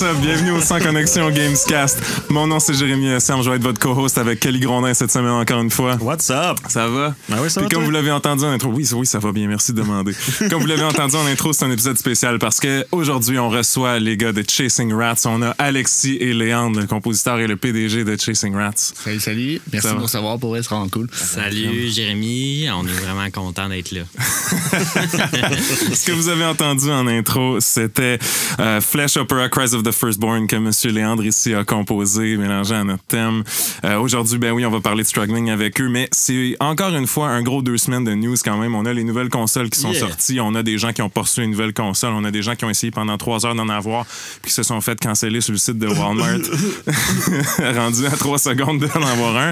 [0.00, 0.22] Hey, what's up?
[0.22, 1.98] Bienvenue au Sans Connexion Gamescast.
[2.30, 3.42] Mon nom, c'est Jérémy Sam.
[3.42, 5.96] Je vais être votre co-host avec Kelly Grondin cette semaine encore une fois.
[6.00, 6.58] What's up?
[6.68, 7.14] Ça va?
[7.28, 9.32] Ben oui, ça Puis va, comme vous l'avez entendu en intro, oui, oui, ça va
[9.32, 10.12] bien, merci de demander.
[10.50, 13.98] comme vous l'avez entendu en intro, c'est un épisode spécial parce que aujourd'hui, on reçoit
[13.98, 15.26] les gars de Chasing Rats.
[15.26, 18.72] On a Alexis et Léandre, le compositeur et le PDG de Chasing Rats.
[18.76, 19.60] Salut, salut.
[19.72, 21.08] Merci Ça de nous recevoir pour être vraiment cool.
[21.12, 24.02] Salut Jérémy, on est vraiment content d'être là.
[24.18, 28.18] Ce que vous avez entendu en intro, c'était
[28.60, 30.70] euh, Flash Opera Cries of the Firstborn que M.
[30.94, 33.42] Léandre ici a composé, mélangé à notre thème.
[33.84, 37.06] Euh, Aujourd'hui, ben oui, on va parler de struggling avec eux, mais c'est encore une
[37.06, 38.74] fois un gros deux semaines de news quand même.
[38.74, 40.00] On a les nouvelles consoles qui sont Yeah.
[40.00, 42.54] sorties, on a des gens qui ont poursuivi une nouvelle console, on a des gens
[42.54, 44.06] qui ont essayé pendant trois heures d'en avoir,
[44.42, 46.38] puis qui se sont fait canceller sur le site de Walmart,
[47.76, 49.50] rendu à trois secondes d'en avoir un.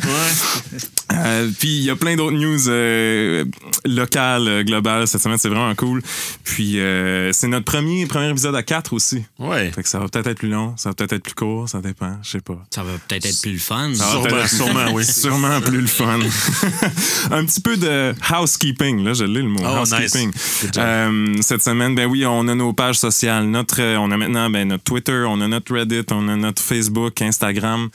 [1.13, 3.45] Euh, puis il y a plein d'autres news euh,
[3.85, 5.39] locales, globales cette semaine.
[5.39, 6.03] C'est vraiment cool.
[6.45, 6.79] Puis
[7.33, 9.25] c'est notre premier, premier épisode à 4 aussi.
[9.39, 9.71] Ouais.
[9.73, 11.81] Fait que ça va peut-être être plus long, ça va peut-être être plus court, ça
[11.81, 12.59] dépend, je sais pas.
[12.75, 13.93] Ça va peut-être être plus le fun.
[13.95, 15.05] Ça va Sûrement, peut-être être- sûrement, oui.
[15.09, 16.19] Sûrement plus le fun.
[17.31, 19.61] Un petit peu de housekeeping, là, je l'ai le mot.
[19.63, 20.29] Oh, housekeeping.
[20.29, 20.67] nice.
[20.77, 23.45] Euh, cette semaine, ben oui, on a nos pages sociales.
[23.47, 26.63] Notre, euh, on a maintenant ben, notre Twitter, on a notre Reddit, on a notre
[26.63, 27.89] Facebook, Instagram.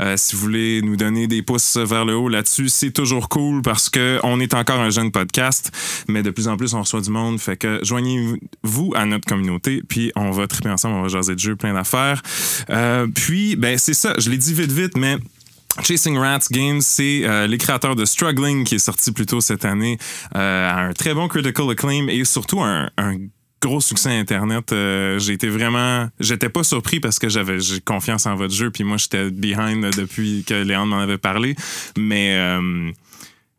[0.00, 3.62] Euh, si vous voulez nous donner des pouces vers le haut là-dessus, c'est toujours cool
[3.62, 5.70] parce que on est encore un jeune podcast,
[6.08, 7.38] mais de plus en plus on reçoit du monde.
[7.40, 11.40] Fait que joignez-vous à notre communauté, puis on va triper ensemble, on va jaser de
[11.40, 12.22] jeux, plein d'affaires.
[12.70, 15.16] Euh, puis, ben c'est ça, je l'ai dit vite vite, mais
[15.82, 19.64] Chasing Rats Games, c'est euh, les créateurs de Struggling qui est sorti plus tôt cette
[19.64, 19.98] année,
[20.34, 22.88] euh, à un très bon critical acclaim et surtout un,
[23.60, 24.72] gros succès internet.
[24.72, 28.70] Euh, j'ai été vraiment, j'étais pas surpris parce que j'avais j'ai confiance en votre jeu
[28.70, 31.56] puis moi j'étais behind depuis que Léon m'en avait parlé,
[31.96, 32.92] mais euh,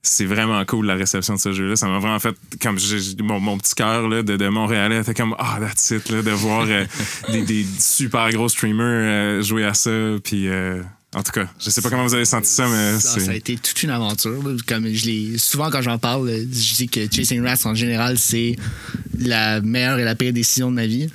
[0.02, 1.76] c'est vraiment cool la réception de ce jeu-là.
[1.76, 2.78] Ça m'a vraiment fait comme
[3.22, 6.66] mon, mon petit cœur de, de Montréalais était comme ah that's it là, de voir
[6.70, 6.86] euh,
[7.32, 9.92] des, des super gros streamers euh, jouer à ça
[10.24, 10.82] puis euh,
[11.16, 13.34] en tout cas, je sais pas comment vous avez senti ça, mais Ça, ça a
[13.34, 14.44] été toute une aventure.
[14.48, 14.56] là.
[14.68, 18.56] Comme je l'ai souvent quand j'en parle, je dis que Chasing Rats en général c'est
[19.18, 21.08] la meilleure et la pire décision de ma vie.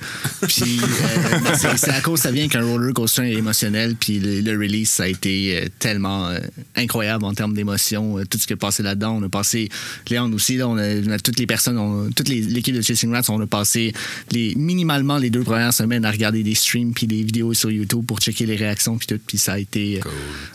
[0.47, 3.95] Puis euh, ben, c'est à cause ça vient qu'un roller coaster émotionnel.
[3.95, 6.39] Puis le, le release ça a été euh, tellement euh,
[6.75, 8.17] incroyable en termes d'émotion.
[8.29, 9.69] Tout ce qui est passé là-dedans, on a passé
[10.09, 13.11] Léon aussi là, on a, on a toutes les personnes, on toute l'équipe de Chasing
[13.13, 13.93] Rats, on a passé
[14.31, 18.05] les minimalement les deux premières semaines à regarder des streams puis des vidéos sur YouTube
[18.05, 19.19] pour checker les réactions puis tout.
[19.25, 20.09] Puis ça a été, euh,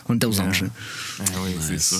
[0.09, 0.63] on était aux anges.
[0.63, 0.69] là.
[1.19, 1.95] Ah oui, c'est ça.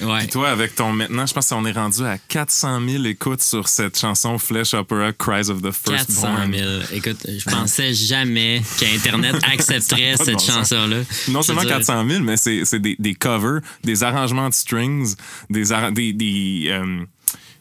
[0.00, 0.18] Ouais.
[0.20, 3.68] Puis toi, avec ton maintenant, je pense qu'on est rendu à 400 000 écoutes sur
[3.68, 6.52] cette chanson Flesh Opera Cries of the 400 Firstborn.
[6.54, 6.70] 000.
[6.92, 10.98] Écoute, je pensais jamais qu'Internet accepterait cette bon chanson-là.
[11.28, 14.48] Non Je seulement veux dire, 400 000, mais c'est c'est des, des covers, des arrangements
[14.48, 15.14] de strings,
[15.50, 17.04] des, des, des, euh,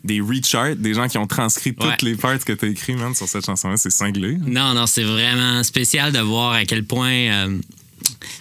[0.04, 1.96] des recharts, des gens qui ont transcrit toutes Ouais.
[2.02, 3.78] les parts que tu as écrites, man, sur cette chanson-là.
[3.78, 4.38] C'est cinglé.
[4.46, 7.58] Non, non, c'est vraiment spécial de voir à quel point euh,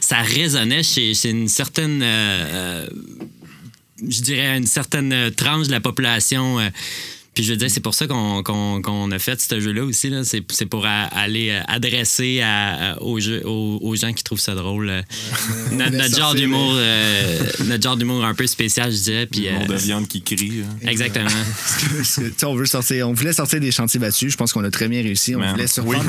[0.01, 2.87] ça résonnait chez, une certaine, euh, euh,
[4.07, 6.59] je dirais, une certaine euh, tranche de la population.
[7.33, 9.85] Euh, puis je veux dire, c'est pour ça qu'on qu'on- qu'on a fait ce jeu-là
[9.85, 10.11] aussi.
[10.11, 10.23] là.
[10.25, 14.23] C'est c'est pour a- aller euh, adresser à- à- aux, jeux- aux, aux gens qui
[14.23, 14.91] trouvent ça drôle.
[14.91, 15.03] euh,
[15.73, 19.27] notre, notre genre d'humour euh, notre genre d'humour un peu spécial, je dirais.
[19.27, 20.63] Puis, Le monde de euh, viande qui crie.
[20.63, 20.89] hein.
[20.89, 21.31] exactement.
[22.45, 24.33] On veut sortir, on voulait sortir des chantiers battus.
[24.33, 25.35] Je pense qu'on a très bien réussi.
[25.35, 25.53] On Man.
[25.53, 26.05] voulait surprendre.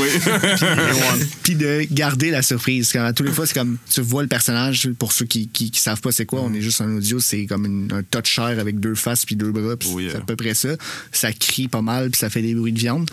[0.00, 0.08] oui.
[1.42, 2.90] Puis de garder la surprise.
[2.92, 4.88] Quand, à tous les fois, c'est comme tu vois le personnage.
[4.98, 7.20] Pour ceux qui, qui, qui savent pas c'est quoi, on est juste un audio.
[7.20, 9.76] C'est comme une- un touch chair avec deux faces puis deux bras.
[9.76, 9.88] puis.
[10.10, 10.70] C'est à peu près ça.
[11.12, 13.10] Ça crie pas mal puis ça fait des bruits de viande.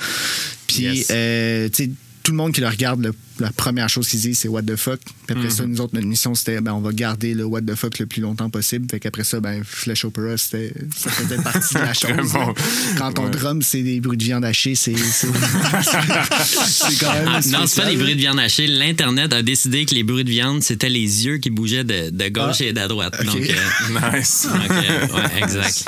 [0.68, 1.08] Puis Yes.
[1.12, 1.92] euh, tu sais,
[2.24, 4.76] tout le monde qui le regarde, le- la première chose qu'ils disent, c'est what the
[4.76, 5.00] fuck.
[5.28, 5.52] Puis après Mm-hmm.
[5.52, 8.06] ça, nous autres, notre mission, c'était ben, on va garder le what the fuck le
[8.06, 8.86] plus longtemps possible.
[8.90, 12.32] Fait qu'après ça, ben, Flash Opera, c'était, ça faisait partie de la chose.
[12.34, 12.54] Bon.
[12.98, 13.32] Quand ton Ouais.
[13.32, 14.94] drum, c'est des bruits de viande hachée, c'est,
[17.00, 17.26] quand même.
[17.28, 18.68] Ah, non, c'est pas des bruits de viande hachée.
[18.68, 22.28] L'Internet a décidé que les bruits de viande, c'était les yeux qui bougeaient de, de
[22.30, 22.66] gauche Ah.
[22.66, 23.24] et de droite.
[23.26, 24.48] Donc, euh, nice.
[24.52, 25.86] donc, euh, ouais, exact.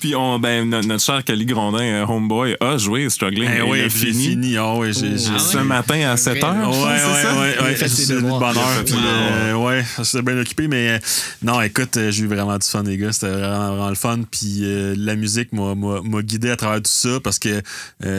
[0.00, 3.50] Puis on, ben, no- notre cher Cali Grondin, euh, Homeboy, a joué Struggling.
[3.52, 4.56] Eh Il oui, j'ai fini.
[4.56, 6.71] Ah Ah Ce matin à 7 h.
[6.72, 6.88] Ouais,
[7.38, 7.76] ouais, ouais,
[8.56, 8.68] a heure.
[8.78, 10.98] fait puis, euh, ouais, j'étais bien occupé, mais euh,
[11.42, 13.12] non, écoute, euh, j'ai eu vraiment du fun, les gars.
[13.12, 14.20] C'était vraiment, vraiment le fun.
[14.30, 17.62] Puis euh, la musique m'a- m'a m'a guidé à travers tout ça parce que,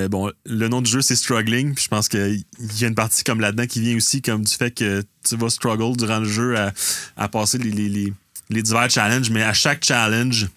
[0.08, 1.74] bon, le nom du jeu, c'est Struggling.
[1.76, 2.44] Puis je pense qu'il
[2.80, 5.50] y a une partie comme là-dedans qui vient aussi comme du fait que tu vas
[5.50, 6.72] struggle durant le jeu à,
[7.18, 8.14] à passer les, les, les,
[8.50, 9.30] les divers challenges.
[9.30, 10.48] Mais à chaque challenge,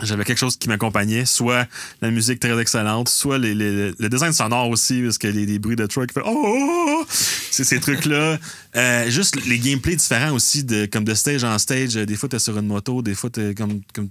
[0.00, 1.66] j'avais quelque chose qui m'accompagnait, soit
[2.00, 6.08] la musique très excellente, soit le design sonore aussi, parce que les, bruits de truck,
[6.08, 7.06] qui fait oh, oh, oh!
[7.08, 8.38] c'est ces trucs-là.
[8.74, 11.92] Euh, juste les gameplays différents aussi, de, comme de stage en stage.
[11.92, 14.08] Des fois, t'es sur une moto, des fois, t'es comme, comme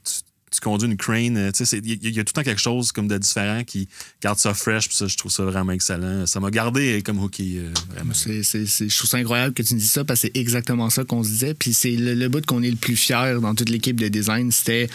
[0.52, 1.38] tu conduis une crane.
[1.38, 1.52] euh,
[1.84, 3.88] Il y, a- tout le temps quelque chose comme de différent qui
[4.22, 4.88] garde ça fresh.
[4.88, 6.26] Puis ça, je trouve ça vraiment excellent.
[6.28, 8.14] Ça m'a gardé comme hooké, euh, vraiment.
[8.14, 11.04] C'est, je trouve ça incroyable que tu me dises ça parce que c'est exactement ça
[11.06, 11.54] qu'on se disait.
[11.54, 14.90] Puis c'est le, bout qu'on est le plus fier dans toute l'équipe de design, c'était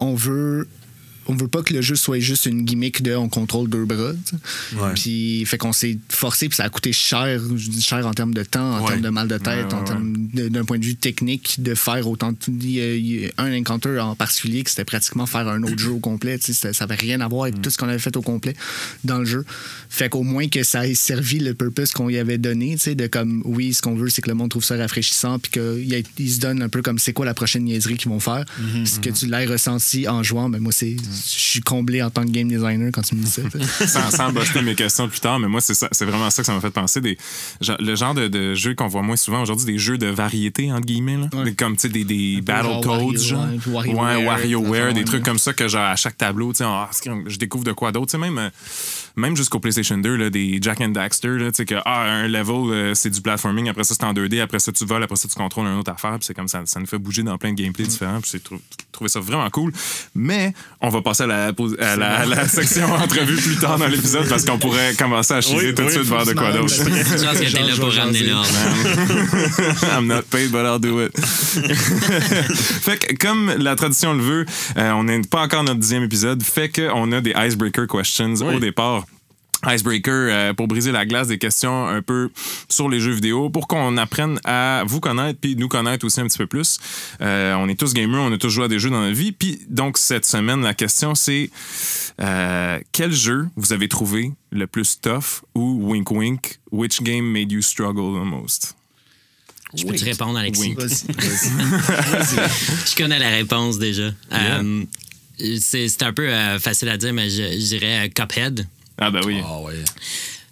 [0.00, 0.68] on veut
[1.28, 4.12] on veut pas que le jeu soit juste une gimmick de on contrôle deux bras.
[4.76, 4.92] Ouais.
[4.94, 8.34] Puis fait qu'on s'est forcé puis ça a coûté cher, je dis cher en termes
[8.34, 8.88] de temps, en Ouais.
[8.92, 12.08] termes de mal de tête, Ouais, en termes d'un point de vue technique de faire
[12.08, 16.38] autant de, un encounter en particulier que c'était pratiquement faire un autre jeu au complet,
[16.40, 18.54] ça, ça avait rien à voir avec tout ce qu'on avait fait au complet
[19.04, 19.44] dans le jeu.
[19.88, 23.42] Fait qu'au moins que ça ait servi le purpose qu'on y avait donné, de comme
[23.44, 26.62] oui, ce qu'on veut c'est que le monde trouve ça rafraîchissant puis qu'ils se donnent
[26.62, 28.44] un peu comme c'est quoi la prochaine niaiserie qu'ils vont faire?
[28.84, 32.22] Ce que tu l'aies ressenti en jouant, mais moi c'est je suis comblé en tant
[32.22, 33.42] que game designer quand tu me dis ça.
[33.86, 36.60] sans, sans buster mes questions plus tard, mais moi, c'est vraiment ça que ça m'a
[36.60, 37.00] fait penser.
[37.00, 37.18] Des,
[37.78, 40.86] le genre de, de jeu qu'on voit moins souvent aujourd'hui, des jeux de variété, entre
[40.86, 41.28] guillemets, là.
[41.32, 41.54] Ouais.
[41.54, 43.46] Comme des, des peu Battle genre Codes, Wario, genre.
[43.66, 46.90] ouais, WarioWare, ouais, des trucs comme ça que, genre, à chaque tableau, tu sais, ah,
[47.26, 48.06] je découvre de quoi d'autre.
[48.06, 48.50] Tu sais, même, euh,
[49.16, 52.28] même jusqu'au PlayStation 2, là, des Jack and Daxter, là, tu sais, que, ah, un
[52.28, 55.16] level, euh, c'est du platforming, après ça, c'est en 2D, après ça, tu voles, après
[55.16, 57.38] ça, tu contrôles une autre affaire, puis c'est comme ça, ça nous fait bouger dans
[57.38, 58.60] plein de gameplays différents, puis j'ai trou-
[58.92, 59.72] trouvé ça vraiment cool.
[60.14, 63.86] Mais, on va passer à la, à la, à la section entrevue plus tard dans
[63.88, 66.74] l'épisode parce qu'on pourrait commencer à chier Oui, tout de suite vers de quoi d'autre.
[66.74, 68.48] Je pense que t'es là pour ramener l'ordre.
[69.98, 71.12] I'm not paid, but I'll do it.
[71.18, 74.46] fait que, comme la tradition le veut,
[74.76, 78.56] euh, on n'est pas encore notre dixième épisode, fait qu'on a des icebreaker questions Oui.
[78.56, 79.05] au départ.
[79.64, 82.30] Icebreaker, euh, pour briser la glace, des questions un peu
[82.68, 86.26] sur les jeux vidéo, pour qu'on apprenne à vous connaître, puis nous connaître aussi un
[86.26, 86.78] petit peu plus.
[87.20, 89.32] Euh, on est tous gamers, on a tous joué à des jeux dans notre vie,
[89.32, 91.50] puis donc cette semaine, la question c'est
[92.20, 97.50] euh, quel jeu vous avez trouvé le plus tough ou wink wink, which game made
[97.50, 98.74] you struggle the most?
[99.74, 100.74] Je peux te répondre, Alexis?
[100.74, 102.90] Vas-y, vas-y.
[102.90, 104.12] Je connais la réponse déjà.
[105.38, 108.66] C'est c'est un peu euh, facile à dire, mais je, je dirais euh, Cuphead.
[108.98, 109.40] Ah ben oui.
[109.44, 109.58] Ah.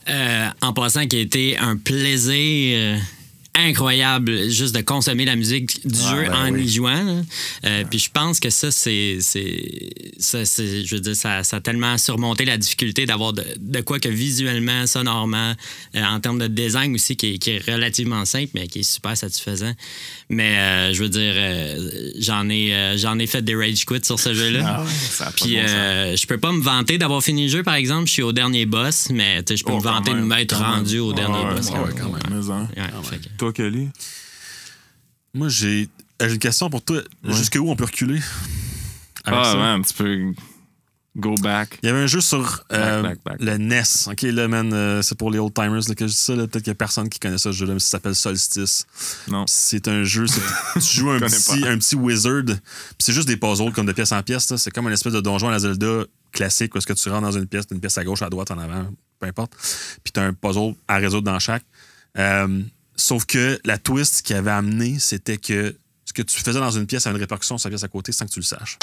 [0.09, 3.01] Euh, en passant, qui a été un plaisir
[3.55, 6.65] incroyable juste de consommer la musique du Ah, jeu ben en oui.
[6.65, 7.23] y jouant.
[7.65, 9.19] Euh, Puis je pense que ça, c'est.
[9.21, 14.09] Je veux dire, ça, ça a tellement surmonté la difficulté d'avoir de, de quoi que
[14.09, 15.55] visuellement, sonorement,
[15.95, 18.83] euh, en termes de design aussi, qui est, qui est relativement simple, mais qui est
[18.83, 19.73] super satisfaisant.
[20.29, 21.35] Mais euh, je veux dire,
[22.19, 24.85] j'en ai, j'en ai fait des rage quits sur ce jeu-là.
[25.21, 28.07] Ah, de Puis bon je peux pas me vanter d'avoir fini le jeu, par exemple.
[28.07, 31.13] Je suis au dernier boss, mais je peux Oh, me vanter de m'être rendu au
[31.13, 31.71] dernier boss.
[31.71, 32.23] ouais, quand même.
[33.45, 33.91] Ouais, Toi, Kelly?
[35.35, 35.89] Moi, j'ai
[36.21, 37.03] j'ai une question pour toi.
[37.25, 38.21] Jusqu'où on peut reculer?
[39.25, 39.57] Ah, ça?
[39.57, 40.33] man, tu peux
[41.17, 41.79] go back.
[41.83, 43.41] Il y avait un jeu sur euh, Back, back, back.
[43.41, 43.83] le NES.
[44.09, 46.35] OK, là, man, euh, c'est pour les old timers là, que je dis ça.
[46.35, 48.87] Peut-être qu'il y a personne qui connaît ça, ce jeu-là, mais ça s'appelle Solstice.
[49.29, 49.45] Non.
[49.47, 50.27] C'est un jeu,
[50.75, 52.45] tu joues un petit, un petit wizard.
[52.45, 52.57] Puis
[52.99, 54.55] c'est juste des puzzles comme de pièce en pièce.
[54.57, 57.23] C'est comme une espèce de donjon à la Zelda classique où est-ce que tu rentres
[57.23, 58.87] dans une pièce, une pièce à gauche, à droite, en avant,
[59.21, 59.53] peu importe.
[60.03, 61.65] Puis t'as un puzzle à résoudre dans chaque.
[62.19, 62.63] Euh,
[62.97, 65.75] sauf que la twist qui avait amené, c'était que
[66.05, 68.13] ce que tu faisais dans une pièce a une répercussion sur la pièce à côté
[68.13, 68.79] sans que tu le saches.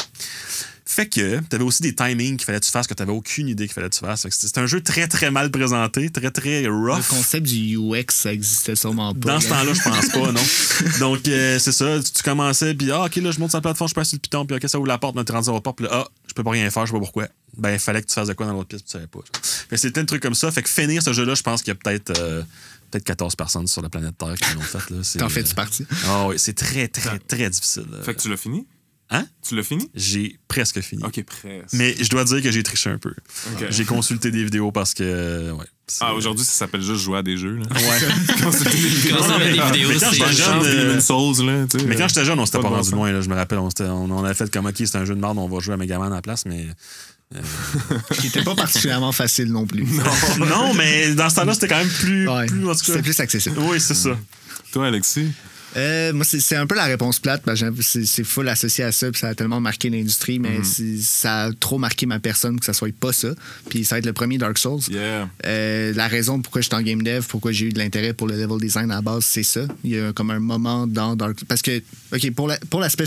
[0.85, 3.65] Fait que t'avais aussi des timings qu'il fallait que tu fasses que t'avais aucune idée
[3.65, 4.27] qu'il fallait que tu fasses.
[4.29, 7.07] C'était un jeu très très mal présenté, très très Le rough.
[7.07, 9.33] concept du UX, ça existait sûrement pas.
[9.33, 9.59] Dans ce là.
[9.59, 10.41] temps-là, je pense pas, non.
[10.99, 11.97] Donc, euh, c'est ça.
[12.03, 14.17] Tu, tu commençais, puis ah, OK, là, je monte sur la plateforme, je passe sur
[14.17, 15.85] le piton, puis OK, ça ouvre la porte, on est rendu à la porte, puis
[15.85, 17.27] là, ah, je peux pas rien faire, je sais pas pourquoi.
[17.57, 19.19] Ben, il fallait que tu fasses de quoi dans l'autre pièce, puis tu savais pas.
[19.19, 19.43] genre.
[19.43, 20.51] Fait que c'était un truc comme ça.
[20.51, 22.43] Fait que finir ce jeu-là, je pense qu'il y a peut-être euh,
[22.91, 24.79] peut-être 14 personnes sur la planète Terre qui l'ont fait.
[25.19, 25.85] T'en fais-tu euh, partie?
[26.07, 27.85] Ah oui, c'est très, très, très difficile.
[27.91, 28.03] là.
[28.03, 28.67] Fait que tu l'as fini?
[29.13, 29.25] Hein?
[29.45, 29.89] Tu l'as fini?
[29.93, 31.03] J'ai presque fini.
[31.03, 31.73] Ok, presque.
[31.73, 33.13] Mais je dois dire que j'ai triché un peu.
[33.69, 35.65] J'ai consulté des vidéos parce que, euh, ouais.
[35.99, 37.57] Ah, aujourd'hui, ça s'appelle juste jouer à des jeux.
[37.57, 37.65] Là.
[37.75, 38.35] Ouais.
[38.41, 39.17] Consulter des vidéos.
[39.37, 41.85] Met des vidéos, Mais quand j'étais jeune, euh, Demon's Souls, là, tu sais.
[41.85, 43.11] Mais quand j'étais jeune, on s'était Pas pas, bon rendu loin.
[43.11, 45.19] Là, je me rappelle, on, on, on avait fait comme OK, c'est un jeu de
[45.19, 46.67] merde, on va jouer à Megaman à la place, mais.
[48.19, 49.85] Qui était pas particulièrement facile non plus.
[50.39, 52.27] non, mais dans ce temps-là, c'était quand même plus.
[52.27, 52.85] Ouais, plus en tout cas.
[52.85, 53.57] C'était plus accessible.
[53.59, 54.17] Oui, c'est ça.
[54.71, 55.31] Toi, Alexis?
[55.77, 57.43] Euh, moi, c'est un peu la réponse plate,
[57.81, 60.63] c'est full associé à ça, puis ça a tellement marqué l'industrie, mais Mhm.
[60.63, 63.29] c'est- ça a trop marqué ma personne que ça soit pas ça.
[63.69, 64.81] Puis ça va être le premier Dark Souls.
[64.89, 65.29] Yeah.
[65.45, 68.27] Euh, la raison pourquoi je suis en game dev, pourquoi j'ai eu de l'intérêt pour
[68.27, 69.61] le level design à la base, c'est ça.
[69.83, 71.81] Il y a comme un moment dans Dark Parce que,
[72.13, 73.05] OK, pour la- pour l'aspect.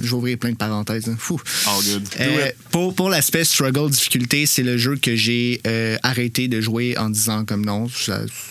[0.00, 1.08] je vais ouvrir plein de parenthèses.
[1.08, 1.16] hein.
[1.18, 1.40] Fou.
[1.66, 2.08] All good.
[2.20, 5.60] Euh, pour pour l'aspect struggle, difficulté, c'est le jeu que j'ai
[6.02, 7.88] arrêté de jouer en disant comme non,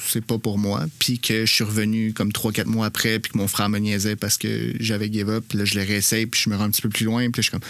[0.10, 0.86] c'est pas pour moi.
[1.00, 4.15] Puis que je suis revenu comme 3-4 mois après, puis que mon frère me niaisait
[4.15, 5.45] parce que j'avais give up.
[5.48, 7.22] Puis là, je le réessaye, puis je me rends un petit peu plus loin.
[7.29, 7.62] Puis là, je suis comme,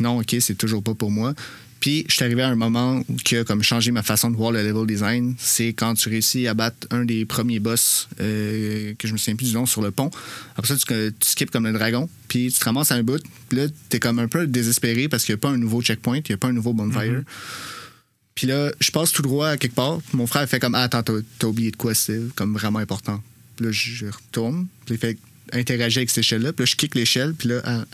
[0.00, 1.34] non, OK, c'est toujours pas pour moi.
[1.80, 4.36] Puis, je suis arrivé à un moment où qui a comme changé ma façon de
[4.36, 5.34] voir le level design.
[5.38, 9.36] C'est quand tu réussis à battre un des premiers boss, euh, que je me souviens
[9.36, 10.10] plus du nom, sur le pont.
[10.56, 13.22] Après ça, tu, tu skips comme le dragon, puis tu te ramasses à un bout.
[13.48, 16.16] Puis là, t'es comme un peu désespéré parce qu'il n'y a pas un nouveau checkpoint,
[16.16, 17.22] il n'y a pas un nouveau bonfire.
[18.34, 20.00] Puis là, je passe tout droit à quelque part.
[20.12, 23.22] Mon frère fait comme, ah, attends, t'as t'as oublié de quoi, c'est comme vraiment important.
[23.56, 24.66] Puis là, je retourne.
[24.84, 25.18] Puis il fait
[25.52, 26.52] interagir avec cette échelle-là.
[26.52, 27.34] Puis là, je kick l'échelle.
[27.34, 27.84] Puis là,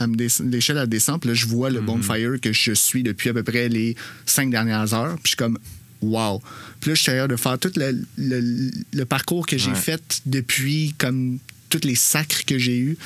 [0.45, 1.21] l'échelle, elle descend.
[1.21, 3.95] Puis là, je vois le bonfire que je suis depuis à peu près les
[4.27, 5.15] cinq dernières heures.
[5.17, 5.59] Puis je suis comme,
[6.01, 6.41] wow.
[6.81, 9.77] Puis là, je suis capable de faire tout le, le- le parcours que j'ai Ouais.
[9.77, 12.97] fait depuis, comme, tous les sacres que j'ai eus.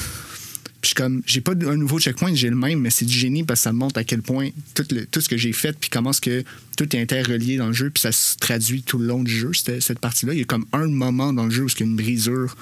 [0.81, 3.13] Puis je suis comme, j'ai pas un nouveau checkpoint, j'ai le même, mais c'est du
[3.17, 5.53] génie parce que ça me montre à quel point tout, le- tout ce que j'ai
[5.53, 6.45] fait, puis comment est-ce que
[6.77, 9.51] tout est interrelié dans le jeu, puis ça se traduit tout le long du jeu,
[9.55, 10.35] cette, cette partie-là.
[10.35, 12.57] Il y a comme un moment dans le jeu où il y a une brisure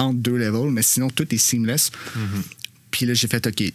[0.00, 1.90] entre deux levels, mais sinon tout est seamless.
[2.90, 3.72] Puis là, j'ai fait, OK,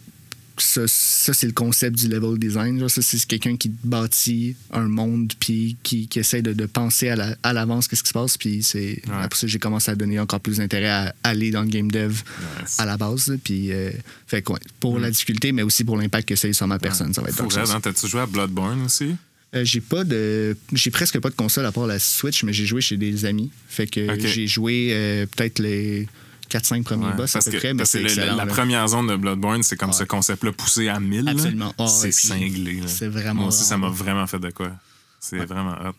[0.58, 2.78] ça, ça, c'est le concept du level design.
[2.78, 2.90] genre.
[2.90, 7.16] Ça, c'est quelqu'un qui bâtit un monde puis qui, qui essaie de, de penser à
[7.16, 8.38] la- à l'avance qu'est-ce qui se passe.
[8.38, 11.68] Puis c'est après ça, j'ai commencé à donner encore plus d'intérêt à aller dans le
[11.68, 12.22] game dev
[12.62, 12.76] Nice.
[12.78, 13.28] à la base.
[13.28, 13.36] là.
[13.42, 13.90] Puis euh,
[14.26, 17.12] fait quoi, pour la difficulté, mais aussi pour l'impact que ça a sur ma personne,
[17.12, 17.46] ça va être Souls.
[17.76, 17.80] hein?
[17.82, 19.14] T'as-tu joué à Bloodborne aussi?
[19.54, 22.66] Euh, j'ai pas de j'ai presque pas de console à part la Switch mais j'ai
[22.66, 26.08] joué chez des amis fait que j'ai joué euh, peut-être les
[26.50, 28.46] 4-5 premiers Ouais, boss à parce peu que, près mais c'est la- là.
[28.46, 29.96] première zone de Bloodborne, c'est comme Ouais.
[29.96, 31.24] ce concept-là poussé à 1000.
[31.24, 31.30] là.
[31.32, 31.74] Absolument.
[31.78, 32.80] Ah, c'est cinglé.
[32.86, 34.72] c'est vraiment, Moi aussi, ça m'a vraiment fait de quoi.
[35.20, 35.94] C'est vraiment hot.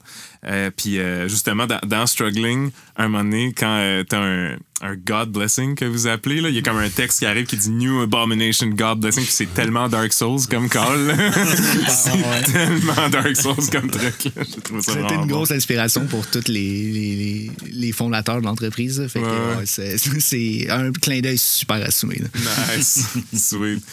[0.45, 4.95] Euh, puis euh, justement, dans, dans Struggling, un moment donné, quand euh, t'as un, un
[4.95, 7.71] God Blessing que vous appelez, il y a comme un texte qui arrive qui dit
[7.71, 11.15] New Abomination God Blessing, puis c'est tellement Dark Souls comme call.
[11.89, 14.15] c'est tellement Dark Souls comme truc.
[14.81, 15.25] C'était une bon.
[15.25, 19.05] grosse inspiration pour tous les, les, fondateurs de l'entreprise.
[19.07, 22.19] Fait que, Ouais, c'est- un clin d'œil super assumé.
[22.19, 22.75] là.
[22.77, 23.07] Nice.
[23.33, 23.83] Sweet.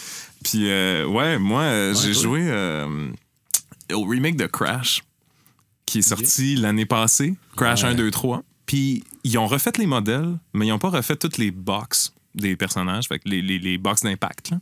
[0.43, 2.51] Puis, euh, ouais, moi, j'ai joué
[3.93, 5.01] au remake de Crash,
[5.85, 7.35] qui est sorti l'année passée.
[7.55, 8.43] Crash 1, 2, 3.
[8.65, 12.55] Puis, ils ont refait les modèles, mais ils n'ont pas refait toutes les box des
[12.57, 14.51] personnages, fait que les, les, les box d'impact.
[14.51, 14.59] là.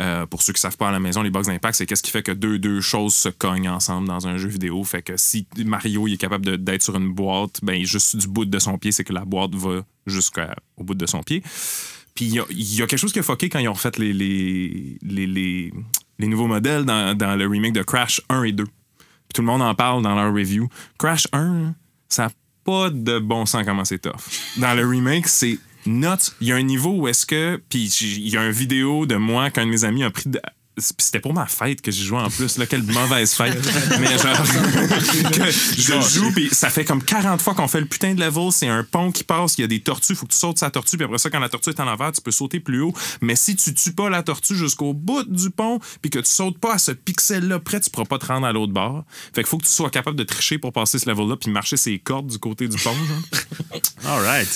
[0.00, 2.02] Euh, pour ceux qui ne savent pas à la maison, les box d'impact, c'est qu'est-ce
[2.02, 4.82] qui fait que deux, deux choses se cognent ensemble dans un jeu vidéo.
[4.82, 8.46] Fait que si Mario il est capable d'être sur une boîte, ben juste du bout
[8.46, 10.42] de son pied, c'est que la boîte va jusqu'au
[10.78, 11.42] bout de son pied.
[12.14, 14.14] Puis il y y a quelque chose qui a fucké quand ils ont refait les,
[14.14, 15.72] les, les, les,
[16.18, 18.64] les nouveaux modèles dans, dans le remake de Crash 1 et 2.
[19.34, 20.68] Tout le monde en parle dans leur review.
[20.98, 21.74] Crash 1,
[22.08, 22.30] ça n'a
[22.64, 24.12] pas de bon sens comment c'est tough.
[24.58, 26.32] Dans le remake, c'est nuts.
[26.40, 27.60] Il y a un niveau où est-ce que.
[27.68, 30.24] Puis il y a une vidéo de moi qu'un de mes amis a pris.
[30.78, 32.58] C'était pour ma fête que j'ai joué en plus.
[32.58, 33.56] Là, quelle mauvaise fête.
[33.98, 34.36] Mais genre,
[35.36, 38.52] que je joue, puis ça fait comme 40 fois qu'on fait le putain de level.
[38.52, 40.70] C'est un pont qui passe, il y a des tortues, faut que tu sautes sa
[40.70, 42.92] tortue, puis après ça, quand la tortue est en envers, tu peux sauter plus haut.
[43.20, 46.58] Mais si tu tues pas la tortue jusqu'au bout du pont, puis que tu sautes
[46.58, 49.04] pas à ce pixel-là près, tu pourras pas te rendre à l'autre bord.
[49.34, 51.76] Fait qu'il faut que tu sois capable de tricher pour passer ce level-là, puis marcher
[51.76, 52.92] ses cordes du côté du pont.
[52.92, 53.80] genre.
[54.06, 54.48] All right.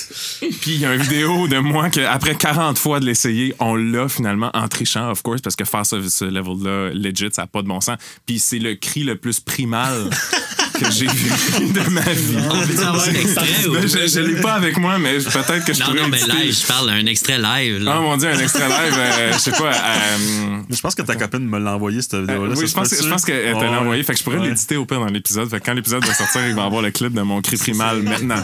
[0.61, 3.75] Puis il y a une vidéo de moi que après 40 fois de l'essayer, on
[3.75, 7.47] l'a finalement en trichant, of course, parce que faire ce, ce level-là, legit, ça n'a
[7.47, 7.97] pas de bon sens.
[8.27, 10.11] Puis c'est le cri le plus primal
[10.81, 11.31] que j'ai vu
[11.73, 12.37] de ma vie.
[12.51, 13.73] On peut avoir un extrait ou...
[13.73, 16.19] Ben, je je l'ai pas avec moi, mais peut-être que je Non, pourrais non, mais
[16.45, 17.79] live, je parle d'un extrait live.
[17.83, 18.01] Ah Là.
[18.01, 19.73] mon dieu, un extrait live, euh, je sais pas.
[19.73, 22.51] euh, Je pense que ta copine me l'a envoyé, cette euh, vidéo-là.
[22.51, 24.03] oui, ça je se pense, que- je pense qu'elle te l'a envoyé.
[24.03, 24.49] Fait que je pourrais Ouais.
[24.49, 25.49] l'éditer au pire dans l'épisode.
[25.51, 28.03] Fait que quand l'épisode va sortir, il va avoir le clip de mon cri primal
[28.03, 28.43] maintenant.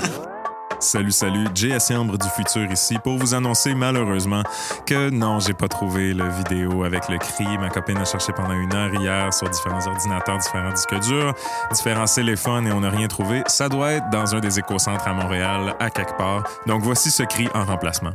[0.78, 4.42] Salut, salut, JS Ambre du futur ici pour vous annoncer malheureusement
[4.84, 7.46] que non, j'ai pas trouvé la vidéo avec le cri.
[7.58, 11.34] Ma copine a cherché pendant une heure hier sur différents ordinateurs, différents disques durs,
[11.72, 13.42] différents téléphones et on n'a rien trouvé.
[13.46, 16.44] Ça doit être dans un des écocentres à Montréal, à quelque part.
[16.66, 18.12] Donc voici ce cri en remplacement.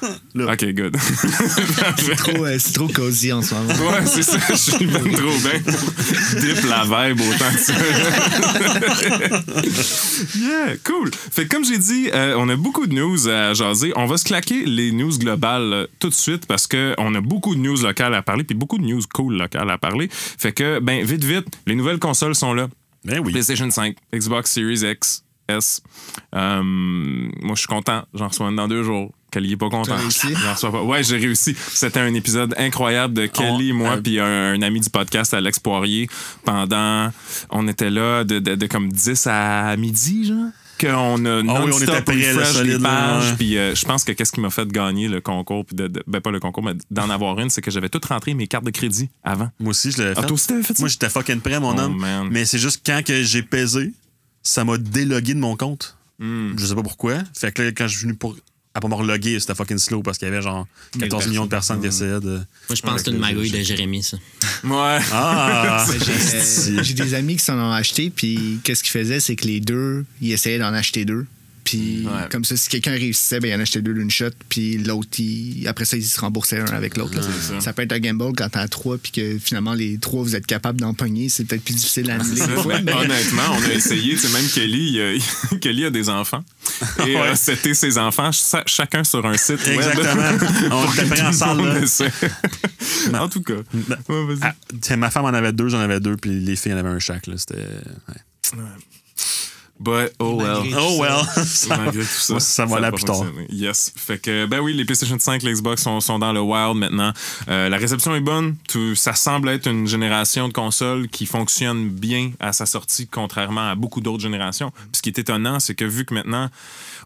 [0.34, 0.52] Là.
[0.52, 0.96] Ok, good.
[1.96, 3.72] C'est trop, euh, c'est trop cosy en ce moment.
[3.72, 7.72] Ouais, c'est ça, je suis même trop bien pour dip la vibe autant que ça.
[10.38, 11.10] yeah, cool.
[11.14, 13.92] Fait que comme j'ai dit, euh, on a beaucoup de news à jaser.
[13.96, 17.54] On va se claquer les news globales euh, tout de suite parce qu'on a beaucoup
[17.54, 20.08] de news locales à parler puis beaucoup de news cool locales à parler.
[20.10, 22.68] Fait que, ben, vite, vite, les nouvelles consoles sont là.
[23.04, 23.32] Ben oui.
[23.32, 25.82] PlayStation 5, Xbox Series X, S.
[26.34, 28.04] Euh, moi, je suis content.
[28.14, 29.12] J'en reçois une dans deux jours.
[29.30, 29.96] Kelly est pas content.
[29.98, 30.82] J'en reçois pas.
[30.82, 31.54] Ouais, j'ai réussi.
[31.58, 34.24] C'était un épisode incroyable de Kelly, On- moi, euh, puis un,
[34.54, 36.08] un ami du podcast, Alex Poirier.
[36.44, 37.10] Pendant.
[37.50, 40.50] On était là de, de- de comme 10 à midi, genre.
[40.78, 43.34] Qu'on a Ah oui, on non-stop était refresh les pages.
[43.36, 46.02] Puis euh, je pense que qu'est-ce qui m'a fait gagner le concours, puis de, de-
[46.06, 48.64] ben pas le concours, mais d'en avoir une, c'est que j'avais tout rentré mes cartes
[48.64, 49.48] de crédit avant.
[49.58, 50.26] Moi aussi, je l'avais Ah, fait.
[50.26, 50.82] toi aussi, t'avais fait ça?
[50.82, 51.96] Moi, j'étais fucking prêt, mon Oh, homme.
[51.98, 52.28] man.
[52.30, 53.92] Mais c'est juste quand que j'ai pesé,
[54.46, 55.96] ça m'a délogué de mon compte.
[56.18, 56.52] Hmm.
[56.56, 57.18] Je sais pas pourquoi.
[57.34, 58.36] Fait que là, quand je suis venu pour
[58.74, 60.66] à pas me reloguer, c'était fucking slow parce qu'il y avait genre
[60.98, 62.36] 14 millions de personnes qui essayaient de.
[62.36, 64.18] Moi, je pense que c'est une magouille de Jérémy, ça.
[64.64, 64.98] Ouais.
[65.12, 65.86] Ah!
[66.06, 69.60] J'ai j'ai des amis qui s'en ont acheté, puis qu'est-ce qu'ils faisaient, c'est que les
[69.60, 71.26] deux, ils essayaient d'en acheter deux.
[71.66, 72.28] Puis Ouais.
[72.30, 75.66] comme ça, si quelqu'un réussissait, ben, il en achetait deux d'une shot, puis l'autre, il-
[75.66, 77.20] après ça, il se remboursait un avec l'autre.
[77.20, 77.60] c'est ça.
[77.60, 77.72] ça.
[77.72, 80.80] peut être un gamble quand t'as trois, puis que finalement, les trois, vous êtes capable
[80.80, 81.28] d'en pogner.
[81.28, 82.40] C'est peut-être plus difficile à annuler.
[82.84, 84.16] mais- Honnêtement, on a essayé.
[84.16, 86.44] Sais, même Kelly, il a, Kelly a des enfants.
[87.06, 89.80] Et euh, c'était ses enfants, cha- chacun sur un site web.
[89.80, 90.22] Exactement.
[90.70, 91.58] On était pris en salle,
[93.10, 93.22] là.
[93.24, 93.54] en tout cas.
[94.42, 96.88] Ah, tiens, ma femme en avait deux, j'en avais deux, puis les filles en avaient
[96.90, 97.26] un chaque.
[97.26, 97.34] là.
[97.36, 97.56] C'était.
[97.56, 98.60] ouais.
[99.78, 100.62] But, oh well.
[100.74, 101.22] Oh well!
[101.44, 103.24] Ça- Malgré tout ça, ça va là plus tard.
[103.50, 103.92] Yes.
[103.94, 107.12] Fait que, ben oui, les PlayStation 5, les Xbox sont, sont dans le wild maintenant.
[107.48, 108.56] Euh, la réception est bonne.
[108.68, 113.68] Tout, ça semble être une génération de consoles qui fonctionne bien à sa sortie, contrairement
[113.70, 114.70] à beaucoup d'autres générations.
[114.70, 116.48] Puis ce qui est étonnant, c'est que vu que maintenant,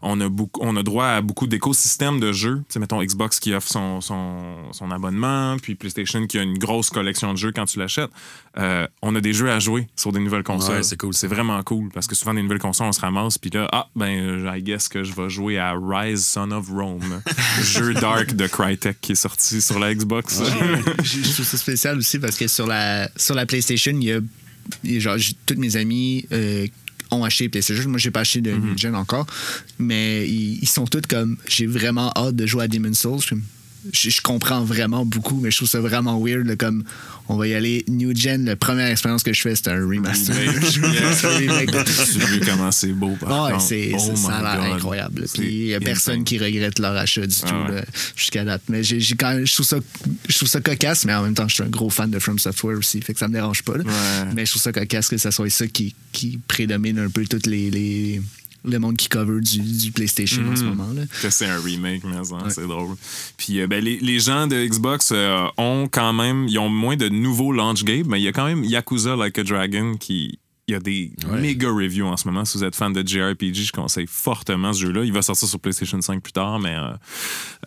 [0.01, 3.39] on a, beaucoup, on a droit à beaucoup d'écosystèmes de jeux, tu sais, mettons Xbox
[3.39, 7.51] qui offre son, son, son abonnement, puis PlayStation qui a une grosse collection de jeux
[7.51, 8.09] quand tu l'achètes,
[8.57, 10.77] euh, on a des jeux à jouer sur des nouvelles consoles.
[10.77, 11.13] Ouais, c'est cool.
[11.13, 13.87] C'est vraiment cool parce que souvent, des nouvelles consoles, on se ramasse, puis là, ah,
[13.95, 17.21] ben, euh, I guess que je vais jouer à Rise Son of Rome,
[17.63, 20.41] jeu dark de Crytek qui est sorti sur la Xbox.
[21.03, 24.97] je je trouve ça spécial aussi parce que sur la, sur la PlayStation, il y
[24.97, 26.67] a, genre, tous mes amis euh,
[27.11, 27.89] ont acheté PlayStation.
[27.89, 29.25] Moi, j'ai pas acheté de Gen encore,
[29.79, 33.19] mais ils, ils sont tous comme j'ai vraiment hâte de jouer à Demon's Souls.
[33.93, 36.45] Je, comprends vraiment beaucoup, mais je trouve ça vraiment weird.
[36.45, 36.83] là, comme
[37.27, 38.45] on va y aller New Gen.
[38.45, 40.35] La première expérience que je fais, c'est un remaster.
[40.71, 42.71] Tu vu comment?
[42.71, 45.25] C'est beau, par Ouais, c'est, Oh ça a l'air incroyable.
[45.33, 46.23] Puis il n'y a personne insane.
[46.23, 47.83] qui regrette leur achat du Ah tout ouais.
[48.15, 48.61] jusqu'à date.
[48.69, 49.77] Mais j'ai, j'ai quand même- je, trouve ça,
[50.27, 52.37] je trouve ça cocasse, mais en même temps, je suis un gros fan de From
[52.39, 53.77] Software aussi, fait que ça me dérange pas.
[53.77, 53.83] là.
[53.83, 54.31] Ouais.
[54.35, 57.39] Mais je trouve ça cocasse que ça soit ça qui, qui prédomine un peu tout
[57.45, 58.21] les, les,
[58.63, 60.69] le monde qui cover du, du PlayStation en ce Mhm.
[60.69, 60.93] moment.
[60.93, 61.03] Là.
[61.21, 62.15] que c'est un remake, mais
[62.49, 62.95] c'est drôle.
[63.37, 66.95] Puis euh, ben, les, les gens de Xbox euh, ont quand même, ils ont moins
[66.95, 70.37] de nouveaux launch games, mais il y a quand même Yakuza Like a Dragon qui.
[70.71, 71.41] Il y a des Ouais.
[71.41, 72.45] méga reviews en ce moment.
[72.45, 75.03] Si vous êtes fan de JRPG, je conseille fortement ce jeu-là.
[75.03, 76.93] Il va sortir sur PlayStation 5 plus tard, mais euh,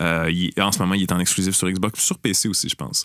[0.01, 2.77] euh, il- en ce moment, il est en exclusif sur Xbox, sur PC aussi, je
[2.77, 3.05] pense.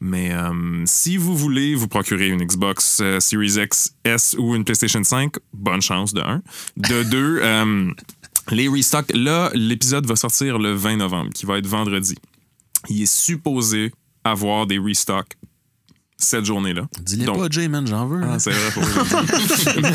[0.00, 5.04] Mais euh, si vous voulez vous procurer une Xbox Series X, S ou une PlayStation
[5.04, 6.42] 5, bonne chance de un.
[6.76, 7.92] De deux, euh,
[8.50, 9.12] les restocks.
[9.14, 12.16] Là, l'épisode va sortir le 20 novembre, qui va être vendredi.
[12.88, 13.92] Il est supposé
[14.24, 15.34] avoir des restocks
[16.18, 16.82] cette journée-là.
[17.02, 18.20] Dis-le pas, Jay, man, j'en veux.
[18.22, 18.38] Ah, là.
[18.38, 19.82] c'est vrai, dire.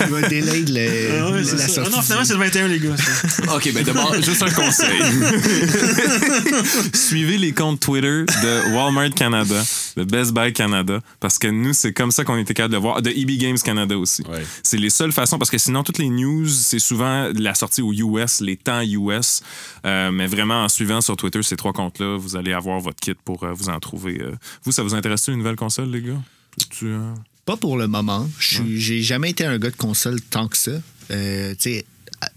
[0.00, 1.68] Il va delay le, Ah ouais, la ça.
[1.68, 1.90] sortie.
[1.92, 2.96] Ah non, finalement, c'est le 21, les gars.
[2.96, 3.56] ça.
[3.56, 5.00] OK, ben d'abord, juste un conseil.
[6.94, 9.62] Suivez les comptes Twitter de Walmart Canada,
[9.96, 13.02] de Best Buy Canada, parce que nous, c'est comme ça qu'on était capable de voir.
[13.02, 14.22] De EB Games Canada aussi.
[14.22, 14.44] Ouais.
[14.62, 17.92] C'est les seules façons, parce que sinon, toutes les news, c'est souvent la sortie aux
[17.92, 19.42] US, les temps US.
[19.84, 23.14] Euh, mais vraiment, en suivant sur Twitter ces trois comptes-là, vous allez avoir votre kit
[23.24, 24.18] pour euh, vous en trouver.
[24.22, 24.32] euh.
[24.64, 26.22] Vous, ça vous intéresse une nouvelle console, les gars?
[26.70, 27.12] Tu, euh,
[27.44, 28.28] Pas pour le moment.
[28.40, 30.72] J'ai jamais été un gars de console tant que ça.
[31.10, 31.54] Euh,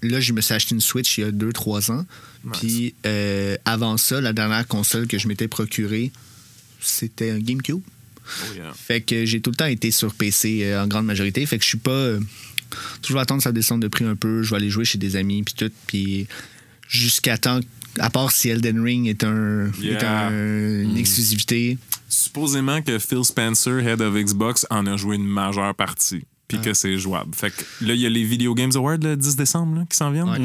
[0.02, 2.06] là, je me suis acheté une Switch il y a 2-3 ans.
[2.54, 6.12] Puis euh, avant ça, la dernière console que je m'étais procurée,
[6.80, 7.82] c'était un GameCube.
[7.82, 8.74] oh yeah.
[8.74, 11.46] Fait que j'ai tout le temps été sur PC en grande majorité.
[11.46, 12.14] Fait que je suis pas.
[13.10, 14.44] vais attendre que ça descende de prix un peu.
[14.44, 15.72] Je vais aller jouer chez des amis puis tout.
[15.88, 16.28] Puis
[16.88, 17.60] jusqu'à temps.
[18.00, 20.30] À part si Elden Ring est, un, est un-
[20.84, 21.80] une exclusivité.
[22.10, 26.24] Supposément que Phil Spencer, head of Xbox, en a joué une majeure partie.
[26.48, 27.36] Puis que c'est jouable.
[27.36, 29.98] Fait que là, il y a les Video Games Awards le 10 décembre là, qui
[29.98, 30.30] s'en viennent.
[30.30, 30.40] Ouais.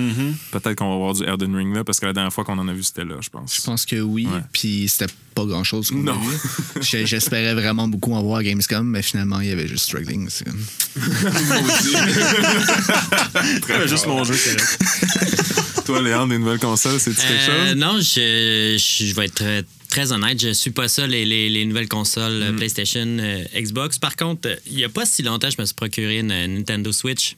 [0.51, 2.66] Peut-être qu'on va voir du Elden Ring là, parce que la dernière fois qu'on en
[2.66, 3.55] a vu, c'était là, je pense.
[3.55, 4.27] Je pense que oui.
[4.27, 4.40] Ouais.
[4.53, 6.18] Puis c'était pas grand chose qu'on a Non.
[6.81, 10.29] J'espérais vraiment beaucoup en voir à Gamescom, mais finalement, il y avait juste Struggling.
[13.87, 15.85] Juste mon jeu, c'est correct.
[15.87, 17.77] Toi, Léon, des nouvelles consoles, c'est-tu quelque Euh, chose?
[17.77, 20.40] non, je, je, je vais être très, très honnête.
[20.40, 22.42] Je suis pas ça, les, les, les nouvelles consoles Mm.
[22.42, 23.98] euh, PlayStation, euh, Xbox.
[23.98, 26.90] Par contre, il y a pas si longtemps, je me suis procuré une, une Nintendo
[26.92, 27.37] Switch.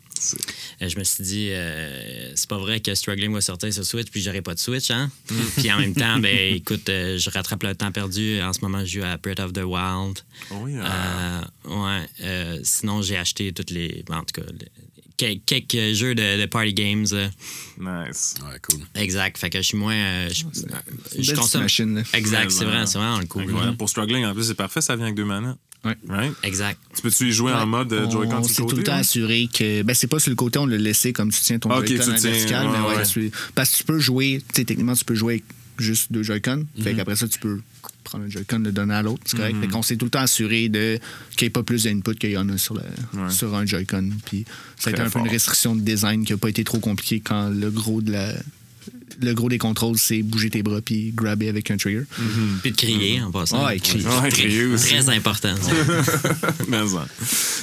[0.81, 4.09] Euh, je me suis dit, euh, c'est pas vrai que Struggling va sortir sur Switch,
[4.11, 5.11] puis j'aurai pas de Switch, hein?
[5.31, 5.35] Mm.
[5.57, 8.40] puis en même temps, ben écoute, euh, je rattrape le temps perdu.
[8.40, 10.21] En ce moment, je joue à Breath of the Wild.
[10.53, 11.51] Oh, yeah.
[11.67, 12.07] Ouais.
[12.62, 14.05] sinon, j'ai acheté toutes les.
[14.11, 14.47] En tout cas,
[15.16, 17.07] quelques jeux de, de party games.
[17.12, 17.29] euh,
[17.79, 18.35] Nice.
[18.42, 18.81] Ouais, cool.
[18.94, 19.38] exact.
[19.38, 19.94] Fait que je suis moins.
[19.94, 20.44] euh, je,
[21.16, 21.62] Une je consomme.
[21.62, 21.94] machine.
[21.96, 22.03] là.
[22.14, 22.79] Exact, c'est Vraiment.
[22.81, 23.42] vrai, c'est vraiment cool.
[23.44, 23.77] Incroyable.
[23.77, 25.57] Pour Struggling, en plus, c'est parfait, ça vient avec deux manettes.
[25.85, 25.96] Ouais.
[26.09, 26.33] Right?
[26.42, 26.81] Exact.
[26.96, 29.83] Tu peux-tu y jouer en mode euh, Joy-Con tout le temps assuré que.
[29.83, 32.31] Ben, c'est pas sur le côté, on l'a laissé comme tu tiens ton Joy-Con tiens,
[32.31, 33.07] verticale, mais ouais, ouais, ouais.
[33.07, 35.44] tu- Parce que tu peux jouer, tu sais, techniquement, tu peux jouer avec
[35.79, 36.64] juste deux Joy-Con.
[36.79, 36.85] Mhm.
[36.85, 37.61] Fait qu'après ça, tu peux
[38.14, 39.57] prendre un Joy-Con, le donner à l'autre, c'est correct.
[39.61, 40.98] Fait qu'on s'est tout le temps assuré de
[41.37, 42.81] qu'il n'y ait pas plus d'input qu'il y en a sur, le-
[43.20, 43.31] Ouais.
[43.31, 44.11] sur un Joy-Con.
[44.24, 44.44] Puis
[44.79, 47.20] ça a été un peu une restriction de design qui n'a pas été trop compliquée
[47.20, 48.33] quand le gros de la
[49.20, 52.03] le gros des contrôles, c'est bouger tes bras puis grabber avec un trigger.
[52.62, 53.64] Puis de crier en passant.
[53.66, 54.05] Ouais, crier.
[54.07, 54.94] Ouais, Très, crier aussi.
[54.94, 55.55] très important.
[56.68, 57.07] Mais ça.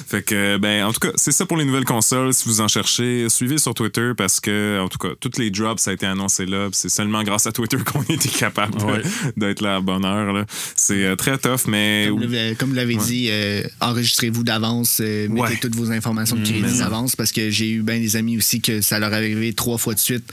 [0.07, 2.33] Fait que, ben, en tout cas, c'est ça pour les nouvelles consoles.
[2.33, 5.81] Si vous en cherchez, suivez sur Twitter parce que, en tout cas, toutes les drops,
[5.81, 6.69] ça a été annoncé là.
[6.71, 9.01] C'est seulement grâce à Twitter qu'on a été capable de- Ouais.
[9.37, 10.33] d'être là à bonne heure.
[10.33, 10.45] là.
[10.75, 12.07] C'est euh, très tough, mais.
[12.09, 15.57] Comme, le- comme vous l'avez dit, euh, enregistrez-vous d'avance, euh, mettez Ouais.
[15.61, 18.81] toutes vos informations de crédit d'avance parce que j'ai eu bien des amis aussi que
[18.81, 20.23] ça leur est arrivé trois fois de suite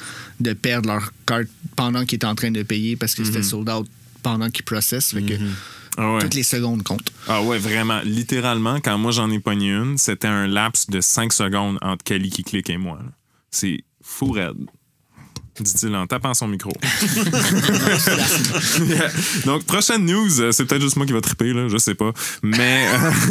[0.40, 3.68] de perdre leur carte pendant qu'ils étaient en train de payer parce que c'était sold
[3.68, 3.86] out
[4.22, 5.12] pendant qu'ils processent.
[5.12, 5.34] Fait que
[5.96, 6.20] Ah ouais.
[6.22, 7.12] toutes les secondes comptent.
[7.26, 8.00] Ah ouais, vraiment.
[8.04, 12.30] Littéralement, quand moi j'en ai pogné une, c'était un laps de 5 secondes entre Kelly
[12.30, 12.98] qui clique et moi.
[13.50, 14.56] C'est fou raide.
[15.60, 16.70] Dit-il en tapant son micro.
[18.86, 19.10] Yeah.
[19.44, 22.12] Donc, prochaine news, euh, c'est peut-être juste moi qui va triper, là, je sais pas.
[22.42, 22.86] Mais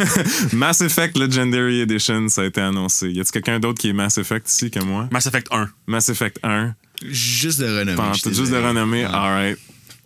[0.53, 3.09] Mass Effect Legendary Edition, ça a été annoncé.
[3.11, 5.07] Y a-t-il quelqu'un d'autre qui est Mass Effect ici que moi?
[5.11, 5.69] Mass Effect 1.
[5.87, 6.75] Mass Effect 1.
[7.01, 8.67] Juste de te juste de dirais.
[8.69, 9.13] renommer, Ouais.
[9.13, 9.57] alright.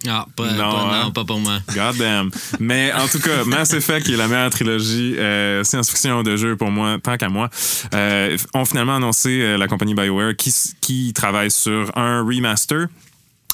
[0.08, 1.04] Ah, pas, Non, pas- hein?
[1.06, 1.60] non, pas pour moi.
[1.76, 2.32] God damn.
[2.60, 6.56] Mais en tout cas, Mass Effect qui est la meilleure trilogie euh, science-fiction de jeu
[6.56, 7.52] pour moi, tant qu'à moi,
[7.94, 12.88] euh, ont finalement annoncé euh, la compagnie BioWare qui travaille sur un remaster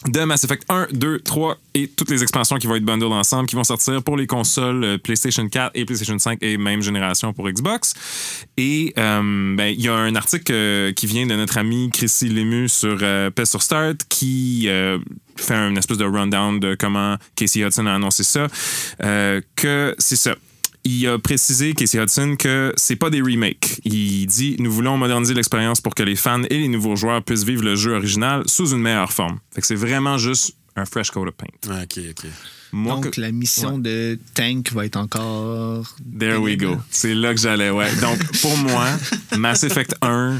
[0.06, 3.48] de Mass Effect 1, 2, 3 et toutes les expansions qui vont être bundled ensemble,
[3.48, 7.34] qui vont sortir pour les consoles euh, PlayStation 4 et PlayStation 5 et même génération
[7.34, 7.94] pour Xbox.
[8.58, 12.30] Et euh, ben, il y a un article euh, qui vient de notre ami Chrissy
[12.30, 14.68] Lemu sur euh, sur Start qui
[15.38, 18.48] fait une espèce de rundown de comment Casey Hudson a annoncé ça.
[19.56, 20.36] Que c'est ça.
[20.90, 23.82] Il a précisé, Casey Hudson, que c'est pas des remakes.
[23.84, 27.44] Il dit Nous voulons moderniser l'expérience pour que les fans et les nouveaux joueurs puissent
[27.44, 29.40] vivre le jeu original sous une meilleure forme.
[29.54, 31.48] Fait que c'est vraiment juste un fresh coat of paint.
[31.70, 32.26] Ah, ok, ok.
[32.72, 35.96] Moi, Donc, que- la mission de Tank va être encore.
[36.20, 36.78] There we go.
[36.90, 37.94] C'est là que j'allais, ouais.
[38.02, 38.88] Donc, pour moi,
[39.38, 40.38] Mass Effect 1,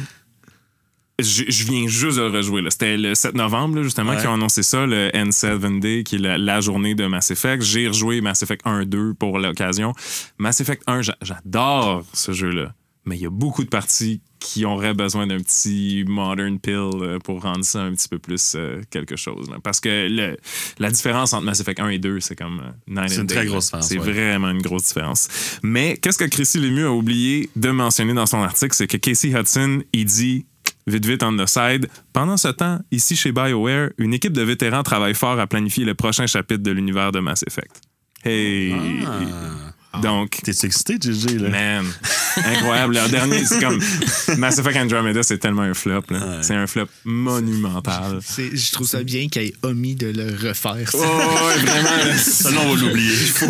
[1.20, 2.62] je, je viens juste de le rejouer.
[2.62, 2.70] là.
[2.70, 4.18] C'était le 7 novembre, là, justement, Ouais.
[4.18, 7.64] qu'ils ont annoncé ça, le N7 Day, qui est la, la journée de Mass Effect.
[7.64, 9.94] J'ai rejoué Mass Effect 1 2 pour l'occasion.
[10.38, 12.74] Mass Effect 1, j'a- j'adore ce jeu-là.
[13.06, 17.20] Mais il y a beaucoup de parties qui auraient besoin d'un petit modern pill euh,
[17.20, 19.50] pour rendre ça un petit peu plus euh, quelque chose.
[19.50, 19.58] là.
[19.64, 20.38] Parce que le-
[20.78, 23.46] la différence entre Mass Effect 1 et 2, c'est comme euh, C'est une day, très
[23.46, 24.12] grosse différence, C'est ouais.
[24.12, 25.30] vraiment une grosse différence.
[25.64, 29.30] Mais qu'est-ce que Chrissy Lemieux a oublié de mentionner dans son article, c'est que Casey
[29.30, 30.46] Hudson, il dit
[30.88, 31.88] vite vite on the side.
[32.14, 35.94] Pendant ce temps, ici chez BioWare, une équipe de vétérans travaille fort à planifier le
[35.94, 37.82] prochain chapitre de l'univers de Mass Effect.
[38.24, 38.74] Hey!
[39.06, 39.57] Ah.
[40.02, 41.50] Donc, T'es excité, GG, là?
[41.50, 41.86] man,
[42.38, 42.96] incroyable.
[43.04, 43.80] Le dernier, c'est comme
[44.38, 46.04] Mass Effect Andromeda, c'est tellement un flop.
[46.10, 46.18] là.
[46.20, 46.38] Ouais.
[46.42, 48.20] C'est un flop monumental.
[48.38, 50.90] Je trouve ça bien qu'il ait omis de le refaire.
[50.94, 52.18] Oh, ouais, vraiment.
[52.18, 53.16] Celle-là, on va l'oublier.
[53.16, 53.48] faut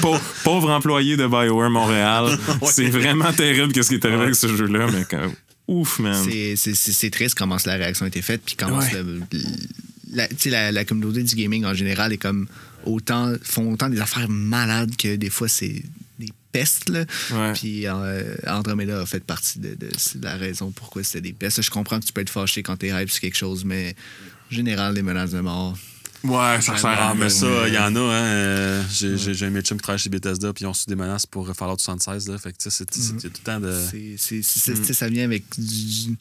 [0.00, 0.20] pas.
[0.44, 2.38] pauvre, employé de BioWare Montréal.
[2.66, 5.04] C'est vraiment terrible ce qui est arrivé avec ce jeu-là, mais
[5.68, 6.26] ouf, man.
[6.56, 8.80] C'est- triste comment la réaction a été faite, puis comment
[10.12, 12.46] la communauté du gaming en général est comme
[12.84, 15.82] autant font autant des affaires malades que des fois c'est
[16.18, 16.88] des pestes.
[16.88, 17.04] Là.
[17.32, 17.52] Ouais.
[17.54, 19.88] Puis euh, Andromeda a fait partie de, de-
[20.18, 21.62] de la raison pourquoi c'était des pestes.
[21.62, 23.94] Je comprends que tu peux être fâché quand t'es hype sur quelque chose, mais
[24.50, 25.76] en général, les menaces de mort.
[26.22, 28.24] Ouais, ça sert à mais ça, il y en a, hein.
[28.26, 31.48] euh, J'ai un médecin qui travaille chez Bethesda, puis ils ont reçu des menaces pour
[31.56, 32.36] Fallout 76, là.
[32.36, 33.74] Fait que, tu sais, c'est c'est- a tout le temps de.
[34.18, 36.16] C'est- c'est- Ça vient avec du.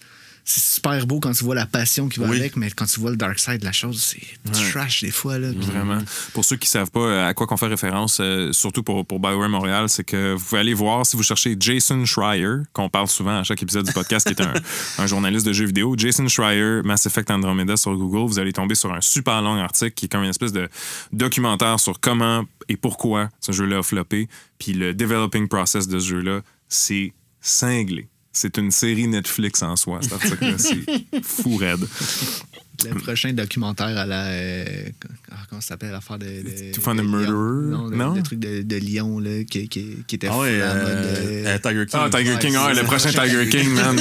[0.46, 2.38] C'est super beau quand tu vois la passion qui va Oui.
[2.40, 5.38] avec, mais quand tu vois le dark side de la chose, c'est trash des fois.
[5.38, 5.52] Là.
[5.56, 6.00] Vraiment.
[6.34, 9.06] Pour ceux qui ne savent pas euh, à quoi qu'on fait référence, euh, surtout pour,
[9.06, 12.90] pour BioWare Montréal, c'est que vous pouvez aller voir si vous cherchez Jason Schreier, qu'on
[12.90, 14.54] parle souvent à chaque épisode du podcast, qui est un,
[14.98, 15.94] un journaliste de jeux vidéo.
[15.98, 19.92] Jason Schreier, Mass Effect Andromeda sur Google, vous allez tomber sur un super long article
[19.92, 20.68] qui est comme une espèce de
[21.12, 24.28] documentaire sur comment et pourquoi ce jeu-là a floppé.
[24.58, 28.08] Puis le developing process de ce jeu-là, c'est cinglé.
[28.32, 30.58] C'est une série Netflix en soi, cet article-là.
[30.58, 31.86] C'est fou raide.
[32.86, 34.28] Le prochain documentaire à la.
[34.28, 34.64] euh,
[35.50, 36.26] comment ça s'appelle l'affaire de.
[36.26, 37.04] de To Find a.
[37.04, 37.72] Murderer?
[37.72, 38.14] Non, le, Non?
[38.14, 41.44] le truc de, de Lyon là, qui, qui, qui était Ah ouais, en mode, euh,
[41.46, 42.00] euh, euh, Tiger King.
[42.02, 42.82] Ah, Tiger Ouais, King, ah, ça.
[42.82, 44.00] le prochain Tiger King, man.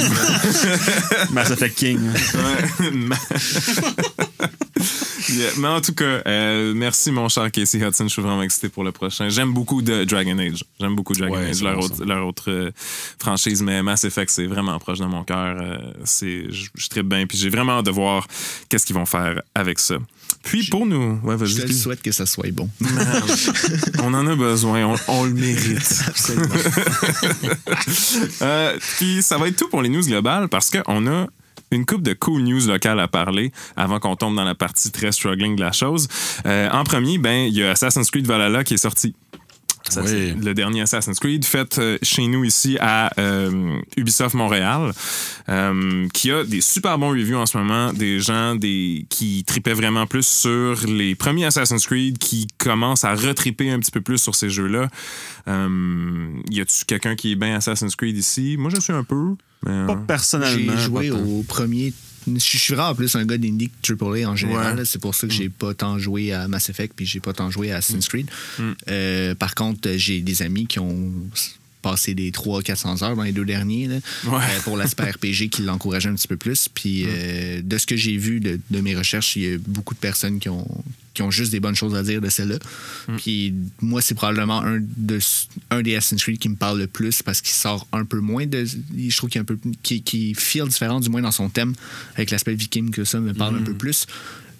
[1.31, 1.99] Mass Effect King.
[1.99, 3.17] Ouais.
[5.31, 8.05] Yeah, Mais en tout cas, euh, merci mon cher Casey Hudson.
[8.05, 9.29] Je suis vraiment excité pour le prochain.
[9.29, 10.63] J'aime beaucoup de Dragon Age.
[10.79, 12.71] J'aime beaucoup Dragon Ouais, Age, leur, autre, leur autre, euh,
[13.19, 13.61] franchise.
[13.61, 15.57] Mais Mass Effect, c'est vraiment proche de mon cœur.
[15.61, 17.25] Euh, c'est, je, je trippe bien.
[17.27, 18.27] Puis j'ai vraiment hâte de voir
[18.69, 19.95] qu'est-ce qu'ils vont faire avec ça.
[20.43, 21.35] Puis pour nous, ouais.
[21.41, 22.69] Je te souhaite que ça soit bon.
[23.99, 26.03] on en a besoin, on, on le mérite.
[26.07, 26.47] Absolument.
[28.41, 31.27] Euh, puis ça va être tout pour les news globales parce qu'on a
[31.71, 35.11] une coupe de cool news locales à parler avant qu'on tombe dans la partie très
[35.11, 36.07] struggling de la chose.
[36.45, 39.15] Euh, en premier, ben il y a Assassin's Creed Valhalla qui est sorti.
[39.89, 40.07] Ça, Oui.
[40.09, 44.91] c'est le dernier Assassin's Creed, fait euh, chez nous ici à euh, Ubisoft Montréal,
[45.49, 49.73] euh, qui a des super bons reviews en ce moment, des gens des, qui tripaient
[49.73, 54.17] vraiment plus sur les premiers Assassin's Creed, qui commencent à retriper un petit peu plus
[54.19, 54.87] sur ces jeux-là.
[55.47, 58.55] Euh, y a-tu quelqu'un qui est bien Assassin's Creed ici?
[58.59, 59.35] Moi, je suis un peu.
[59.65, 60.73] mais, Pas personnellement.
[60.77, 61.93] J'ai joué pas au premier.
[62.27, 64.77] Je suis vraiment plus un gars d'indie que AAA en général.
[64.77, 64.85] Ouais.
[64.85, 67.49] C'est pour ça que j'ai pas tant joué à Mass Effect puis j'ai pas tant
[67.49, 68.29] joué à Assassin's Creed.
[68.57, 68.71] Mm.
[68.89, 71.11] Euh, par contre, j'ai des amis qui ont
[71.81, 73.95] passé des 300-400 heures dans les deux derniers là,
[74.27, 74.37] Ouais.
[74.37, 76.67] euh, pour l'aspect RPG qui l'encourageait un petit peu plus.
[76.73, 79.93] Puis euh, de ce que j'ai vu de, de mes recherches, il y a beaucoup
[79.93, 80.67] de personnes qui ont,
[81.13, 82.57] qui ont juste des bonnes choses à dire de celle-là.
[83.17, 85.19] Puis moi, c'est probablement un, de,
[85.71, 88.45] un des Assassin's Creed qui me parle le plus parce qu'il sort un peu moins
[88.45, 88.65] de.
[88.65, 89.57] Je trouve qu'il est un peu.
[89.83, 91.73] qui, qui feel différent, du moins dans son thème,
[92.15, 94.05] avec l'aspect viking que ça me parle un peu plus.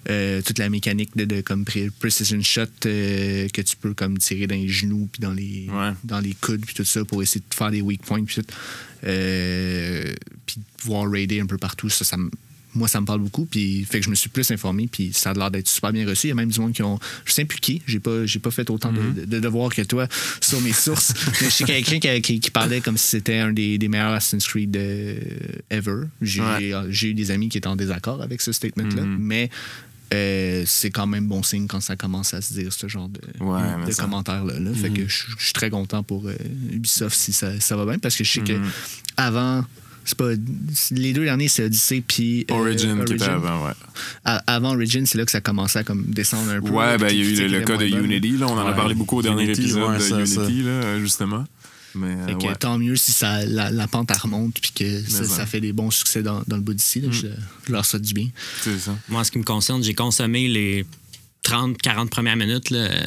[0.08, 1.64] Euh, toute la mécanique de, de comme
[1.98, 5.90] precision shot euh, que tu peux comme tirer dans les genoux puis dans les Ouais.
[6.04, 8.46] dans les coudes puis tout ça pour essayer de faire des weak points puis tout
[9.04, 10.14] Euh,
[10.46, 12.16] puis pouvoir raider un peu partout ça,
[12.74, 15.30] moi ça me parle beaucoup puis fait que je me suis plus informé puis ça
[15.30, 17.32] a l'air d'être super bien reçu il y a même du monde qui ont je
[17.32, 20.06] sais plus qui j'ai pas j'ai pas fait autant de- de, de devoirs que toi
[20.40, 23.52] sur mes sources mais je sais quelqu'un qui, qui, qui parlait comme si c'était un
[23.52, 25.18] des, des meilleurs Assassin's Creed euh,
[25.70, 26.72] ever j'ai Ouais.
[26.90, 29.16] j'ai eu des amis qui étaient en désaccord avec ce statement là Mhm.
[29.18, 29.50] mais
[30.12, 33.20] euh, c'est quand même bon signe quand ça commence à se dire ce genre de,
[33.44, 34.58] Ouais, mais de ça- commentaires-là.
[34.58, 34.70] là.
[34.74, 36.34] Fait que je je suis très content pour euh,
[36.72, 38.58] Ubisoft si ça, ça va bien parce que je sais que
[39.16, 39.64] avant.
[40.02, 40.30] C'est pas,
[40.92, 43.72] les deux derniers, c'est Odyssey puis euh, Origin, qui était avant, ouais.
[44.24, 46.70] Avant Origin, c'est là que ça commençait à comme descendre un peu.
[46.70, 47.84] Ouais, ben, il y a eu le, cas de.
[47.84, 48.46] Unity, là.
[48.48, 51.44] On en a parlé beaucoup au dernier Unity, épisode ouais, de Unity, là, justement.
[51.94, 52.54] Mais, Fait euh, que ouais.
[52.56, 56.22] tant mieux si ça, la, la pente remonte puis que ça, fait des bons succès
[56.22, 57.00] dans, dans le bout d'ici.
[57.00, 57.08] là.
[57.10, 57.26] Je,
[57.66, 58.28] je leur souhaite du bien.
[58.62, 58.96] C'est ça.
[59.08, 60.84] Moi, en ce qui me concerne, j'ai consommé les
[61.44, 63.02] 30-40 premières minutes là, euh,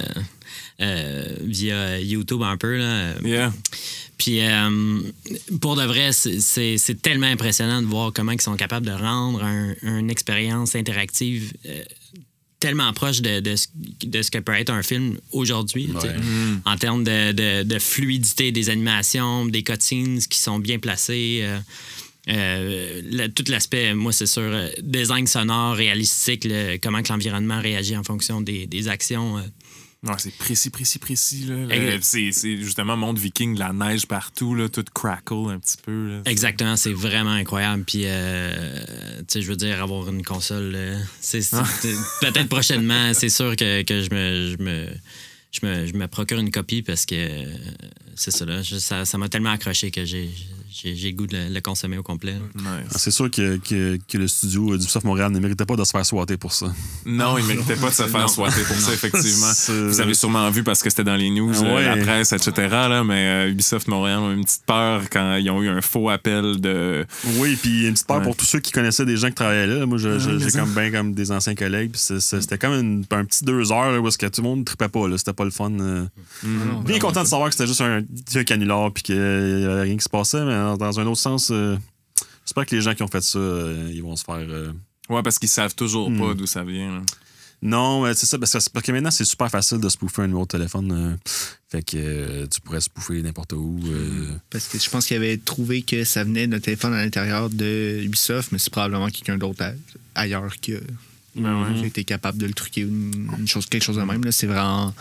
[0.81, 2.77] euh, via YouTube un peu.
[2.77, 3.13] Là.
[3.23, 3.53] Yeah.
[4.17, 4.99] Puis euh,
[5.61, 9.73] pour de vrai, c'est- tellement impressionnant de voir comment ils sont capables de rendre un-
[9.81, 11.81] une expérience interactive euh,
[12.65, 13.67] tellement proche de, de ce,
[14.15, 15.85] de ce que peut être un film aujourd'hui.
[15.91, 16.15] Ouais.
[16.65, 21.41] En termes de, de- de fluidité des animations, des cutscenes qui sont bien placées.
[21.43, 21.59] euh,
[22.29, 27.59] euh, le- tout l'aspect, moi, c'est sûr, euh, design sonore, réalistique, le- comment que l'environnement
[27.59, 29.37] réagit en fonction des, des actions.
[30.03, 31.49] Ouais, c'est précis, précis, précis.
[32.01, 36.09] C'est c'est justement monde viking, de la neige partout, là, tout crackle un petit peu.
[36.09, 36.21] Là.
[36.25, 37.85] Exactement, c'est vraiment incroyable.
[37.85, 38.83] Puis, euh,
[39.19, 40.75] tu sais, je veux dire, avoir une console,
[42.21, 44.87] peut-être prochainement, c'est sûr que, que je, me, je, me,
[45.51, 47.45] je, me, je me procure une copie parce que
[48.15, 48.61] c'est ça, là.
[48.61, 50.29] Je- ça ça m'a tellement accroché que j'ai
[50.73, 52.33] j'ai j'ai le goût de le, consommer au complet.
[52.55, 52.65] Nice.
[52.89, 55.91] Ah, C'est sûr que, que, que le studio d'Ubisoft Montréal ne méritait pas de se
[55.91, 56.67] faire swatter pour ça.
[57.05, 59.51] Non, il méritait pas de se faire swatter pour ça, effectivement.
[59.53, 61.95] C'est- Vous avez sûrement vu parce que c'était dans les news, Ah euh, ouais.
[61.95, 62.51] la presse, etc.
[62.71, 65.81] Là, mais euh, Ubisoft Montréal ont eu une petite peur quand ils ont eu un
[65.81, 67.05] faux appel de.
[67.37, 68.23] Oui, puis une petite peur Ouais.
[68.23, 69.85] pour tous ceux qui connaissaient des gens qui travaillaient là.
[69.85, 71.91] Moi, je- je- mais j'ai comme bien comme des anciens collègues.
[71.91, 74.41] Puis c'est- c'est- c'était comme une- un petit deux heures là, où est-ce que tout
[74.41, 75.07] le monde ne tripait pas.
[75.07, 75.17] là.
[75.17, 75.71] C'était pas le fun.
[75.79, 76.05] euh.
[76.43, 78.01] Non, Bien content de savoir que c'était juste un,
[78.35, 80.43] un canular puis qu'il n'y avait rien qui se passait.
[80.43, 81.77] Mais dans, dans un autre sens, euh,
[82.45, 84.35] j'espère que les gens qui ont fait ça, euh, ils vont se faire.
[84.39, 84.71] euh,
[85.09, 86.19] Ouais, parce qu'ils savent toujours Hmm.
[86.19, 86.93] pas d'où ça vient.
[86.95, 87.01] là.
[87.65, 88.37] Non, mais c'est ça.
[88.37, 90.91] Parce que, parce que maintenant, c'est super facile de spoofer un numéro de téléphone.
[90.91, 91.15] euh,
[91.69, 93.79] fait que euh, tu pourrais spoofer n'importe où.
[93.85, 94.27] euh.
[94.49, 98.01] Parce que je pense qu'il avait trouvé que ça venait d'un téléphone à l'intérieur de
[98.03, 99.63] Ubisoft, mais c'est probablement quelqu'un d'autre
[100.15, 100.79] ailleurs qui a,
[101.35, 101.73] Ben ouais.
[101.79, 104.23] qui a été capable de le truquer ou une, une chose, quelque chose de même.
[104.25, 104.31] là.
[104.33, 104.93] C'est vraiment,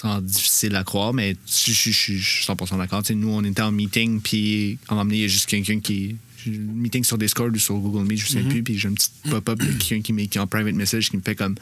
[0.00, 3.02] c'est difficile à croire, mais je, suis 100% d'accord.
[3.10, 6.16] Nous, on était en meeting, puis on m'a amené il y a juste quelqu'un qui.
[6.46, 9.10] Meeting sur Discord ou sur Google Meet, je ne sais plus, puis j'ai un petit
[9.28, 11.56] pop-up de quelqu'un qui m'écrit en private message qui me fait comme.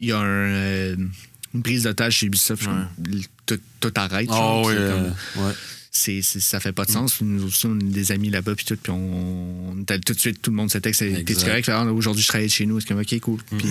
[0.00, 0.96] Il y a un, euh,
[1.54, 2.64] une prise d'otage chez Ubisoft.
[2.64, 2.86] comme,
[3.46, 4.28] tout, tout arrête.
[4.28, 6.22] Oui, euh, comme- ouais.
[6.22, 7.22] ça fait pas de sens.
[7.22, 10.50] Nous aussi, on a des amis là-bas, puis tout, puis on, tout de suite, tout
[10.50, 11.70] le monde s'était que c'était correct?
[11.70, 12.78] Ah, Aujourd'hui, je travaille chez nous.
[12.80, 13.40] C'est comme, OK, cool.
[13.56, 13.68] Puis,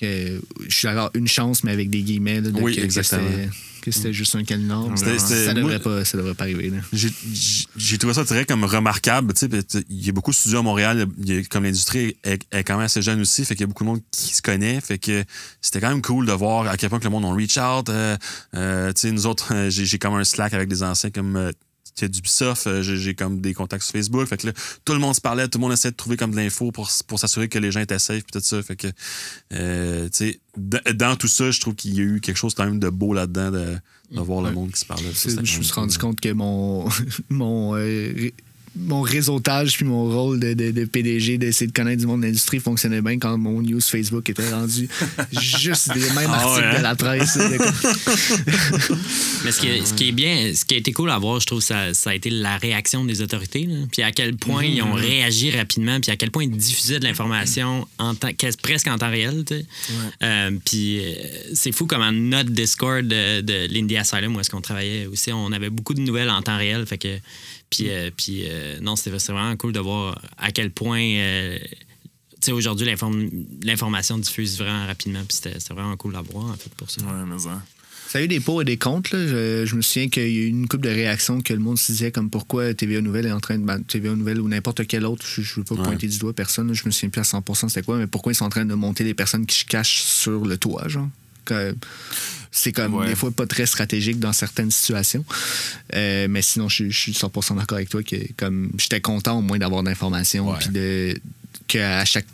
[0.00, 3.22] que, je suis d'accord, une chance, mais avec des guillemets, là, de Oui, que, exactement.
[3.30, 3.48] c'était,
[3.82, 4.86] que c'était juste un canular.
[4.96, 6.72] Ça, devrait moi- pas, ça devrait pas arriver.
[6.92, 9.32] J'ai- trouvé ça très comme remarquable.
[9.88, 11.06] Il y a beaucoup de studios à Montréal.
[11.06, 13.84] a- comme l'industrie est, est quand même assez jeune aussi, fait qu'il y a beaucoup
[13.84, 14.80] de monde qui se connaît.
[14.80, 15.24] Fait que
[15.60, 17.88] c'était quand même cool de voir à quel point que le monde en reach out.
[17.88, 18.16] euh,
[18.54, 21.50] euh, nous autres, euh, j'ai j'ai comme un Slack avec des anciens comme
[21.98, 22.66] tu sais, d'Ubisoft.
[22.66, 24.26] euh, J'ai comme des contacts sur Facebook.
[24.26, 24.52] Fait que là,
[24.84, 26.88] tout le monde se parlait, tout le monde essayait de trouver comme de l'info pour,
[27.06, 28.62] pour s'assurer que les gens étaient safe puis tout ça.
[28.62, 28.88] Fait que,
[29.52, 30.40] euh, tu sais,
[30.94, 33.12] dans tout ça, je trouve qu'il y a eu quelque chose quand même de beau
[33.14, 33.76] là-dedans de,
[34.12, 35.10] de voir le monde qui se parlait.
[35.14, 36.00] C'est- je me suis rendu cool.
[36.10, 36.88] compte que mon,
[37.30, 38.30] mon, euh,
[38.80, 42.26] mon réseautage puis mon rôle de, de- de PDG d'essayer de connaître du monde de
[42.26, 44.88] l'industrie fonctionnait bien quand mon news Facebook était rendu
[45.32, 46.78] juste des mêmes Ah articles ouais, hein?
[46.78, 47.36] de la presse.
[47.36, 48.94] là, de-
[49.44, 51.46] Mais ce qui, ce qui est bien, ce qui a été cool à voir, je
[51.46, 53.64] trouve, ça, ça a été la réaction des autorités.
[53.66, 53.76] là.
[53.92, 57.04] Puis à quel point ils ont réagi rapidement, puis à quel point ils diffusaient de
[57.04, 59.44] l'information en temps, quasi- presque en temps réel.
[59.46, 59.66] tu sais.
[60.22, 61.12] Euh, puis euh,
[61.54, 65.52] c'est fou comment notre Discord de, de l'Indie Asylum, où est-ce qu'on travaillait aussi, on
[65.52, 66.84] avait beaucoup de nouvelles en temps réel.
[66.86, 67.08] Fait que,
[67.70, 71.00] puis, euh, puis euh, non, c'était c'était vraiment cool de voir à quel point.
[71.00, 71.58] euh,
[72.40, 73.30] tu sais, aujourd'hui, l'inform-
[73.64, 75.22] l'information diffuse vraiment rapidement.
[75.28, 77.02] Puis c'était vraiment cool à voir, en fait, pour ça.
[77.02, 77.60] Ouais, mais ça.
[78.06, 79.14] Ça a eu des pour et des contre.
[79.14, 79.26] là.
[79.26, 81.76] Je, je me souviens qu'il y a eu une couple de réactions que le monde
[81.78, 83.64] se disait comme pourquoi TVA Nouvelle est en train de.
[83.64, 85.82] ben, TVA Nouvelle ou n'importe quel autre, je ne veux pas Ouais.
[85.82, 88.32] pointer du doigt personne, là, je me souviens plus à 100% c'était quoi, mais pourquoi
[88.32, 91.08] ils sont en train de monter des personnes qui se cachent sur le toit, genre?
[92.50, 93.08] C'est comme Ouais.
[93.08, 95.24] des fois pas très stratégique dans certaines situations.
[95.94, 99.42] Euh, mais sinon, je, je suis 100% d'accord avec toi que comme j'étais content au
[99.42, 101.14] moins d'avoir d'informations puis de
[101.66, 102.26] qu'à chaque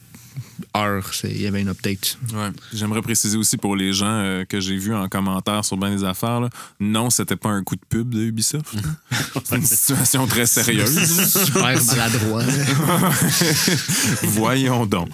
[0.77, 2.19] heure, il y avait une update.
[2.33, 2.51] Ouais.
[2.73, 6.05] J'aimerais préciser aussi pour les gens euh, que j'ai vus en commentaire sur bien des
[6.05, 8.75] affaires, là, non, c'était pas un coup de pub de Ubisoft.
[9.45, 11.29] C'est une situation très sérieuse.
[11.47, 12.43] Super maladroit.
[14.23, 15.09] Voyons donc.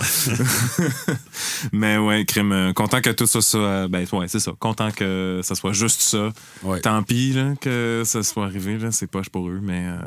[1.72, 2.52] Mais ouais, crime.
[2.52, 3.88] euh, content que tout ça soit.
[3.88, 4.52] Ben ouais, c'est ça.
[4.58, 6.30] Content que ça soit juste ça.
[6.62, 6.80] Ouais.
[6.80, 8.78] Tant pis là, que ça soit arrivé.
[8.78, 9.98] Là, c'est poche pour eux, mais euh,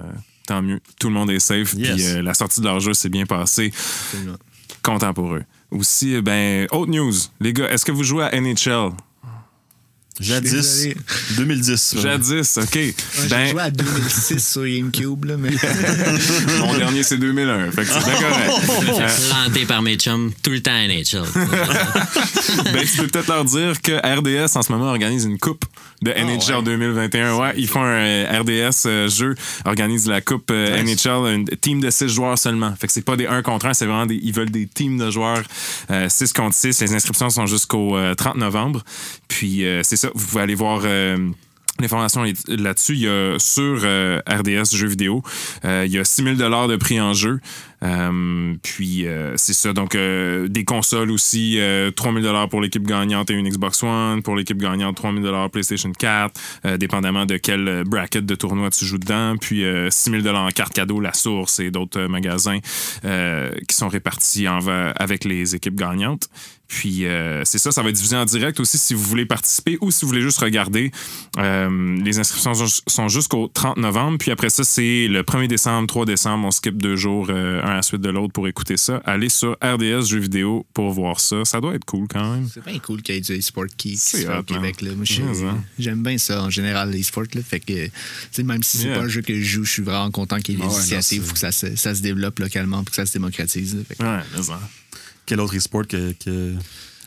[0.47, 0.80] tant mieux.
[0.99, 1.73] Tout le monde est safe.
[1.73, 1.93] Yes.
[1.93, 3.71] Puis euh, la sortie de leur jeu s'est bien passée.
[4.08, 4.38] Absolument.
[4.83, 5.43] Content pour eux.
[5.71, 7.13] Aussi, ben, autre news.
[7.39, 8.91] Les gars, est-ce que vous jouez à NHL?
[10.19, 10.95] Jadis, désolé.
[11.38, 11.93] 2010.
[11.95, 12.02] ouais.
[12.02, 12.76] Jadis, OK.
[12.76, 12.93] Ouais,
[13.30, 15.49] Ben, J'ai joué à 2006 sur GameCube, là, mais
[16.60, 17.71] mon dernier, c'est 2001.
[17.71, 18.52] Fait que c'est bien correct.
[18.93, 21.23] Euh, Planté par mes chums tout le temps à NHL.
[22.73, 25.65] ben, tu peux peut-être leur dire que RDS en ce moment organise une coupe
[26.02, 26.63] de NHL ouais.
[26.63, 27.36] 2021.
[27.38, 31.06] Ouais, ils font un euh, RDS euh, jeu, organise la coupe euh, Nice.
[31.06, 32.73] NHL, une team de 6 joueurs seulement.
[32.80, 34.97] Fait que c'est pas des 1 contre 1, c'est vraiment des, ils veulent des teams
[34.97, 35.43] de joueurs
[36.08, 36.82] 6 contre 6.
[36.82, 38.84] Les inscriptions sont jusqu'au euh, 30 novembre.
[39.28, 40.81] Puis euh, c'est vous pouvez aller voir.
[40.85, 41.17] euh,
[41.79, 45.23] L'information là-dessus, il y a sur euh, RDS Jeux vidéo,
[45.65, 47.39] euh, il y a 6000 dollars de prix en jeu.
[48.61, 53.49] Puis c'est ça, donc des consoles aussi, euh, 3000 dollars pour l'équipe gagnante et une
[53.49, 58.35] Xbox One, pour l'équipe gagnante 3000 dollars PlayStation 4, euh, dépendamment de quel bracket de
[58.35, 62.05] tournoi tu joues dedans, puis euh, 6000 dollars en carte cadeau, la source et d'autres
[62.07, 62.59] magasins
[63.67, 66.29] qui sont répartis avec les équipes gagnantes.
[66.73, 69.77] Puis euh, c'est ça, ça va être diffusé en direct aussi si vous voulez participer
[69.79, 70.91] ou si vous voulez juste regarder.
[71.38, 72.53] Euh, les inscriptions
[72.88, 74.17] sont- jusqu'au 30 novembre.
[74.17, 76.47] Puis après ça, c'est le 1er décembre, 3 décembre.
[76.47, 79.01] On skip deux jours, euh, un à la suite de l'autre pour écouter ça.
[79.05, 81.45] Allez sur RDS Jeux vidéo pour voir ça.
[81.45, 82.49] Ça doit être cool quand même.
[82.51, 84.81] c'est bien cool qu'il y ait du e-sport qui, se fait au Québec.
[84.81, 84.91] Là.
[84.95, 85.05] Moi,
[85.77, 87.25] j'aime bien ça en général, l'e-sport.
[87.47, 88.97] Fait que, même si c'est Yeah.
[88.97, 90.75] pas un jeu que je joue, je suis vraiment content qu'il y ait des Ah
[90.77, 93.75] initiatives pour que ça se, ça se développe localement pour que ça se démocratise.
[93.75, 93.81] là.
[93.88, 94.59] Fait que- Ouais, mais ça.
[95.25, 96.53] Quel autre e-sport que, que,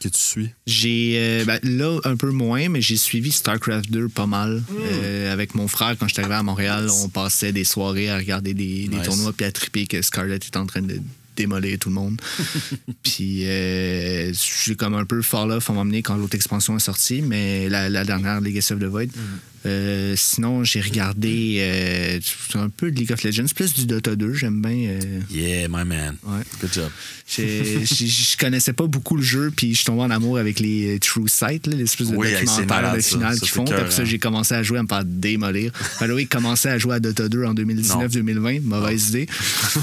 [0.01, 0.51] que tu suis?
[0.67, 4.63] J'ai euh, ben, là un peu moins, mais j'ai suivi StarCraft 2 pas mal.
[4.69, 4.77] Hmm.
[4.81, 8.55] Euh, avec mon frère, quand j'étais arrivé à Montréal, on passait des soirées à regarder
[8.55, 9.05] des, des Nice.
[9.05, 11.01] tournois puis à triper que Scarlett est en train de
[11.37, 12.21] démolir tout le monde.
[13.03, 14.33] puis euh,
[14.65, 17.91] j'ai comme un peu fall off à m'emmener quand l'autre expansion est sortie, mais la,
[17.91, 19.09] la dernière Legacy of the Void.
[19.15, 19.39] Hmm.
[19.67, 22.21] Euh, sinon, j'ai regardé euh,
[22.55, 24.35] un peu de League of Legends, plus du Dota 2.
[24.35, 24.71] J'aime bien.
[24.91, 25.01] euh,
[25.31, 26.17] Yeah, my man.
[26.25, 26.43] ouais.
[26.61, 26.91] Good job.
[27.29, 31.29] Je connaissais pas beaucoup le jeu, puis je suis tombé en amour avec les True
[31.29, 33.65] Sight, là, l'espèce de Oui, c'est malade, de finale qu'ils c'est font.
[33.65, 34.05] Après ça, hein.
[34.05, 35.73] j'ai commencé à jouer à me faire démolir.
[36.01, 38.63] Way, commencé à jouer à Dota 2 en 2019-2020.
[38.63, 39.27] Mauvaise idée.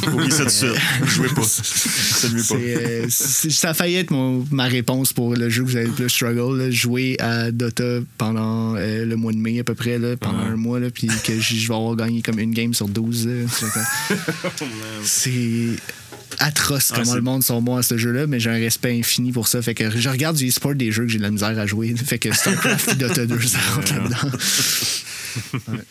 [0.02, 0.70] Tout de suite.
[1.06, 1.44] Jouez pas.
[1.44, 2.56] C'est, pas.
[2.56, 5.86] euh, c'est- ça a failli être mon- ma réponse pour le jeu que vous avez
[5.88, 6.58] le plus struggle.
[6.58, 6.72] là.
[6.72, 10.80] jouer à Dota pendant le mois de mai à peu près, là, pendant un mois,
[10.80, 13.28] là, puis que je vais avoir gagné comme une game sur 12.
[13.28, 13.34] là.
[15.04, 15.68] C'est
[16.40, 19.32] atroce Ah, comment le monde sont bons à ce jeu-là, mais j'ai un respect infini
[19.32, 19.62] pour ça.
[19.62, 21.94] Fait que je regarde du e-sport des jeux que j'ai de la misère à jouer.
[21.96, 24.38] Fait que StarCraft et Dota 2, ça rentre là-dedans.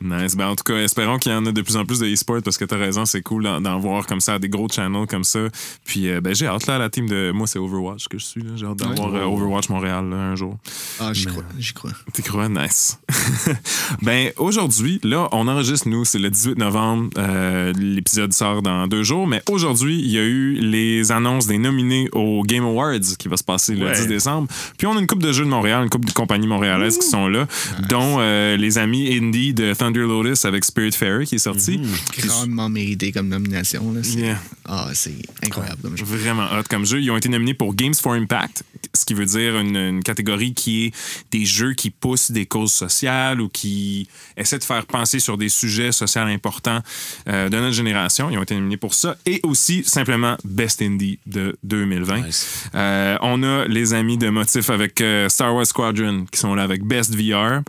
[0.00, 0.36] Nice.
[0.36, 2.40] Ben, en tout cas, espérons qu'il y en a de plus en plus de e-sport
[2.42, 5.40] parce que t'as raison, c'est cool d'en, voir comme ça, des gros channels comme ça.
[5.84, 7.30] Puis, euh, ben, j'ai hâte là, la team de.
[7.32, 8.42] Moi, c'est Overwatch que je suis.
[8.42, 8.50] là.
[8.56, 9.20] J'ai hâte d'avoir Ouais.
[9.20, 10.56] euh, Overwatch Montréal là, un jour.
[11.00, 11.90] Ah, j'y crois, j'y crois.
[12.12, 12.48] T'y crois?
[12.48, 12.98] Nice.
[14.02, 17.10] ben, aujourd'hui, là, on enregistre, nous, c'est le 18 novembre.
[17.18, 19.26] Euh, L'épisode sort dans deux jours.
[19.26, 23.36] Mais aujourd'hui, il y a eu les annonces des nominés au Game Awards qui va
[23.36, 23.92] se passer le Ouais.
[23.94, 24.48] 10 décembre.
[24.78, 27.06] Puis, on a une coupe de jeux de Montréal, une coupe de compagnies montréalaises qui
[27.06, 27.46] sont là,
[27.90, 31.80] dont euh, les amis indie de Thunder Lotus avec Spirit Fairy qui est sorti.
[32.18, 33.92] Grandement mérité comme nomination.
[33.92, 34.00] Là.
[34.02, 34.40] C'est, Yeah.
[34.66, 35.14] Ah, c'est
[35.44, 36.04] incroyable comme jeu.
[36.06, 37.00] Vraiment hot comme jeu.
[37.00, 38.62] Ils ont été nominés pour Games for Impact,
[38.94, 40.94] ce qui veut dire une, une catégorie qui est
[41.30, 45.50] des jeux qui poussent des causes sociales ou qui essaient de faire penser sur des
[45.50, 46.80] sujets sociaux importants
[47.28, 48.30] euh, de notre génération.
[48.30, 49.16] Ils ont été nominés pour ça.
[49.26, 52.26] Et aussi, simplement, Best Indie de 2020.
[52.26, 52.68] Nice.
[52.74, 56.62] Euh, on a les amis de Motif avec euh, Star Wars Squadron qui sont là
[56.62, 57.60] avec Best VR.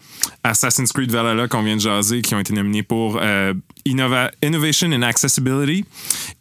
[0.44, 3.54] Assassin's Creed Valhalla qu'on vient de jaser qui ont été nominés pour euh,
[3.86, 5.86] Innova- Innovation and Accessibility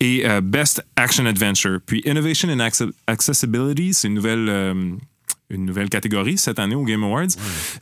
[0.01, 1.79] et euh, Best Action Adventure.
[1.85, 4.49] Puis Innovation and Acce- Accessibility, c'est une nouvelle...
[4.49, 4.91] euh,
[5.51, 7.29] une nouvelle catégorie cette année au Game Awards.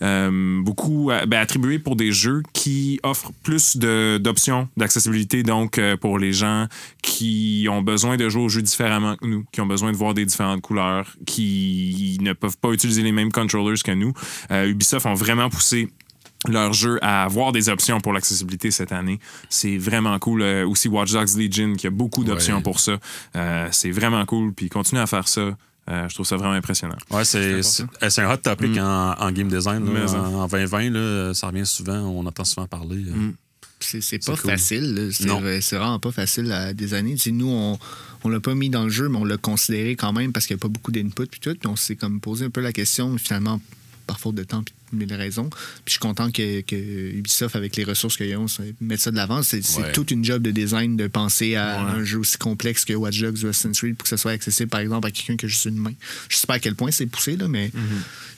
[0.02, 6.18] Euh, beaucoup ben, attribué pour des jeux qui offrent plus d'options d'accessibilité, donc euh, pour
[6.18, 6.66] les gens
[7.02, 10.12] qui ont besoin de jouer aux jeux différemment que nous, qui ont besoin de voir
[10.12, 14.12] des différentes couleurs, qui ne peuvent pas utiliser les mêmes controllers que nous.
[14.50, 15.88] Euh, Ubisoft ont vraiment poussé
[16.49, 19.20] leur jeu à avoir des options pour l'accessibilité cette année.
[19.49, 20.43] C'est vraiment cool.
[20.43, 22.62] Euh, aussi Watch Dogs Legion qui a beaucoup d'options Ouais.
[22.62, 22.99] pour ça.
[23.36, 24.53] Euh, c'est vraiment cool.
[24.53, 25.57] Puis continue à faire ça.
[25.90, 26.97] Euh, je trouve ça vraiment impressionnant.
[27.11, 29.84] Ouais, c'est c'est- c'est un hot topic en, en game design.
[29.84, 29.90] là.
[29.90, 29.95] Mm.
[30.05, 32.97] Mais, en, en 2020, là, ça revient souvent, on entend souvent parler.
[32.99, 33.32] Mm.
[33.80, 34.51] C'est pas cool.
[34.53, 35.11] facile.
[35.12, 37.14] C'est vraiment pas facile à des années.
[37.14, 37.78] Tu sais, nous, on,
[38.22, 40.55] on l'a pas mis dans le jeu, mais on l'a considéré quand même parce qu'il
[40.55, 41.55] n'y a pas beaucoup d'input puis tout.
[41.59, 43.61] Puis on s'est comme posé un peu la question, mais finalement,
[44.07, 45.48] par faute de temps puis mille raisons.
[45.48, 48.46] Puis je suis content que, que Ubisoft, avec les ressources qu'ils ont,
[48.80, 49.42] mette ça de l'avant.
[49.42, 49.92] C'est Ouais.
[49.92, 51.90] toute une job de design de penser à Ouais.
[52.00, 54.68] un jeu aussi complexe que Watch Dogs ou Assassin's Creed pour que ça soit accessible,
[54.68, 55.94] par exemple, à quelqu'un qui a juste une main.
[56.28, 57.70] Je sais pas à quel point c'est poussé, là, mais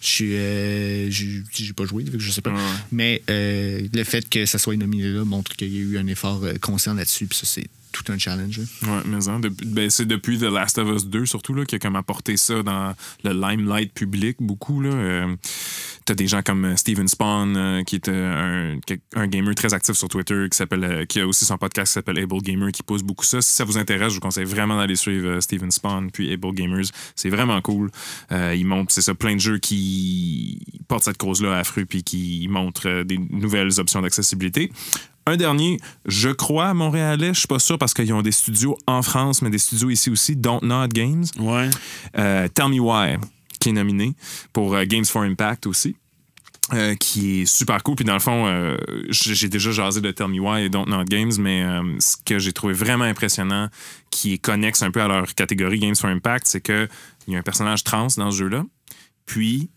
[0.00, 0.36] je suis.
[0.36, 2.50] euh, j'ai pas joué, je sais pas.
[2.52, 2.60] Ouais.
[2.92, 6.06] Mais euh, le fait que ça soit nominé là montre qu'il y a eu un
[6.06, 7.26] effort euh, conscient là-dessus.
[7.26, 8.58] Puis ça, c'est tout un challenge.
[8.58, 8.64] là.
[8.88, 11.78] Ouais, mais hein, ben, c'est depuis The Last of Us 2 surtout là, qui a
[11.78, 14.80] comme apporté ça dans le limelight public beaucoup.
[14.80, 14.90] Là.
[14.90, 15.36] Euh,
[16.04, 18.76] T'as des gens comme euh, Steven Spawn, euh, qui est euh,
[19.14, 20.62] un, gamer très actif sur Twitter, qui
[21.20, 23.40] euh, a aussi son podcast qui s'appelle Able Gamer, qui pousse beaucoup ça.
[23.40, 26.52] Si ça vous intéresse, je vous conseille vraiment d'aller suivre euh, Steven Spawn puis Able
[26.52, 26.84] Gamers.
[27.16, 27.90] C'est vraiment cool.
[28.32, 32.02] Euh, ils montrent, c'est ça, plein de jeux qui portent cette cause-là à fruit puis
[32.02, 34.70] qui montrent euh, des nouvelles options d'accessibilité.
[35.26, 38.76] Un dernier, je crois, à Montréalais, je suis pas sûr parce qu'ils ont des studios
[38.86, 41.24] en France, mais des studios ici aussi, Don't Not Games.
[41.38, 41.70] Ouais.
[42.18, 43.16] Euh, Tell Me Why,
[43.58, 44.14] qui est nominé
[44.52, 45.96] pour euh, Games for Impact aussi.
[46.72, 47.94] euh, qui est super cool.
[47.96, 48.76] Puis dans le fond, euh,
[49.10, 52.16] j'ai j'ai déjà jasé de Tell Me Why et Don't Not Games, mais euh, ce
[52.24, 53.68] que j'ai trouvé vraiment impressionnant,
[54.10, 56.88] qui est connexe un peu à leur catégorie Games for Impact, c'est qu'il
[57.28, 58.64] y a un personnage trans dans ce jeu-là.
[59.26, 59.70] Puis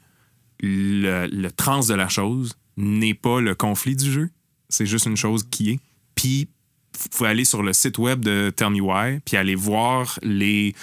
[0.61, 4.29] le, le trans de la chose n'est pas le conflit du jeu.
[4.69, 5.79] C'est juste une chose qui est.
[6.15, 6.47] Puis
[6.95, 10.75] f- faut aller sur le site web de Tell Me Why, puis aller voir les,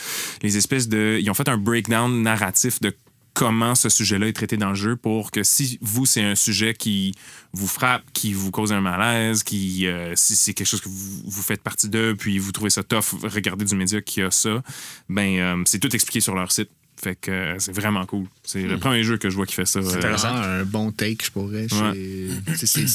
[0.42, 1.18] les espèces de...
[1.20, 2.94] Ils ont fait un breakdown narratif de
[3.34, 6.72] comment ce sujet-là est traité dans le jeu pour que si vous, c'est un sujet
[6.72, 7.14] qui
[7.52, 11.22] vous frappe, qui vous cause un malaise, qui euh, si c'est quelque chose que vous,
[11.24, 14.62] vous faites partie d'eux, puis vous trouvez ça tough, regardez du média qui a ça,
[15.08, 16.70] ben euh, c'est tout expliqué sur leur site.
[17.04, 18.24] Fait que euh, c'est vraiment cool.
[18.44, 19.82] C'est le premier jeu que je vois qui fait ça.
[19.82, 21.66] C'est euh, vraiment un bon take, je pourrais.
[21.68, 22.86] C'est-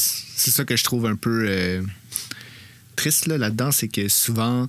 [0.52, 1.84] ça que je trouve un peu euh,
[2.96, 4.68] triste là, là-dedans, c'est que souvent,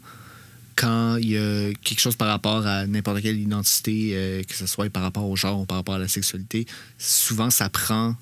[0.77, 4.67] quand il y a quelque chose par rapport à n'importe quelle identité, euh, que ce
[4.67, 6.67] soit par rapport au genre ou par rapport à la sexualité,
[6.99, 8.15] souvent ça prend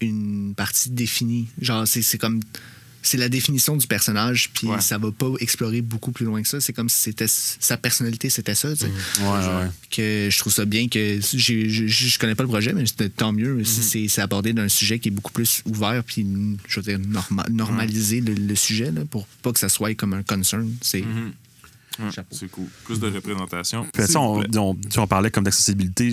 [0.00, 1.48] une partie définie.
[1.60, 2.38] Genre, c'est comme.
[3.02, 4.80] C'est la définition du personnage, puis Ouais.
[4.80, 6.60] ça va pas explorer beaucoup plus loin que ça.
[6.60, 8.70] C'est comme si c'était sa personnalité, c'était ça.
[8.72, 8.90] tu sais
[9.22, 9.68] Ouais, ouais.
[9.90, 13.08] que je trouve ça bien que je, je, je connais pas le projet, mais c'était
[13.08, 16.26] tant mieux si c'est- c'est abordé d'un sujet qui est beaucoup plus ouvert puis
[16.68, 20.14] je veux dire norma- normaliser le, le sujet là, pour pas que ça soit comme
[20.14, 20.70] un concern.
[20.80, 21.06] C'est Ouais,
[22.10, 22.28] Chapeau.
[22.36, 22.66] c'est cool.
[22.84, 23.86] Plus de représentation.
[23.92, 26.10] Puis, vous on, on- parlait comme d'accessibilité.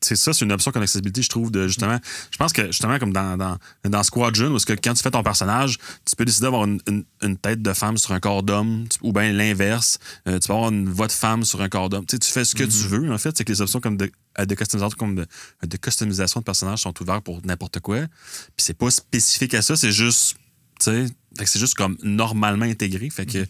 [0.00, 1.98] C'est ça, c'est une option comme d'accessibilité, je trouve, de justement.
[2.30, 3.56] Je pense que justement, comme dans, dans,
[3.88, 7.04] dans Squadron, où que quand tu fais ton personnage, tu peux décider d'avoir une, une-
[7.22, 9.98] une tête de femme sur un corps d'homme, ou bien l'inverse.
[10.28, 12.06] Euh, tu peux avoir une voix de femme sur un corps d'homme.
[12.06, 13.36] Tu fais ce que tu veux, en fait.
[13.36, 15.26] C'est que les options comme de, euh, de customisation, comme de,
[15.66, 18.00] de customisation de personnages sont ouvertes pour n'importe quoi.
[18.00, 20.34] Puis c'est pas spécifique à ça, c'est juste.
[20.80, 21.06] Tu sais,
[21.44, 23.10] c'est juste comme normalement intégré.
[23.10, 23.46] Fait que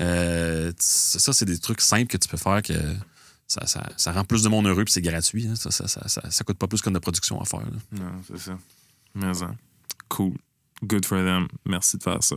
[0.00, 2.74] euh, ça, c'est des trucs simples que tu peux faire que
[3.46, 5.46] ça, ça, ça rend plus de monde heureux puis c'est gratuit.
[5.46, 5.54] hein.
[5.56, 7.62] Ça, ça, ça, coûte pas plus qu'une de production à faire.
[7.92, 8.58] Non, c'est ça.
[9.14, 9.54] Mais ça.
[10.08, 10.34] Cool.
[10.84, 11.48] Good for them.
[11.66, 12.36] Merci de faire ça.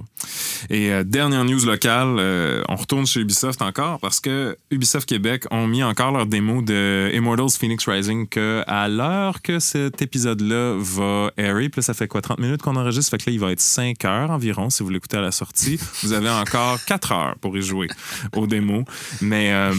[0.70, 5.46] Et euh, dernière news locale, euh, on retourne chez Ubisoft encore parce que Ubisoft Québec
[5.52, 10.76] ont mis encore leur démo de Immortals Phoenix Rising que à l'heure que cet épisode-là
[10.80, 13.40] va airer, puis là, ça fait quoi, 30 minutes qu'on enregistre, fait que là, il
[13.40, 15.80] va être 5 heures environ si vous l'écoutez à la sortie.
[16.02, 17.88] Vous avez encore 4 heures pour y jouer
[18.36, 18.86] au démo.
[19.22, 19.74] Mais euh,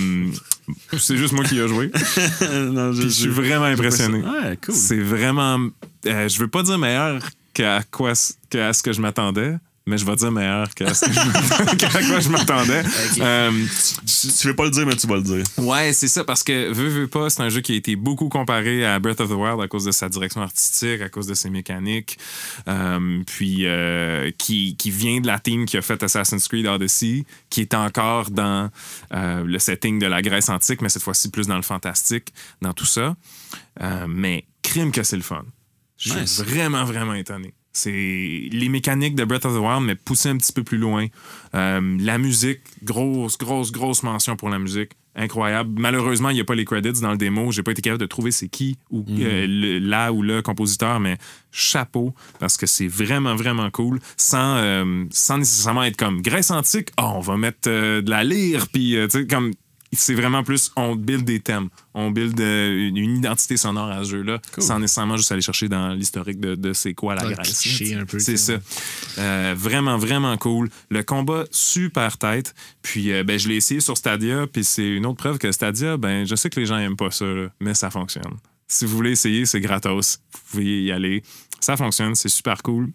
[0.99, 1.91] c'est juste moi qui y ai joué.
[2.53, 4.19] non, Puis je suis vraiment impressionné.
[4.21, 4.75] Ouais, cool.
[4.75, 5.59] C'est vraiment.
[6.05, 7.21] je veux pas dire meilleur
[7.55, 8.13] qu'à quoi
[8.51, 11.77] qu'à ce que je m'attendais, mais je vais dire meilleur que ce que je m'attendais-
[11.77, 12.83] que à quoi je m'attendais.
[13.21, 13.51] Euh,
[14.07, 15.43] Tu, tu veux pas le dire, mais tu vas le dire.
[15.59, 18.29] Ouais, c'est ça, parce que veux, veux pas, c'est un jeu qui a été beaucoup
[18.29, 21.35] comparé à Breath of the Wild à cause de sa direction artistique, à cause de
[21.35, 22.17] ses mécaniques,
[22.69, 27.25] euh, puis euh, qui, qui vient de la team qui a fait Assassin's Creed Odyssey,
[27.51, 28.71] qui est encore dans
[29.13, 32.73] euh, le setting de la Grèce antique, mais cette fois-ci plus dans le fantastique, dans
[32.73, 33.17] tout ça.
[33.83, 35.43] Euh, mais crime que c'est le fun.
[36.03, 36.43] Je suis Nice.
[36.43, 37.55] vraiment, vraiment étonné.
[37.75, 37.91] C'est
[38.53, 41.07] les mécaniques de Breath of the Wild, mais poussé un petit peu plus loin.
[41.55, 44.91] Euh, la musique, grosse, grosse, grosse mention pour la musique.
[45.15, 45.71] Incroyable.
[45.79, 47.51] Malheureusement, il n'y a pas les credits dans le démo.
[47.53, 51.01] J'ai pas été capable de trouver c'est qui ou euh, le- là ou le compositeur,
[51.01, 51.19] mais
[51.51, 54.01] chapeau parce que c'est vraiment, vraiment cool.
[54.17, 58.25] Sans, euh, sans nécessairement être comme Grèce antique, oh, on va mettre euh, de la
[58.25, 59.53] lyre, puis euh, tu sais, comme.
[59.95, 61.69] C'est vraiment plus, on build des thèmes.
[61.93, 65.69] On build euh, une, une identité sonore à ce jeu-là, sans nécessairement juste aller chercher
[65.69, 67.63] dans l'historique de, de c'est quoi la Grèce.
[68.19, 68.55] C'est ça.
[69.19, 70.71] Euh, vraiment, vraiment cool.
[70.89, 72.55] Le combat, super tête.
[72.81, 75.99] Puis, euh, ben, je l'ai essayé sur Stadia, puis c'est une autre preuve que Stadia,
[75.99, 78.39] ben, je sais que les gens aiment pas ça, là, mais ça fonctionne.
[78.67, 80.21] Si vous voulez essayer, c'est gratos.
[80.33, 81.23] Vous pouvez y aller.
[81.61, 82.91] Ça fonctionne, c'est super cool.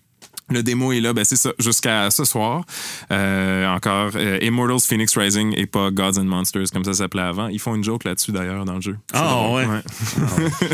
[0.50, 2.64] Le démo est là, ben c'est ça, jusqu'à ce soir.
[3.12, 7.50] Euh, encore, euh, Immortals Phoenix Rising et pas Gods and Monsters, comme ça s'appelait avant.
[7.50, 8.96] Ils font une joke là-dessus, d'ailleurs, dans le jeu.
[9.12, 9.66] Ah, drôle.
[9.66, 10.48] ouais.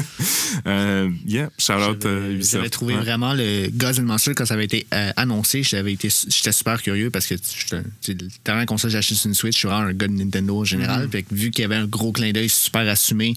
[0.67, 3.01] Euh, yeah, shout-out euh, J'avais- trouvé Ouais.
[3.01, 4.85] vraiment le Gods and Monsters quand ça avait été
[5.17, 5.63] annoncé.
[5.63, 7.35] J'avais été, j'étais super curieux parce que
[8.45, 10.63] la console j'ai acheté sur une Switch, je suis vraiment un gars de Nintendo en
[10.63, 11.09] général.
[11.11, 13.33] Fait que vu qu'il y avait un gros clin d'œil super assumé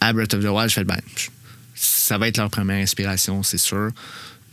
[0.00, 0.98] à Breath of the Wild, je fais ben,
[1.74, 3.90] ça va être leur première inspiration, c'est sûr.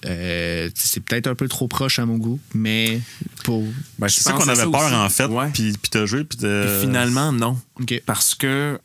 [0.05, 3.01] Euh, tu c'est peut-être un peu trop proche à mon goût, mais
[3.43, 3.63] pour.
[3.97, 4.93] Ben, c'est ça qu'on avait ça peur, aussi.
[4.95, 5.25] en fait.
[5.25, 5.49] Ouais.
[5.53, 7.59] Puis, puis t'as joué, puis t'as- Puis finalement, non.
[8.05, 8.79] Parce que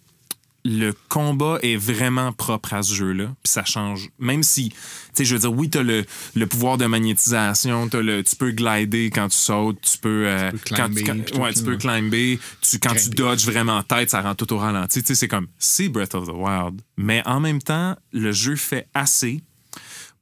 [0.64, 3.24] le combat est vraiment propre à ce jeu-là.
[3.42, 4.10] Puis ça change.
[4.20, 4.76] Même si, tu
[5.14, 6.04] sais, je veux dire, oui, tu as le,
[6.36, 10.24] le pouvoir de magnétisation, t'as le, tu peux glider quand tu sautes, tu peux.
[10.28, 12.38] euh, peux quand climber, quand- ouais, tu peux climber.
[12.60, 15.00] Tu, quand tu dodges vraiment tête, ça rend tout au ralenti.
[15.02, 16.80] Tu sais, c'est comme, c'est Breath of the Wild.
[16.96, 19.42] Mais en même temps, le jeu fait assez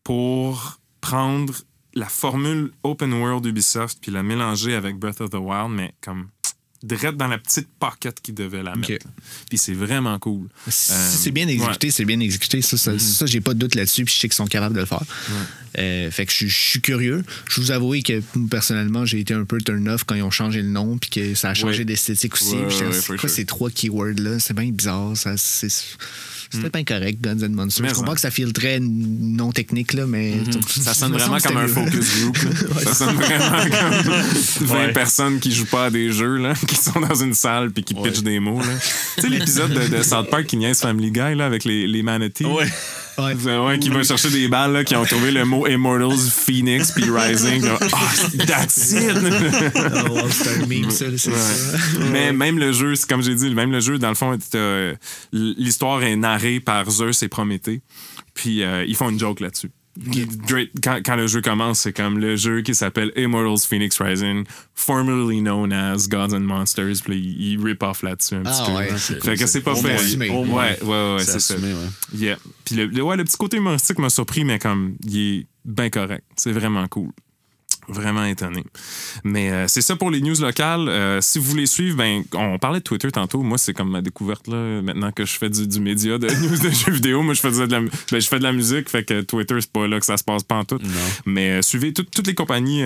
[0.05, 1.55] pour prendre
[1.95, 6.29] la formule open world Ubisoft puis la mélanger avec Breath of the Wild, mais comme
[6.83, 9.07] direct dans la petite pocket qui devait la mettre.
[9.51, 10.49] Puis c'est vraiment cool.
[10.69, 12.63] Si Euh, c'est bien exécuté, c'est bien exécuté.
[12.63, 14.05] Ça, ça, ça, j'ai pas de doute là-dessus.
[14.07, 15.03] Puis je sais qu'ils sont capables de le faire.
[15.79, 17.23] Euh, fait que je, je suis curieux.
[17.51, 20.63] Je vous avoue que personnellement, j'ai été un peu turn off quand ils ont changé
[20.63, 20.97] le nom.
[20.97, 21.85] Puis que ça a changé Ouais.
[21.85, 22.55] d'esthétique aussi.
[22.55, 23.29] Ouais, ouais, c'est quoi sure.
[23.31, 24.39] ces trois keywords-là?
[24.39, 25.15] C'est bien bizarre.
[25.19, 25.69] Ça, c'est,
[26.51, 27.83] c'était bien correct, Guns and Monsters.
[27.83, 28.15] Mais je comprends ça.
[28.17, 30.35] que ça file très non technique, là, mais.
[30.69, 32.37] Ça sonne me vraiment comme un focus group.
[32.85, 34.93] Ça sonne vraiment comme 20 Ouais.
[34.93, 37.95] personnes qui jouent pas à des jeux, là, qui sont dans une salle puis qui
[37.95, 38.61] pitchent des mots.
[38.61, 38.67] là.
[39.17, 42.03] Tu sais, l'épisode de, de South Park qui niaise Family Guy là, avec les, les
[42.03, 42.45] manatees.
[43.19, 43.35] Ouais.
[43.59, 43.79] Ouais.
[43.79, 47.65] Qui va chercher des balles, là, qui ont trouvé le mot Immortals, Phoenix, puis Rising.
[47.93, 49.11] Ah, that's it!
[50.11, 51.37] Oh, wow, c'est un meme, ça, c'est Ouais.
[51.37, 51.79] ça.
[52.13, 54.37] Mais même le jeu, c'est comme j'ai dit, même le jeu, dans le fond,
[55.33, 57.83] l'histoire est narrée par Zeus et Prométhée.
[58.35, 59.71] Puis euh, ils font une joke là-dessus.
[59.97, 64.45] Drake, Quand, quand le jeu commence, c'est comme le jeu qui s'appelle Immortals Phoenix Rising,
[64.75, 67.03] formerly known as Gods and Monsters.
[67.05, 68.73] Puis il, il rip off là-dessus un petit Ah peu.
[68.75, 69.95] ouais, fait que c'est pas fait.
[69.95, 70.31] assumé.
[70.31, 71.55] Ouais, ouais, ouais, ouais, c'est ça.
[71.57, 71.71] ouais.
[72.15, 72.39] Yeah.
[72.65, 75.91] Puis le, le- ouais, le petit côté humoristique m'a surpris, mais comme il est bien
[75.91, 76.25] correct.
[76.37, 77.11] C'est vraiment cool.
[77.91, 78.65] Vraiment étonné.
[79.25, 80.89] Mais euh, c'est ça pour les news locales.
[80.89, 83.43] Euh, si vous voulez suivre, ben, on parlait de Twitter tantôt.
[83.43, 86.59] Moi, c'est comme ma découverte là, maintenant que je fais du, du média de news
[86.59, 87.23] de jeux vidéo.
[87.23, 89.71] Moi, je fais de la, ben, je fais de la musique, fait que Twitter, c'est
[89.73, 90.79] pas là que ça se passe pas en tout.
[91.27, 92.83] Mais euh, suivez tout- toutes les compagnies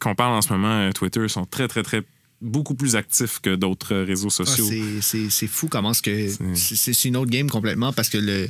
[0.00, 0.90] qu'on parle en ce moment.
[0.92, 2.02] Twitter sont très, très, très
[2.40, 4.68] beaucoup plus actifs que d'autres réseaux Ah, sociaux.
[5.00, 8.48] c'est- fou comment ce que c'est une autre game complètement parce que le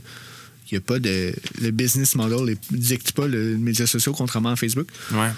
[0.70, 4.56] y a pas de le business model ne dicte pas le média social contrairement à
[4.56, 4.86] Facebook.
[5.12, 5.28] ouais.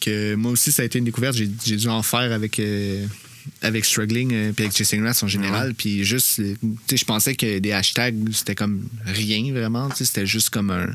[0.00, 3.06] Que moi aussi ça a été une découverte, j'ai j'ai dû en faire avec euh,
[3.62, 5.74] avec struggling euh, puis avec chasing rats en général.
[5.74, 10.04] Puis juste tu sais je pensais que des hashtags c'était comme rien vraiment, tu sais
[10.04, 10.88] c'était juste comme un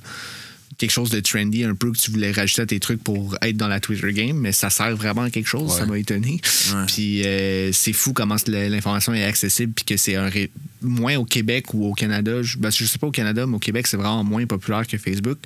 [0.78, 3.58] quelque chose de trendy un peu que tu voulais rajouter à tes trucs pour être
[3.58, 6.40] dans la Twitter game, mais ça sert vraiment à quelque chose, ça m'a étonné.
[6.88, 10.52] Puis euh, c'est fou comment l'information est accessible puis que c'est un ré-
[10.82, 12.42] moins au Québec ou au Canada.
[12.44, 14.98] Je, ben, je sais pas au Canada, mais au Québec c'est vraiment moins populaire que
[14.98, 15.38] Facebook.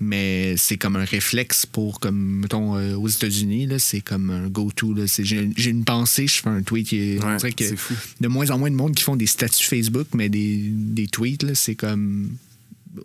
[0.00, 4.94] Mais c'est comme un réflexe pour comme mettons euh, aux États-Unis c'est comme un go-to.
[5.06, 6.90] J'ai une pensée, je fais un tweet.
[6.92, 7.94] Ouais, dirait que c'est fou.
[8.20, 11.42] de moins en moins de monde qui font des statuts Facebook, mais des, des tweets,
[11.44, 12.30] là, c'est comme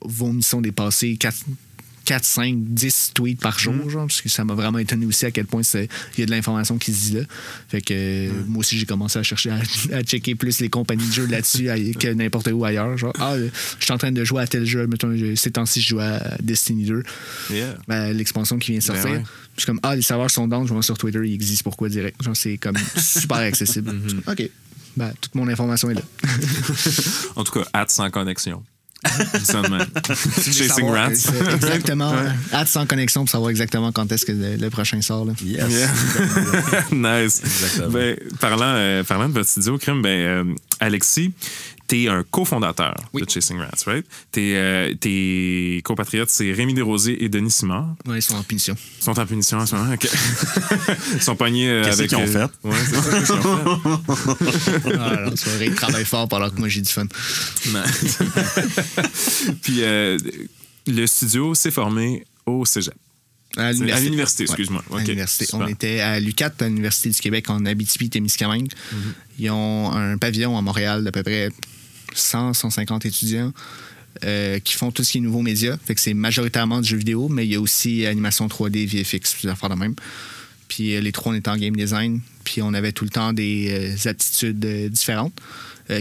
[0.05, 1.35] vomissons des passés 4,
[2.05, 3.89] 4, 5, 10 tweets par jour, Mm-hmm.
[3.89, 5.87] genre, parce que ça m'a vraiment étonné aussi à quel point il
[6.17, 7.21] y a de l'information qui se dit là.
[7.67, 8.45] Fait que Mm.
[8.47, 9.59] moi aussi, j'ai commencé à chercher à,
[9.93, 11.69] à checker plus les compagnies de jeux là-dessus
[11.99, 12.97] que n'importe où ailleurs.
[12.97, 15.51] Genre, ah, euh, je suis en train de jouer à tel jeu, mettons, je- ces
[15.51, 17.03] temps-ci, je joue à Destiny 2,
[17.51, 17.77] Yeah.
[17.87, 19.05] ben, l'expansion qui vient de sortir.
[19.05, 19.23] Ben ouais.
[19.55, 21.89] Je suis comme, ah, les serveurs sont down, je vais sur Twitter, ils existent, pourquoi
[21.89, 22.23] direct?
[22.23, 23.91] Genre, c'est comme super accessible.
[23.91, 24.31] Mm-hmm.
[24.31, 24.49] OK.
[24.97, 26.01] Ben, toute mon information est là.
[27.35, 28.63] En tout cas, hâte sans connexion.
[29.69, 29.85] Même.
[30.51, 31.09] Chasing Rats.
[31.33, 32.13] euh, Exactement.
[32.53, 35.25] Hâte sans connexion pour savoir exactement quand est-ce que le, le prochain sort.
[35.25, 35.33] Là.
[35.43, 35.71] Yes.
[35.71, 36.83] Yeah.
[37.23, 37.41] nice.
[37.89, 40.43] Ben, parlant, euh, parlant de votre studio, Crime, ben, euh,
[40.79, 41.31] Alexis,
[41.89, 43.23] t'es un cofondateur Oui.
[43.23, 44.05] de Chasing Rats, right?
[44.31, 47.95] Tes, euh, tes compatriotes, c'est Rémi Desrosiers et Denis Simard.
[48.05, 48.75] Ouais, ils sont en punition.
[48.99, 49.91] Ils sont en punition en ce moment.
[49.93, 50.07] OK.
[51.15, 52.09] Ils sont pognés euh, Qu'est-ce avec...
[52.09, 52.67] qu'ils ont euh, fait?
[52.67, 53.97] Ouais, c'est ça qu'ils ont
[54.77, 54.95] fait?
[54.99, 57.07] Ah, non, c'est vrai, ils travaillent fort pendant que moi j'ai du fun.
[59.61, 60.17] Puis euh,
[60.87, 62.93] le studio s'est formé au cégep.
[63.57, 64.43] À À l'université.
[64.43, 64.83] Ouais, excuse-moi.
[64.91, 65.45] à OK, l'université.
[65.45, 65.61] super.
[65.61, 68.67] On était à l'UCAT, à l'Université du Québec, en Abitibi-Témiscamingue.
[68.71, 68.97] Mm-hmm.
[69.39, 71.49] Ils ont un pavillon à Montréal d'à peu près
[72.13, 73.53] 100, 150 étudiants
[74.25, 75.77] euh, qui font tout ce qui est nouveaux médias.
[75.95, 79.69] C'est majoritairement du jeu vidéo, mais il y a aussi animation 3D, VFX, plusieurs affaires
[79.69, 79.95] de même.
[80.67, 82.21] Puis euh, les trois, on était en game design.
[82.43, 85.39] Puis on avait tout le temps des euh, attitudes différentes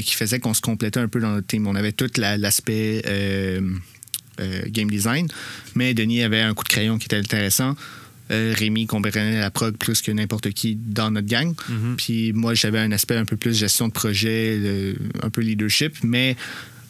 [0.05, 1.67] qui faisaient qu'on se complétait un peu dans notre team.
[1.67, 3.03] On avait tout la- l'aspect
[4.67, 5.27] game design,
[5.75, 7.75] mais Denis avait un coup de crayon qui était intéressant.
[8.31, 11.55] Euh, Rémi comprenait la prog plus que n'importe qui dans notre gang.
[11.97, 15.95] Puis moi, j'avais un aspect un peu plus gestion de projet, le- un peu leadership,
[16.03, 16.37] mais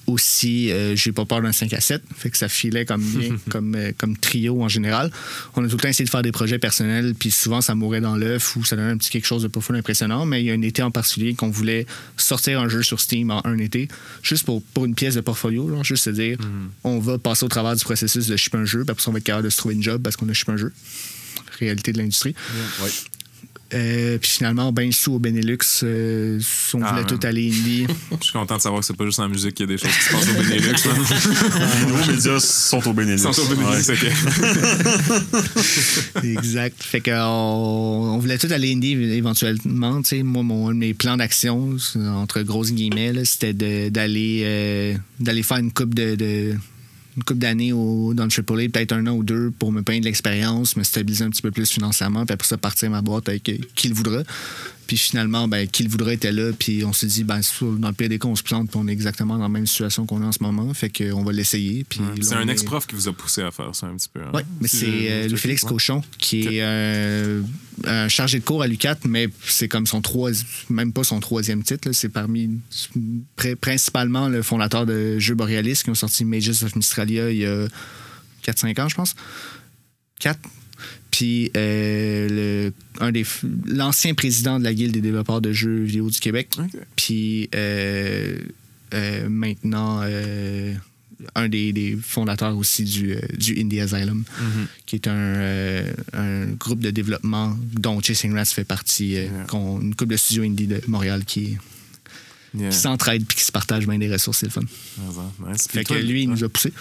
[0.07, 2.03] aussi, euh, j'ai pas peur d'un 5 à 7.
[2.17, 5.11] Fait que ça filait comme bien, comme, euh, comme trio en général.
[5.55, 8.01] On a tout le temps essayé de faire des projets personnels, puis souvent ça mourait
[8.01, 10.25] dans l'œuf ou ça donnait un petit quelque chose de pas full impressionnant.
[10.25, 11.85] Mais il y a un été en particulier qu'on voulait
[12.17, 13.87] sortir un jeu sur Steam en un été,
[14.23, 16.39] juste pour, pour une pièce de portfolio, genre, juste se dire,
[16.85, 19.13] on va passer au travers du processus de shipper un jeu, puis après ça, on
[19.13, 20.73] va être capable de se trouver une job parce qu'on a shippé un jeu.
[21.61, 22.35] Réalité de l'industrie.
[22.83, 22.91] Ouais.
[23.75, 26.41] Euh, puis finalement, ben sous au Benelux, euh,
[26.73, 27.87] on Ah, voulait tout aller indie.
[28.19, 29.83] Je suis content de savoir que c'est pas juste en musique qu'il y a des
[29.83, 30.73] choses qui se passent au Benelux.
[30.73, 30.95] là.
[31.81, 33.21] Les nouveaux médias sont au Benelux.
[33.29, 33.91] Ils sont au Benelux, Ouais.
[33.93, 34.07] OK.
[36.25, 36.83] exact.
[36.83, 40.01] Fait qu'on on voulait tout aller indie éventuellement.
[40.03, 40.23] tu sais.
[40.23, 45.73] Moi, mon, mes plans d'action, entre grosses guillemets, c'était de- d'aller euh, d'aller faire une
[45.73, 46.15] coupe de.
[46.15, 46.55] de-
[47.19, 50.77] une couple d'années dans le AAA, peut-être un an ou deux pour me de l'expérience,
[50.77, 53.59] me stabiliser un petit peu plus financièrement, puis après ça partir ma boîte avec euh,
[53.75, 54.23] qui le voudra.
[54.89, 57.95] Puis finalement, ben, qui le voudra était là, puis on s'est dit, ben, dans le
[57.95, 60.23] pire des cas, on se plante, puis on est exactement dans la même situation qu'on
[60.23, 61.85] est en ce moment, fait qu'on va l'essayer.
[61.85, 64.21] puis C'est un est- ex-prof qui vous a poussé à faire ça un petit peu.
[64.23, 64.31] hein?
[64.33, 65.57] oui, mais c'est euh, ouais.
[65.57, 67.43] Cochon, qui est euh,
[67.85, 71.63] un chargé de cours à l'UCAT, mais c'est comme son troisième, même pas son troisième
[71.63, 71.93] titre.
[71.93, 72.59] C'est parmi
[73.37, 77.45] pr- principalement le fondateur de Jeux Borealis qui ont sorti Mages of Mystralia il y
[77.47, 77.67] a
[78.47, 79.15] 4-5 ans, je pense.
[80.21, 80.39] 4.
[81.19, 82.29] Puis euh,
[82.71, 82.73] le-
[83.05, 86.51] un des f- l'ancien président de la Guilde des développeurs de jeux vidéo du Québec.
[86.95, 88.39] Puis euh,
[88.95, 90.75] euh, maintenant, euh,
[91.35, 94.23] un des, des fondateurs aussi du, du Indie Asylum,
[94.87, 99.29] qui est un, un groupe de développement dont Chasing Rats fait partie, Yeah.
[99.53, 101.57] une couple de studios indie de Montréal qui,
[102.57, 102.71] Yeah.
[102.71, 104.63] qui s'entraident puis qui se partagent bien des ressources, c'est le fun.
[105.51, 105.67] Nice.
[105.69, 106.73] Fait que lui, il nous a poussé.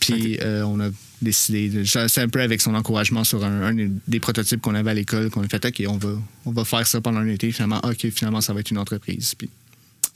[0.00, 0.90] Puis on a
[1.22, 4.94] décidé, c'est un peu avec son encouragement sur un, un des- prototypes qu'on avait à
[4.94, 6.10] l'école, qu'on a fait, OK, on va,
[6.44, 7.50] on va faire ça pendant un été.
[7.52, 9.34] Finalement, OK, finalement, ça va être une entreprise.
[9.34, 9.48] Puis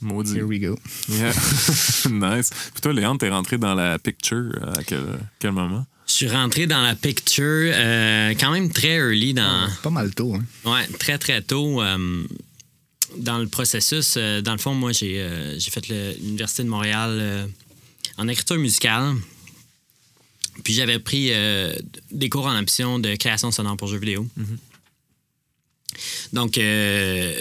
[0.01, 0.35] Maudit.
[0.35, 0.77] here we go.
[1.09, 1.31] Yeah.
[2.09, 2.49] nice.
[2.73, 5.03] Puis toi, Léon, t'es rentré dans la picture euh, à quel,
[5.39, 5.85] quel moment?
[6.07, 9.67] Je suis rentré dans la picture euh, quand même très early dans.
[9.83, 10.43] Pas mal tôt, hein.
[10.69, 12.23] Ouais, très très tôt euh,
[13.17, 14.15] dans le processus.
[14.17, 17.45] euh, dans le fond, moi, j'ai euh, j'ai fait l'Université de Montréal euh,
[18.17, 19.13] en écriture musicale.
[20.63, 21.73] Puis j'avais pris euh,
[22.11, 24.27] des cours en option de création sonore pour jeux vidéo.
[26.33, 27.33] Donc, euh,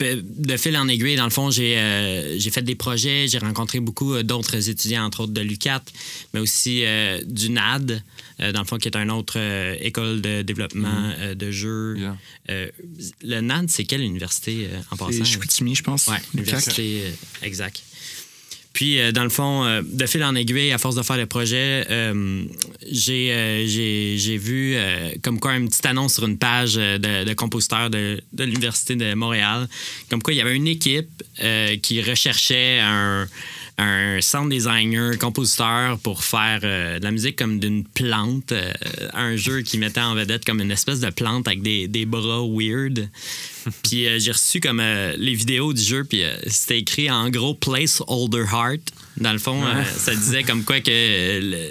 [0.00, 3.80] de fil en aiguille, dans le fond, j'ai euh, j'ai fait des projets, j'ai rencontré
[3.80, 5.82] beaucoup euh, d'autres étudiants, entre autres de l'UCAT,
[6.32, 8.02] mais aussi euh, du NAD,
[8.40, 11.96] euh, dans le fond, qui est une autre euh, école de développement euh, de jeux.
[11.96, 12.16] Yeah.
[12.50, 12.68] Euh,
[13.22, 15.24] le NAD, c'est quelle université euh, en C'est passant?
[15.24, 16.08] Chicoutimi, je pense.
[16.08, 17.10] Oui, l'université, euh,
[17.46, 17.82] exact.
[18.74, 21.26] Puis, euh, dans le fond, euh, de fil en aiguille, à force de faire le
[21.26, 22.44] projet, euh,
[22.90, 24.76] j'ai vu
[25.22, 29.14] comme quoi une petite annonce sur une page de, de compositeurs de, de l'Université de
[29.14, 29.68] Montréal,
[30.10, 31.22] comme quoi il y avait une équipe
[31.82, 33.28] qui recherchait un,
[33.76, 38.72] un sound designer, compositeur pour faire euh, de la musique comme d'une plante, euh,
[39.14, 42.42] un jeu qui mettait en vedette comme une espèce de plante avec des, des bras
[42.48, 43.08] weird.
[43.82, 48.44] puis euh, j'ai reçu comme les vidéos du jeu, puis c'était écrit en gros Placeholder
[48.52, 48.80] Heart.
[49.16, 51.70] Dans le fond, euh, ça disait comme quoi que le,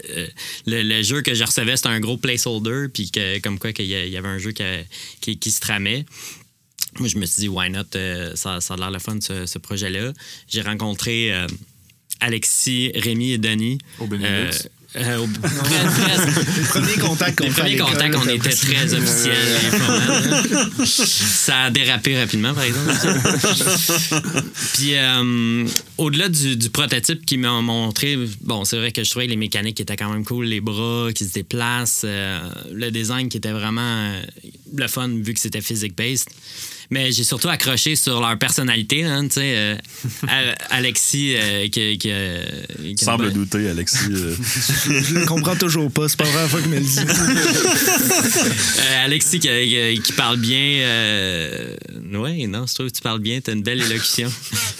[0.66, 3.86] le- le jeu que je recevais, c'était un gros placeholder, puis que comme quoi qu'il
[3.86, 4.64] y avait un jeu qui,
[5.22, 6.06] qui, qui se tramait.
[7.00, 7.96] Moi, je me suis dit, why not?
[7.96, 10.14] euh, ça, ça a l'air le fun, ce, ce projet-là.
[10.48, 11.48] J'ai rencontré euh,
[12.20, 13.78] Alexis, Rémi et Denis.
[14.00, 14.28] Au Benelux.
[14.30, 14.52] euh,
[17.02, 19.36] qu'on fait l'école, contacts, on était très officiels.
[19.74, 20.86] informels, hein.
[20.86, 22.92] Ça a dérapé rapidement, par exemple.
[24.74, 25.66] Puis, euh,
[25.98, 29.38] au-delà du, du prototype qu'ils m'ont montré, bon, c'est vrai que je trouvais que les
[29.38, 32.40] mécaniques étaient quand même cool, les bras qui se déplacent, euh,
[32.72, 34.22] le design qui était vraiment euh,
[34.76, 36.28] le fun vu que c'était physique-based.
[36.90, 39.42] Mais j'ai surtout accroché sur leur personnalité, hein, tu sais.
[39.56, 39.76] euh,
[40.70, 42.44] Alexis, euh, qui, qui, euh,
[42.84, 43.98] qui- Tu sembles douter, Alexis.
[44.12, 44.36] euh.
[44.88, 46.08] Je le comprends toujours pas.
[46.10, 47.00] C'est pas la première fois qu'il me le dit.
[48.80, 50.58] Euh, Alexis qui, qui- qui parle bien.
[50.60, 51.76] Euh...
[52.14, 53.40] Oui, non, je trouve que tu parles bien.
[53.42, 54.32] T'as une belle élocution.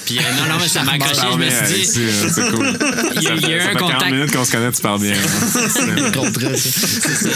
[0.06, 1.22] Puis, euh, non, non, mais ça m'a accroché.
[1.32, 2.00] Je me suis dit.
[2.00, 2.78] Euh, c'est cool.
[3.18, 4.12] Il y a- il y a eu Ça un fait 40 contact.
[4.12, 5.14] minutes qu'on se connaît, tu parles bien.
[5.14, 6.12] hein.
[6.14, 7.30] Contre ça.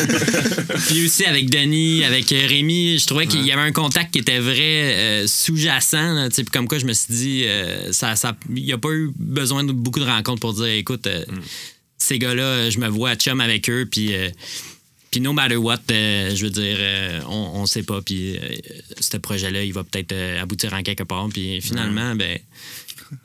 [0.88, 4.20] Puis aussi avec Denis, avec euh, Rémi, je trouvais qu'il y avait un contact qui
[4.20, 6.30] était vrai euh, sous-jacent.
[6.52, 9.64] comme quoi je me suis dit, euh, ça, ça, il n'y a pas eu besoin
[9.64, 11.24] de beaucoup de rencontres pour dire, écoute, euh,
[11.98, 14.12] ces gars-là, je me vois chum avec eux, puis.
[15.12, 16.78] puis no matter what, je veux dire,
[17.28, 18.02] on, on sait pas.
[18.02, 18.38] Puis
[19.00, 21.28] ce projet-là, il va peut-être aboutir en quelque part.
[21.34, 22.38] Puis finalement, ben,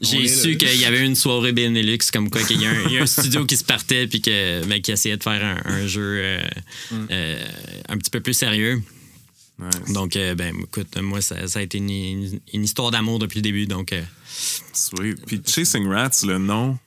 [0.00, 2.92] j'ai su qu'il y avait une soirée Benelux, comme quoi qu'il y, a un- il
[2.92, 5.60] y a un studio qui se partait puis que, ben, qui essayait de faire un,
[5.70, 6.22] un jeu
[7.10, 7.44] euh,
[7.88, 8.80] un petit peu plus sérieux.
[9.62, 9.92] Nice.
[9.92, 13.36] Donc, euh, ben, écoute, moi, ça, ça a été une, une- une histoire d'amour depuis
[13.38, 13.66] le début.
[13.66, 14.02] Donc, euh,
[14.72, 15.24] Sweet.
[15.26, 16.78] Puis Chasing Rats, le nom.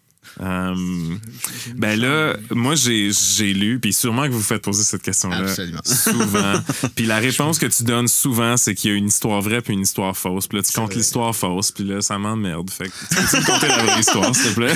[0.41, 0.75] Euh,
[1.75, 5.81] ben là, moi j'ai lu, puis sûrement que vous vous faites poser cette question-là Absolument.
[5.86, 6.53] souvent.
[6.95, 9.73] puis la réponse que tu donnes souvent, c'est qu'il y a une histoire vraie puis
[9.73, 10.47] une histoire fausse.
[10.47, 12.69] Puis là, tu comptes l'histoire fausse, puis là, ça m'emmerde.
[12.69, 14.73] Fait que tu peux me compter la vraie histoire, s'il te plaît?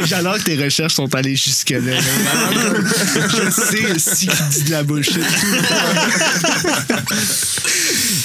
[0.06, 2.00] J'adore que tes recherches sont allées jusque-là.
[2.00, 5.22] Je sais si qui dit de la bullshit.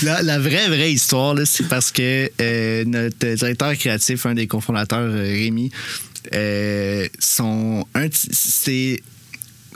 [0.04, 5.24] La, vraie, vraie histoire, c'est parce que euh, notre directeur créatif, un des cofondateurs, euh,
[5.24, 5.72] Rémi,
[6.34, 7.08] euh,
[7.94, 9.02] un, c'est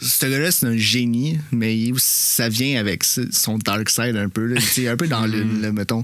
[0.02, 4.46] ce gars-là, c'est un génie, mais il- ça vient avec son dark side un peu,
[4.46, 6.04] là, un peu dans l'une, là, mettons.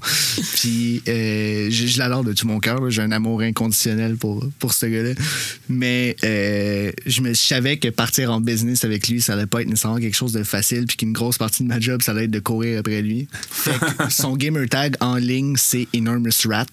[0.56, 2.90] Puis, euh, je, je l'adore de tout mon cœur.
[2.90, 5.12] J'ai un amour inconditionnel pour, pour ce gars-là.
[5.70, 9.62] Mais euh, je, me, je savais que partir en business avec lui, ça allait pas
[9.62, 12.26] être nécessairement quelque chose de facile, puis qu'une grosse partie de ma job, ça allait
[12.26, 13.28] être de courir après lui.
[13.52, 16.66] Fait que son gamer tag en ligne, c'est Enormous Rat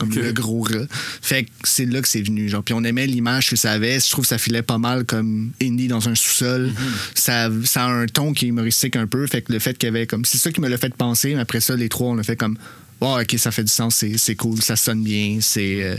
[0.00, 0.86] comme le gros rat.
[1.22, 2.48] Fait que c'est là que c'est venu.
[2.48, 4.00] Genre, puis on aimait l'image que ça avait.
[4.00, 6.72] Je trouve que ça filait pas mal comme indie dans un sous-sol.
[7.14, 9.26] ça, ça a un ton qui est humoristique un peu.
[9.26, 10.24] Fait que le fait qu'il y avait comme.
[10.24, 11.34] C'est ça qui me l'a fait penser.
[11.34, 12.56] Mais après ça, les trois, on l'a fait comme.
[13.00, 13.94] Oh, ok, ça fait du sens.
[13.96, 14.60] C'est, c'est cool.
[14.62, 15.38] Ça sonne bien.
[15.40, 15.84] C'est.
[15.84, 15.96] euh,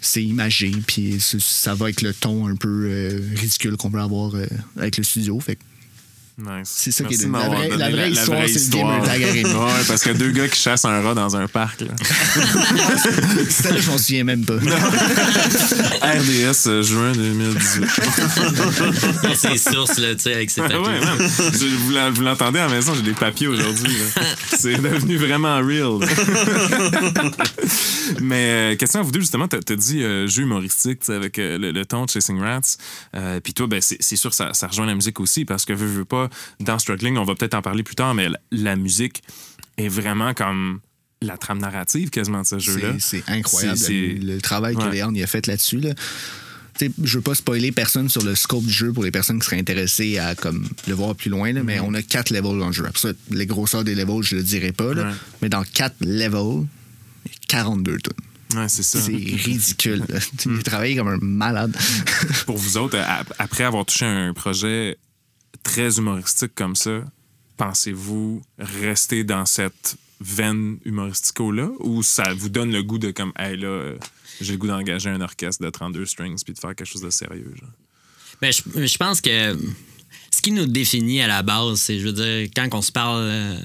[0.00, 4.36] c'est imagé, puis ça va avec le ton un peu euh, ridicule qu'on peut avoir
[4.36, 5.40] euh, avec le studio.
[5.40, 5.62] Fait que
[6.38, 6.70] Nice.
[6.70, 9.22] C'est ça qui est de la vraie- donné la vraie histoire, c'est le gamer tag.
[9.46, 11.80] Ouais, parce que deux gars qui chassent un rat dans un parc.
[11.80, 11.88] Là.
[13.48, 14.56] celle-là, je m'en souviens même pas.
[14.56, 14.62] RDS,
[16.68, 17.86] euh, juin 2018.
[19.34, 20.88] ses sources, là, tu sais, avec ses Ouais, papiers.
[20.88, 21.00] ouais.
[21.58, 23.96] Je- vous l'en- vous l'entendez à la maison, j'ai des papiers aujourd'hui.
[23.96, 24.04] là.
[24.58, 26.00] C'est devenu vraiment real.
[28.20, 31.14] Mais euh, question à vous deux, justement, t'as as dit euh, jeu humoristique tu sais,
[31.14, 32.76] avec euh, le, le ton de Chasing Rats.
[33.14, 35.64] Euh, Puis toi, ben, c'est c'est sûr que ça, ça rejoint la musique aussi parce
[35.64, 36.25] que veux, veux pas,
[36.60, 39.22] dans Struggling, on va peut-être en parler plus tard, mais la, la musique
[39.78, 40.80] est vraiment comme
[41.22, 42.92] la trame narrative quasiment de ce jeu-là.
[42.98, 44.84] C'est incroyable le, le travail que.
[44.90, 45.80] Léon y a fait là-dessus.
[45.80, 45.94] Là.
[46.78, 49.58] Je veux pas spoiler personne sur le scope du jeu pour les personnes qui seraient
[49.58, 52.72] intéressées à comme, le voir plus loin, là, mais on a quatre levels dans le
[52.72, 52.84] jeu.
[52.86, 55.14] Après ça, les grosseurs des levels, je le dirai pas, là, Ouais.
[55.40, 56.66] mais dans quatre levels,
[57.24, 58.60] il y a 42 tonnes.
[58.60, 59.00] Ouais, c'est ça.
[59.00, 60.04] C'est ridicule.
[60.38, 60.56] Tu Mm.
[60.58, 61.74] Il travaille comme un malade.
[62.44, 62.98] Pour vous autres,
[63.38, 64.98] après avoir touché un projet
[65.66, 67.02] très humoristique comme ça,
[67.56, 71.70] pensez-vous rester dans cette veine humoristico-là?
[71.80, 73.94] Ou ça vous donne le goût de comme, hey là,
[74.40, 77.10] j'ai le goût d'engager un orchestre de 32 strings puis de faire quelque chose de
[77.10, 77.52] sérieux?
[77.60, 77.68] Genre?
[78.40, 79.56] Ben, je, je pense que
[80.30, 83.22] ce qui nous définit à la base, c'est, je veux dire, quand on se parle
[83.22, 83.56] euh,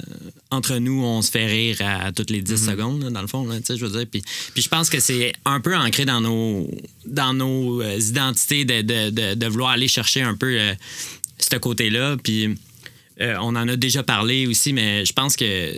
[0.50, 3.28] entre nous, on se fait rire à, à toutes les 10 secondes, là, dans le
[3.28, 4.08] fond, là, tu sais, je veux dire.
[4.10, 4.24] Puis,
[4.54, 6.70] puis je pense que c'est un peu ancré dans nos,
[7.06, 10.74] dans nos euh, identités de, de, de, de vouloir aller chercher un peu euh,
[11.50, 12.18] ce côté-là.
[12.24, 12.56] Puis
[13.20, 15.74] euh, on en a déjà parlé aussi, mais je pense que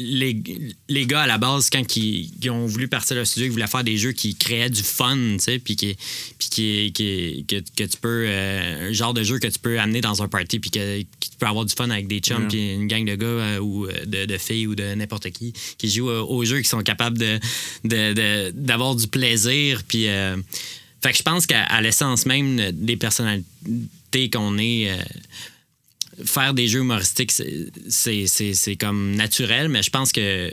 [0.00, 0.40] les,
[0.88, 3.50] les gars, à la base, quand ils, ils ont voulu partir de leur studio, ils
[3.52, 5.96] voulaient faire des jeux qui créaient du fun, tu sais, puis qui,
[6.38, 8.24] puis qui, qui- que, que tu peux.
[8.28, 11.04] euh, un genre de jeu que tu peux amener dans un party, puis que, que
[11.20, 13.88] tu peux avoir du fun avec des chums, puis une gang de gars euh, ou
[14.06, 18.50] de, de filles ou de n'importe qui qui jouent aux jeux, qui sont capables de,
[18.52, 20.04] d'avoir du plaisir, puis.
[20.04, 23.46] fait que je pense qu'à l'essence même des personnalités
[24.30, 24.90] qu'on est.
[24.90, 24.96] euh,
[26.24, 27.70] faire des jeux humoristiques, c'est-
[28.76, 30.52] comme naturel, mais je pense que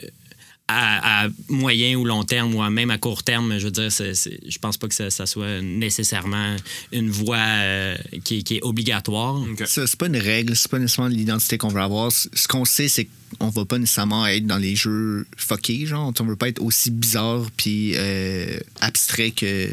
[0.68, 4.16] à, à moyen ou long terme ou même à court terme, je veux dire, c'est-
[4.16, 6.56] c'est- je pense pas que ça, ça soit nécessairement
[6.92, 9.36] une voie euh, qui, est- qui est obligatoire.
[9.42, 9.64] Ok.
[9.68, 12.12] Ça, c'est pas une règle, c'est pas nécessairement l'identité qu'on veut avoir.
[12.12, 13.08] Ce qu'on sait, c'est
[13.38, 16.12] qu'on va pas nécessairement être dans les jeux fuckés, genre.
[16.20, 19.68] On veut pas être aussi bizarre puis euh, abstrait que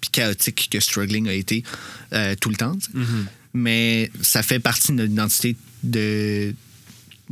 [0.00, 1.62] puis chaotique que Struggling a été
[2.12, 2.76] euh, tout le temps.
[2.78, 2.90] sais.
[3.54, 6.54] Mais ça fait partie de notre identité de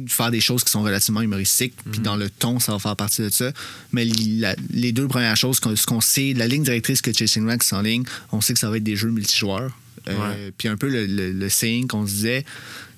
[0.06, 3.22] faire des choses qui sont relativement humoristiques, puis dans le ton, ça va faire partie
[3.22, 3.52] de ça.
[3.92, 7.72] Mais la- les deux premières choses, ce qu'on sait, la ligne directrice que Chasing Ranks
[7.72, 9.70] en ligne, on sait que ça va être des jeux multijoueurs.
[10.06, 12.44] Euh, Puis un peu le, le, le saying qu'on se disait,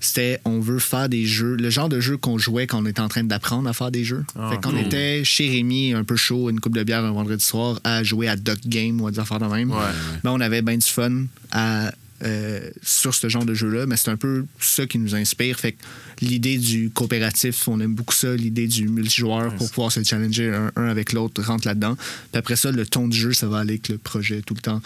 [0.00, 3.00] c'était on veut faire des jeux, le genre de jeu qu'on jouait quand on était
[3.00, 4.24] en train d'apprendre à faire des jeux.
[4.36, 4.80] Ah, fait qu'on cool.
[4.80, 8.26] était chez Rémi, un peu chaud, une coupe de bière un vendredi soir, à jouer
[8.28, 9.70] à Duck Game ou à des affaires de même.
[9.70, 10.18] Ouais, ouais.
[10.24, 11.92] Ben, on avait bien du fun à,
[12.24, 15.58] euh, sur ce genre de jeu-là, mais c'est un peu ça qui nous inspire.
[15.58, 15.78] Fait que
[16.20, 20.72] l'idée du coopératif, on aime beaucoup ça, l'idée du multijoueur pour pouvoir se challenger un,
[20.76, 21.96] un avec l'autre rentre là-dedans.
[21.96, 24.60] Puis après ça, le ton du jeu, ça va aller avec le projet tout le
[24.60, 24.80] temps.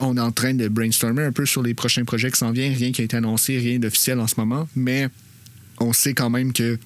[0.00, 2.74] On est en train de brainstormer un peu sur les prochains projets qui s'en viennent.
[2.74, 5.08] Rien qui a été annoncé, rien d'officiel en ce moment, mais
[5.78, 6.78] on sait quand même que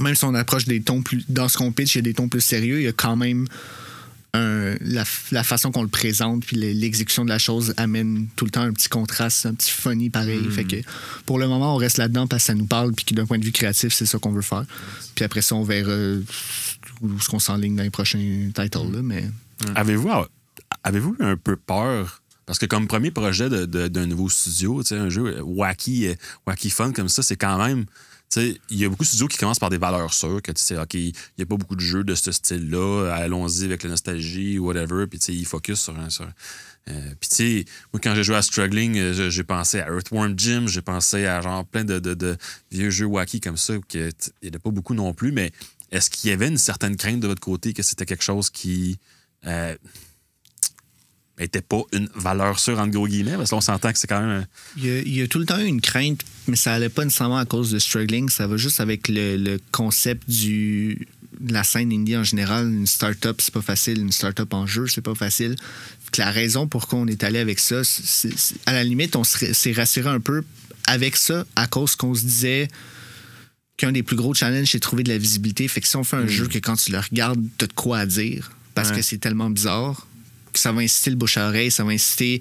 [0.00, 1.24] même si on approche des tons plus.
[1.28, 3.16] Dans ce qu'on pitch, il y a des tons plus sérieux, il y a quand
[3.16, 3.46] même
[4.36, 8.44] un- la, la façon qu'on le présente puis le- l'exécution de la chose amène tout
[8.44, 10.44] le temps un petit contraste, un petit funny pareil.
[10.50, 10.76] Fait que
[11.24, 13.38] pour le moment, on reste là-dedans parce que ça nous parle puis que d'un point
[13.38, 14.64] de vue créatif, c'est ça qu'on veut faire.
[15.14, 15.92] Puis après ça, on verra
[17.02, 18.92] où ce qu'on s'enligne dans les prochains titles.
[18.92, 19.24] Là, mais
[19.74, 20.10] Avez-vous
[20.84, 22.22] avez-vous eu un peu peur?
[22.46, 26.14] Parce que comme premier projet d'un nouveau studio, tu sais, un jeu wacky, euh,
[26.46, 27.86] wacky fun comme ça, c'est quand même.
[28.36, 30.76] Il y a beaucoup de studios qui commencent par des valeurs sûres, que tu sais,
[30.78, 34.58] OK, il n'y a pas beaucoup de jeux de ce style-là, allons-y avec la nostalgie,
[34.58, 36.10] whatever, puis tu sais, ils focus sur un.
[36.10, 36.26] Sur,
[36.88, 40.34] euh, puis tu sais, moi, quand j'ai joué à Struggling, euh, j'ai- pensé à Earthworm
[40.38, 42.36] Jim, j'ai pensé à genre plein de, de-
[42.70, 45.32] vieux jeux wacky comme ça, que t- il n'y en a pas beaucoup non plus,
[45.32, 45.50] mais
[45.90, 48.98] est-ce qu'il y avait une certaine crainte de votre côté que c'était quelque chose qui.
[49.46, 49.74] euh,
[51.38, 54.46] n'était pas une valeur sûre, entre gros guillemets, parce qu'on s'entend que c'est quand même.
[54.76, 56.88] il y, a, il y a tout le temps eu une crainte, mais ça allait
[56.88, 58.28] pas nécessairement à cause de struggling.
[58.30, 61.06] Ça va juste avec le, le concept du
[61.38, 62.66] de la scène indie en général.
[62.72, 63.98] Une start-up, c'est pas facile.
[63.98, 65.54] Une start-up en jeu, c'est pas facile.
[66.10, 69.24] Que la raison pour qu'on est allé avec ça, c'est- c'est- à la limite, on
[69.24, 70.42] se- s'est rassuré un peu
[70.86, 72.68] avec ça à cause qu'on se disait
[73.76, 75.68] qu'un des plus gros challenges, c'est de trouver de la visibilité.
[75.68, 77.98] Fait que si on fait un jeu que quand tu le regardes, t'as de quoi
[77.98, 78.96] à dire, parce Ouais.
[78.96, 80.06] que c'est tellement bizarre,
[80.58, 82.40] ça va inciter le bouche à oreille, ça va inciter.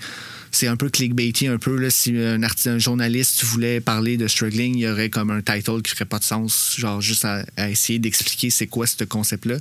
[0.55, 1.75] C'est un peu clickbaity, un peu.
[1.77, 5.81] Là, si un, un journaliste voulait parler de struggling, il y aurait comme un title
[5.81, 9.57] qui ferait pas de sens, genre juste à, à essayer d'expliquer c'est quoi ce concept-là.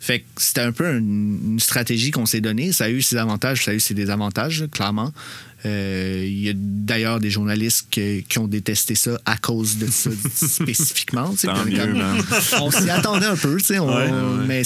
[0.00, 2.72] Fait que c'était un peu une, une stratégie qu'on s'est donnée.
[2.72, 5.12] Ça a eu ses avantages, ça a eu ses désavantages, là, clairement.
[5.66, 9.86] Euh, Il y a d'ailleurs des journalistes que- qui ont détesté ça à cause de
[9.86, 11.34] ça spécifiquement.
[11.64, 11.78] mieux,
[12.60, 13.78] on s'y attendait un peu, tu sais.
[13.78, 14.46] on- Ouais, ouais.
[14.46, 14.62] Mais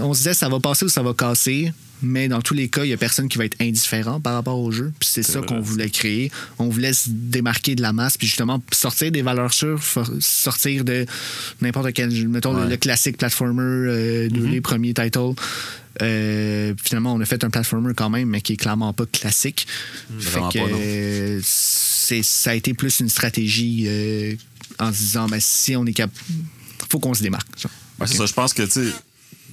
[0.00, 1.72] on se disait ça va passer ou ça va casser.
[2.00, 4.58] Mais dans tous les cas, il n'y a personne qui va être indifférent par rapport
[4.60, 4.92] au jeu.
[5.00, 6.30] Puis c'est ça qu'on voulait créer.
[6.58, 9.80] On voulait se démarquer de la masse, puis justement sortir des valeurs sûres,
[10.20, 11.06] sortir de
[11.60, 12.10] n'importe quel.
[12.28, 12.68] Mettons le, Ouais.
[12.70, 15.34] le classique platformer, euh, de- les premiers titles.
[16.02, 19.66] Euh, finalement, on a fait un platformer quand même, mais qui est clairement pas classique.
[20.18, 24.34] Fait Vraiment que pas, euh, ça a été plus une stratégie euh,
[24.78, 26.16] en se disant, ben, si on est capable,
[26.90, 27.48] faut qu'on se démarque.
[27.58, 28.92] c'est ça, je pense que, tu sais,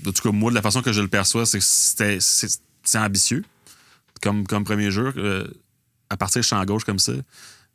[0.07, 1.65] en tout cas, moi, de la façon que je le perçois, c'est que
[2.19, 3.43] c'est ambitieux
[4.21, 5.47] comme, comme premier jeu, euh,
[6.09, 7.13] à partir de champ gauche comme ça.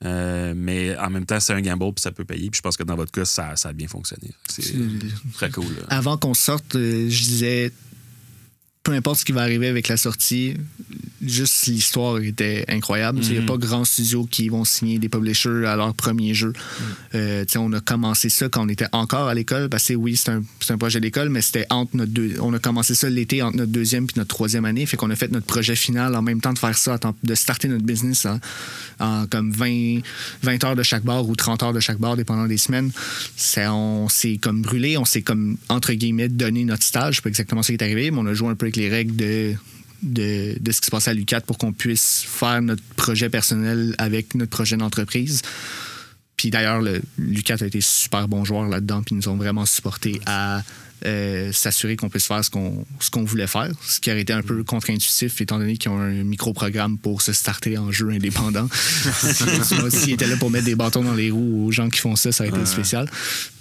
[0.03, 2.51] Euh, mais en même temps, c'est un gamble, puis ça peut payer.
[2.51, 4.32] Puis je pense que dans votre cas, ça, ça a bien fonctionné.
[4.49, 4.74] C'est
[5.34, 5.64] très cool.
[5.64, 5.82] là.
[5.88, 7.72] Avant qu'on sorte, euh, je disais,
[8.82, 10.54] peu importe ce qui va arriver avec la sortie,
[11.20, 13.20] juste l'histoire était incroyable.
[13.22, 16.54] Il n'y a pas grand studio qui vont signer des publishers à leur premier jeu.
[17.14, 19.94] Euh, tu sais, on a commencé ça quand on était encore à l'école, parce que
[19.94, 22.36] oui, c'est un, projet d'école, mais c'était entre notre deux.
[22.40, 24.86] On a commencé ça l'été entre notre deuxième puis notre troisième année.
[24.86, 27.68] Fait qu'on a fait notre projet final en même temps de faire ça, de starter
[27.68, 28.38] notre business en,
[28.98, 30.00] en comme 20,
[30.42, 32.90] 20 heures de chaque bar ou 30 heures de chaque bar, dépendant des semaines.
[33.58, 37.16] On s'est comme brûlé, on s'est comme, entre guillemets, donné notre stage.
[37.16, 38.88] C'est pas exactement ça qui est arrivé, mais on a joué un peu avec les
[38.88, 39.54] règles de,
[40.02, 43.94] de, de ce qui se passait à l'UCAT pour qu'on puisse faire notre projet personnel
[43.98, 45.42] avec notre projet d'entreprise.
[46.36, 49.66] puis d'ailleurs, le- Lucas a été super bon joueur là-dedans, puis ils nous ont vraiment
[49.66, 50.62] supporté à
[51.06, 54.42] euh, s'assurer qu'on puisse faire ce qu'on qu'on voulait faire, ce qui aurait été un
[54.42, 58.68] peu contre-intuitif étant donné qu'ils ont un micro-programme pour se starter en jeu indépendant.
[59.90, 62.32] S'ils étaient là pour mettre des bâtons dans les roues aux gens qui font ça,
[62.32, 63.10] ça aurait été spécial.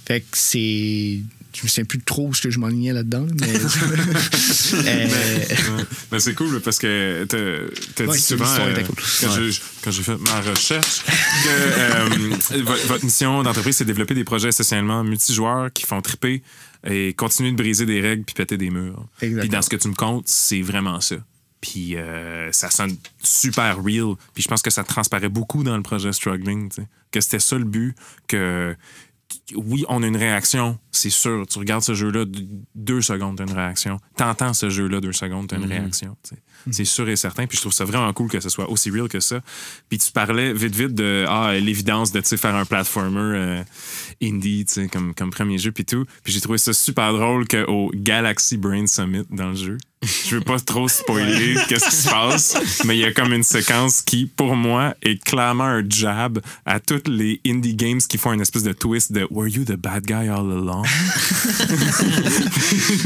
[0.05, 1.19] Fait que c'est.
[1.53, 3.47] Je me souviens plus trop ce que je m'enlignais là-dedans, mais.
[4.85, 5.83] Euh.
[6.11, 7.25] Mais c'est cool parce que
[7.95, 8.75] t'as Ouais, dit souvent, euh,
[9.83, 14.23] quand j'ai- fait ma recherche, que euh, vo- votre mission d'entreprise, c'est de développer des
[14.23, 16.41] projets essentiellement multijoueurs qui font triper
[16.87, 19.05] et continuer de briser des règles puis péter des murs.
[19.21, 19.41] Exactement.
[19.41, 21.15] Puis dans ce que tu me comptes, c'est vraiment ça.
[21.61, 24.15] Puis euh, ça sonne super real.
[24.33, 26.69] Puis je pense que ça transparaît beaucoup dans le projet Struggling.
[27.11, 27.95] Que c'était ça le but.
[28.27, 28.75] Que
[29.55, 31.45] oui, on a une réaction, c'est sûr.
[31.47, 32.25] Tu regardes ce jeu-là,
[32.75, 33.99] deux secondes, t'as une réaction.
[34.15, 36.15] T'entends ce jeu-là, deux secondes, t'as une réaction.
[36.23, 36.41] tu sais.
[36.71, 37.47] C'est sûr et certain.
[37.47, 39.39] Puis je trouve ça vraiment cool que ce soit aussi real que ça.
[39.87, 43.63] Puis tu parlais vite, vite de ah, l'évidence de tu faire un platformer euh,
[44.21, 46.05] indie tu sais, comme, comme premier jeu, puis tout.
[46.23, 49.77] Puis j'ai trouvé ça super drôle qu'au Galaxy Brain Summit dans le jeu,
[50.29, 53.43] je veux pas trop spoiler qu'est-ce qui se passe, mais il y a comme une
[53.43, 58.31] séquence qui, pour moi, est clairement un jab à toutes les indie games qui font
[58.31, 60.85] une espèce de twist de Were you the bad guy all along?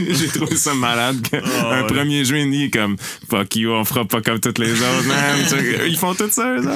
[0.07, 1.19] J'ai trouvé ça malade.
[1.27, 1.87] que un ouais.
[1.87, 2.95] premier jeu indie est comme
[3.27, 5.39] Fuck you, on fera pas comme toutes les autres, man.
[5.87, 6.69] Ils font tout ça, autres.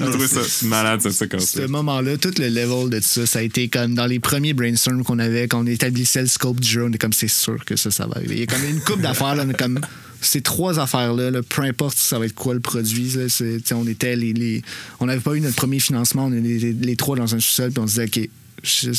[0.00, 1.50] J'ai trouvé ça malade, cette séquence.
[1.50, 5.04] ce moment-là, tout le level de ça, ça a été comme dans les premiers brainstorms
[5.04, 7.76] qu'on avait, quand on établissait le scope du jeu, on est comme c'est sûr que
[7.76, 8.34] ça, ça va arriver.
[8.34, 9.80] Il y a comme une coupe d'affaires, comme
[10.20, 13.86] ces trois affaires-là, là, peu importe ça va être quoi le produit, là, c'est- on
[13.86, 14.62] était les, les-
[15.00, 17.70] on n'avait pas eu notre premier financement, on était les, les trois dans un sous-sol,
[17.72, 18.30] puis on se disait, OK,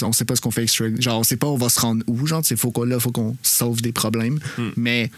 [0.03, 1.01] on sait pas ce qu'on fait avec Struggle.
[1.01, 3.11] Genre, on sait pas on va se rendre où, genre, il faut qu'on là, faut
[3.11, 4.39] qu'on sauve des problèmes,
[4.77, 5.09] mais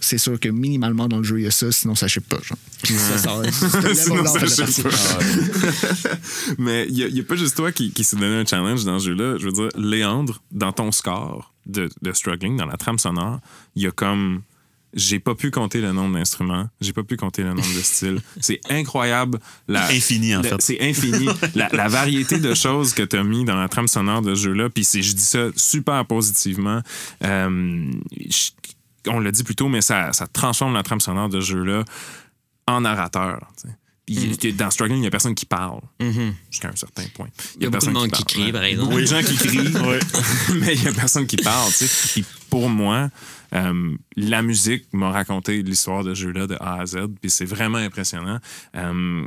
[0.00, 2.36] c'est sûr que minimalement dans le jeu, il y a ça, sinon ça chip pas,
[2.42, 2.58] genre.
[2.84, 4.82] Ça, ça, Sinon, ça partie.
[4.82, 4.90] pas.
[6.58, 9.06] Mais il n'y a, pas juste toi qui, qui s'est donné un challenge dans ce
[9.06, 9.36] jeu-là.
[9.38, 13.40] Je veux dire, Léandre, dans ton score de, de Struggling, dans la trame sonore,
[13.76, 14.42] il y a comme.
[14.96, 18.20] J'ai pas pu compter le nombre d'instruments, j'ai pas pu compter le nombre de styles.
[18.40, 19.40] C'est incroyable.
[19.66, 20.60] La, Infini, en la- fait.
[20.62, 21.26] C'est infini.
[21.56, 24.42] la, la variété de choses que tu as mis dans la trame sonore de ce
[24.42, 26.80] jeu-là, puis c'est- je dis ça super positivement.
[27.24, 27.90] Euh,
[28.28, 28.50] je-
[29.10, 31.84] on l'a dit plus tôt, mais ça, ça transforme la trame sonore de ce jeu-là
[32.66, 33.50] en narrateur.
[34.06, 35.80] Puis dans Struggling, il n'y a personne qui parle
[36.50, 37.28] jusqu'à un certain point.
[37.56, 38.88] Il y a beaucoup de monde qui crie, par exemple.
[38.90, 39.72] Beaucoup de gens qui crient,
[40.60, 41.70] mais il n'y a personne qui parle.
[41.72, 42.08] tu sais.
[42.12, 43.08] Puis pour moi,
[43.54, 47.78] euh, la musique m'a raconté l'histoire de ce de A à Z, puis c'est vraiment
[47.78, 48.38] impressionnant.
[48.76, 49.26] Euh,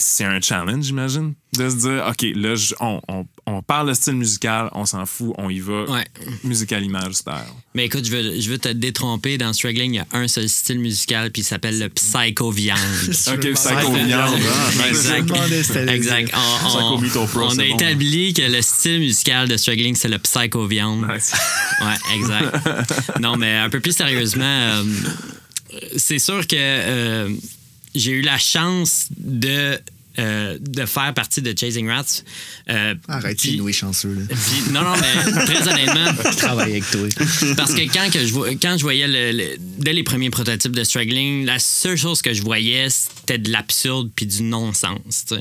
[0.00, 3.94] c'est un challenge, j'imagine, de se dire, OK, là, je- on, on- on parle de
[3.94, 5.84] style musical, on s'en fout, on y va.
[5.90, 6.06] Ouais.
[6.44, 7.32] Musical image style.
[7.74, 9.38] Mais écoute, je veux, je veux te détromper.
[9.38, 12.78] Dans Struggling, il y a un seul style musical, puis il s'appelle le Psycho Viande.
[13.08, 14.38] OK, Je Psycho me Viande.
[14.38, 15.88] demandais- Exact.
[15.88, 16.32] Exact.
[16.34, 21.06] On, on- a établi que le style musical de Struggling, c'est le Psycho Viande.
[21.12, 21.32] Nice.
[21.80, 23.20] Ouais, exact.
[23.20, 24.82] non, mais un peu plus sérieusement, euh,
[25.96, 27.28] c'est sûr que euh,
[27.98, 29.78] j'ai eu la chance de,
[30.18, 32.22] euh, de faire partie de Chasing Rats.
[32.70, 34.22] Euh, Arrête, c'est Noé chanceux, là.
[34.28, 37.06] puis- non, non, mais très honnêtement, Je travaille avec toi.
[37.56, 40.82] parce que quand, que je, quand je voyais le, le- dès les premiers prototypes de
[40.82, 44.98] Struggling, la seule chose que je voyais, c'était de l'absurde puis du non-sens.
[45.08, 45.40] sais.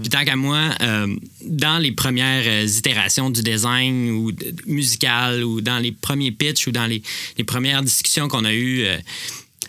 [0.00, 4.30] Puis tant qu'à moi, euh, dans les premières euh, itérations du design ou
[4.66, 7.02] musical ou dans les premiers pitchs ou dans les,
[7.36, 8.86] les premières discussions qu'on a eues,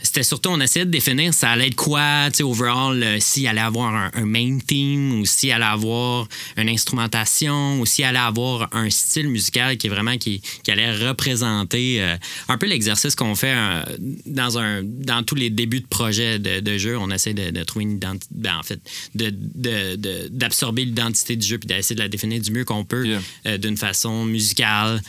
[0.05, 3.47] c'était surtout, on essayait de définir ça allait être quoi, tu sais, overall, euh, s'il
[3.47, 6.27] allait avoir un, un main theme ou s'il allait avoir
[6.57, 10.91] une instrumentation ou s'il allait avoir un style musical qui est vraiment qui, qui allait
[11.07, 12.15] représenter euh,
[12.47, 13.83] un peu l'exercice qu'on fait euh,
[14.25, 16.97] dans un dans tous les débuts de projet de, de jeu.
[16.97, 18.79] On essaie de, de trouver une identité, ben, en fait,
[19.15, 22.83] de- de- de- d'absorber l'identité du jeu puis d'essayer de la définir du mieux qu'on
[22.85, 23.21] peut Yeah.
[23.47, 25.01] euh, d'une façon musicale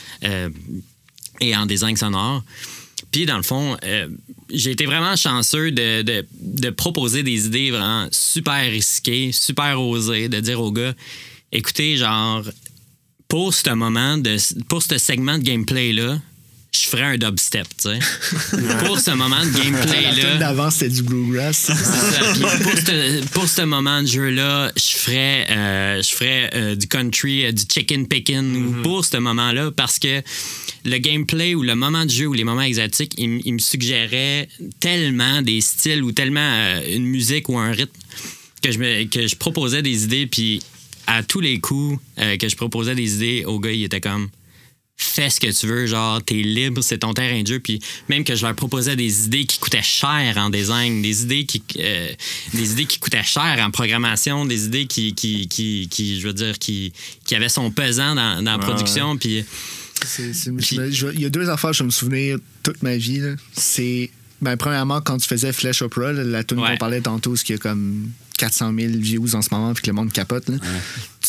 [1.39, 2.43] et en design sonore.
[3.11, 4.07] Puis, dans le fond, euh,
[4.53, 10.29] j'ai été vraiment chanceux de, de- de proposer des idées vraiment super risquées, super osées,
[10.29, 10.93] de dire aux gars,
[11.51, 12.43] écoutez, genre,
[13.27, 14.37] pour ce moment, de,
[14.69, 16.19] pour ce segment de gameplay-là,
[16.73, 17.99] je ferais un dubstep, tu sais.
[18.85, 20.37] pour ce moment de La tune gameplay-là.
[20.37, 21.71] d'avant, c'était du bluegrass.
[23.31, 27.63] Pour, ce, moment de jeu-là, je ferais, euh, je ferais euh, du country, euh, du
[27.71, 30.21] chicken picking pour ce moment-là parce que
[30.87, 34.47] le gameplay ou le moment de jeu ou les moments exotiques, il, me suggérait
[34.79, 37.99] tellement des styles ou tellement euh, une musique ou un rythme
[38.63, 40.27] que je, me, que je proposais des idées.
[40.27, 40.61] Puis
[41.05, 44.29] à tous les coups euh, que je proposais des idées, au gars, il était comme
[44.99, 47.59] fais ce que tu veux, genre, t'es libre, c'est ton terrain de jeu.
[47.59, 47.79] Puis
[48.09, 51.61] même que je leur proposais des idées qui coûtaient cher en design, des idées qui,
[51.79, 52.11] euh,
[52.53, 56.33] des idées qui coûtaient cher en programmation, des idées qui, qui, qui, qui je veux
[56.33, 56.93] dire, qui,
[57.25, 59.17] qui avaient son pesant dans, dans la production.
[59.17, 59.45] Puis
[60.05, 62.81] C'est- c'est- je me- je- Il y a deux affaires que je me souvenir toute
[62.83, 63.19] ma vie.
[63.19, 63.35] là.
[63.53, 64.09] C'est,
[64.41, 66.71] ben, premièrement, quand tu faisais Flash Opera, là, la tune Ouais.
[66.71, 69.87] qu'on parlait tantôt, ce qui a comme 400 000 views en ce moment, puis que
[69.87, 70.47] le monde capote.
[70.49, 70.57] Là.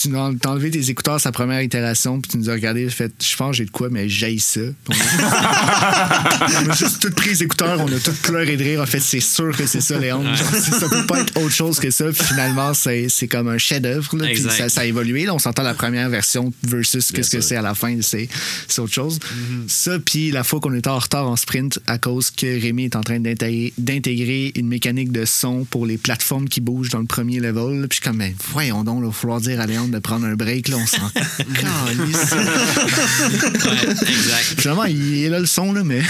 [0.00, 3.36] Tu t'as enlevé tes écouteurs sa première itération, puis tu nous as regardé, fait, je
[3.36, 4.60] pense j'ai de quoi, mais j'aille ça.
[4.88, 8.80] On a, on a juste toutes pris les écouteurs, on a toutes pleuré de rire.
[8.80, 10.22] En fait, c'est sûr que c'est ça, Léon.
[10.34, 12.04] Ça peut pas être autre chose que ça.
[12.06, 14.10] Puis finalement, c'est comme un chef-d'œuvre.
[14.50, 15.24] ça, ça a évolué.
[15.24, 18.28] Là, on s'entend la première version versus qu'est-ce que c'est à la fin, c'est
[18.68, 19.18] c'est autre chose.
[19.66, 22.96] Ça, puis la fois qu'on était en retard en sprint à cause que Rémi est
[22.96, 27.40] en train d'intégrer une mécanique de son pour les plateformes qui bougent dans le premier
[27.40, 27.86] level.
[27.88, 30.26] Puis je suis comme, mais voyons donc, il va falloir dire à Léon de prendre
[30.26, 30.68] un break.
[30.68, 32.32] Là, on s'en calisse.
[32.32, 34.60] ouais, exact.
[34.60, 36.02] Finalement, il est là le son, là, mais.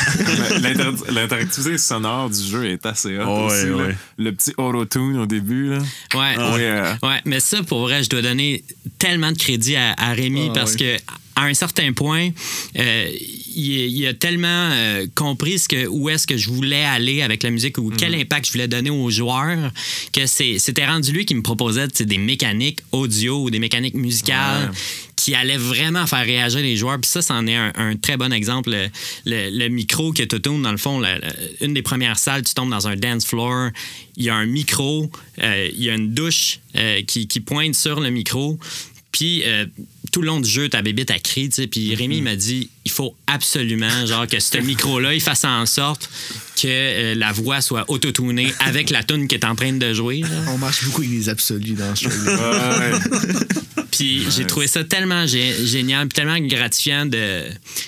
[0.63, 3.67] Mais l'inter- L'interactivité sonore du jeu est assez hot Ouais, aussi.
[3.67, 3.77] là.
[3.77, 3.97] ouais.
[4.19, 5.71] Le petit auto-tune au début.
[5.71, 5.79] Là.
[6.15, 6.35] Ouais.
[6.55, 8.65] Oui, euh, Ouais, mais ça, pour vrai, je dois donner
[8.99, 10.97] tellement de crédit à, à Rémi Ah, parce que
[11.39, 12.31] à un certain point,
[12.79, 13.11] euh,
[13.55, 17.43] il, il a tellement euh, compris ce que, où est-ce que je voulais aller avec
[17.45, 18.21] la musique ou quel Mhm.
[18.23, 19.71] impact je voulais donner aux joueurs
[20.13, 24.77] que c'était rendu lui qui me proposait des mécaniques audio ou des mécaniques musicales Ouais.
[25.17, 26.99] qui allaient vraiment faire réagir les joueurs.
[27.01, 28.71] Puis ça, c'en est un, un très bon exemple.
[28.71, 28.89] Le,
[29.27, 31.03] le- le micro que tu tournes, dans le fond,
[31.61, 33.71] une des premières salles, tu tombes dans un dance floor,
[34.17, 35.11] il y a un micro,
[35.43, 38.59] euh, il y a une douche euh, qui, qui pointe sur le micro.
[39.19, 39.67] Puis euh,
[40.13, 41.67] tout le long du jeu, ta bébite a crié, tu sais.
[41.67, 46.09] Puis Rémi m'a dit il faut absolument genre que ce micro-là, il fasse en sorte
[46.57, 50.21] que euh, la voix soit autotunée avec la tune qui est en train de jouer.
[50.21, 50.29] là.
[50.49, 52.11] On marche beaucoup avec les absolus dans ce jeu.
[53.91, 57.43] Puis j'ai trouvé ça tellement gé- génial, puis tellement gratifiant de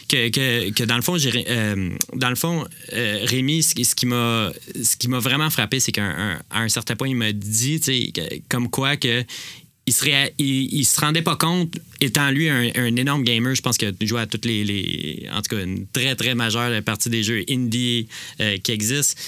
[0.08, 3.84] que, que, que dans le fond, j'ai, euh, dans le fond, euh, Rémi, ce, qui-
[3.84, 4.50] ce qui m'a
[4.82, 8.70] ce qui m'a vraiment frappé, c'est qu'à un, certain point, il m'a dit, que- comme
[8.70, 9.22] quoi que
[10.38, 14.20] il, il se rendait pas compte, étant lui un, énorme gamer, je pense qu'il joué
[14.20, 18.08] à toutes les, les- En tout cas, une très, très majeure partie des jeux indie
[18.40, 19.20] euh, qui existent.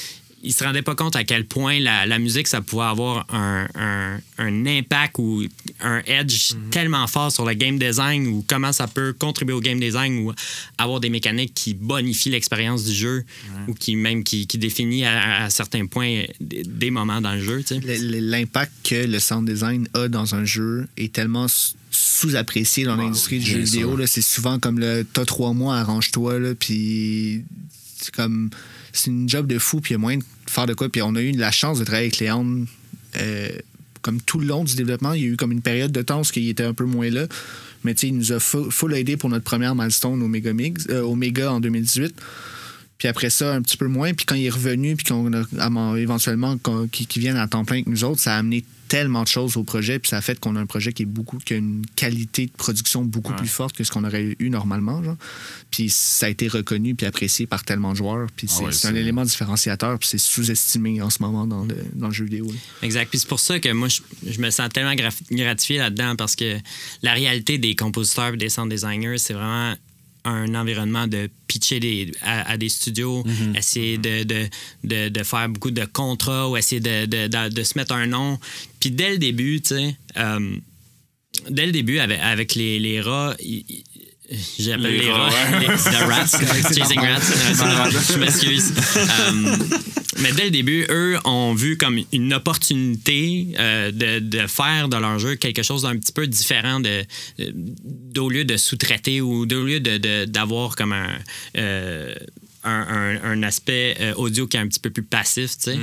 [0.45, 3.69] Il se rendait pas compte à quel point la, la musique, ça pouvait avoir un,
[3.77, 5.45] un- un impact ou
[5.81, 9.79] un edge tellement fort sur le game design ou comment ça peut contribuer au game
[9.79, 10.33] design ou
[10.79, 13.25] avoir des mécaniques qui bonifient l'expérience du jeu
[13.69, 17.41] ou qui même qui, qui définit à, à certains points des, des moments dans le
[17.41, 17.63] jeu.
[17.63, 17.99] tu sais.
[18.21, 21.47] L'impact que le sound design a dans un jeu est tellement
[21.91, 24.07] sous-apprécié dans l'industrie du jeu vidéo.
[24.07, 27.45] C'est souvent comme le t'as trois mois, arrange-toi, puis
[27.99, 28.51] c'est comme
[28.93, 30.89] c'est une job de fou, puis il y a moyen de faire de quoi.
[30.89, 32.67] Puis on a eu la chance de travailler avec Léon
[33.21, 33.49] euh,
[34.03, 35.13] comme tout le long du développement.
[35.13, 37.11] Il y a eu comme une période de temps où il était un peu moins
[37.11, 37.27] là.
[37.85, 40.87] Mais tu sais, il nous a full, aidé pour notre première milestone au Mega, Mix,
[40.91, 42.15] euh, au Mega en 2018.
[42.99, 44.15] Puis après ça, un petit peu moins.
[44.15, 46.57] Puis quand il est revenu, puis qu'on a éventuellement
[46.93, 49.57] qu'il qu'il vienne à temps plein avec nous autres, ça a amené tellement de choses
[49.57, 49.99] au projet.
[49.99, 52.45] Puis ça a fait qu'on a un projet qui est beaucoup, qui a une qualité
[52.45, 55.03] de production beaucoup plus forte que ce qu'on aurait eu normalement.
[55.03, 55.17] genre.
[55.71, 58.27] Puis ça a été reconnu puis apprécié par tellement de joueurs.
[58.37, 59.99] Puis c'est ouais, c'est un élément différenciateur.
[59.99, 62.45] Puis c'est sous-estimé en ce moment dans le, dans le jeu vidéo.
[62.49, 62.59] là.
[62.83, 63.09] Exact.
[63.09, 66.37] Puis c'est pour ça que moi, je, je me sens tellement graf- gratifié là-dedans parce
[66.37, 66.59] que
[67.03, 69.75] la réalité des compositeurs et des sound designers, c'est vraiment
[70.25, 73.25] un environnement de pitcher des, à, à des studios,
[73.57, 74.47] essayer de, de,
[74.85, 78.07] de, de faire beaucoup de contrats ou essayer de, de, de- de se mettre un
[78.07, 78.39] nom.
[78.81, 80.57] Puis dès le début, tu sais, euh,
[81.51, 83.35] dès le début, avec, avec les, les rats,
[84.59, 85.29] J'appelle Les rats,
[85.61, 86.27] les- the rats,
[86.75, 87.91] chasing rats.
[88.13, 88.73] Je m'excuse.
[88.97, 89.57] Euh,
[90.21, 94.97] mais dès le début, eux ont vu comme une opportunité euh, de, de faire de
[94.97, 97.03] leur jeu quelque chose d'un petit peu différent de,
[97.39, 101.11] de- d'au lieu de sous-traiter ou au lieu de- d'avoir comme un.
[101.57, 102.15] euh,
[102.65, 105.79] un, un- un aspect euh, audio qui est un petit peu plus passif, tu sais.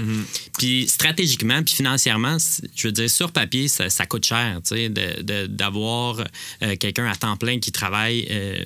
[0.58, 2.38] Puis stratégiquement, puis financièrement,
[2.76, 6.24] je veux dire, sur papier, ça, ça coûte cher, tu sais, de- de- d'avoir
[6.64, 8.64] euh, quelqu'un à temps plein qui travaille, euh,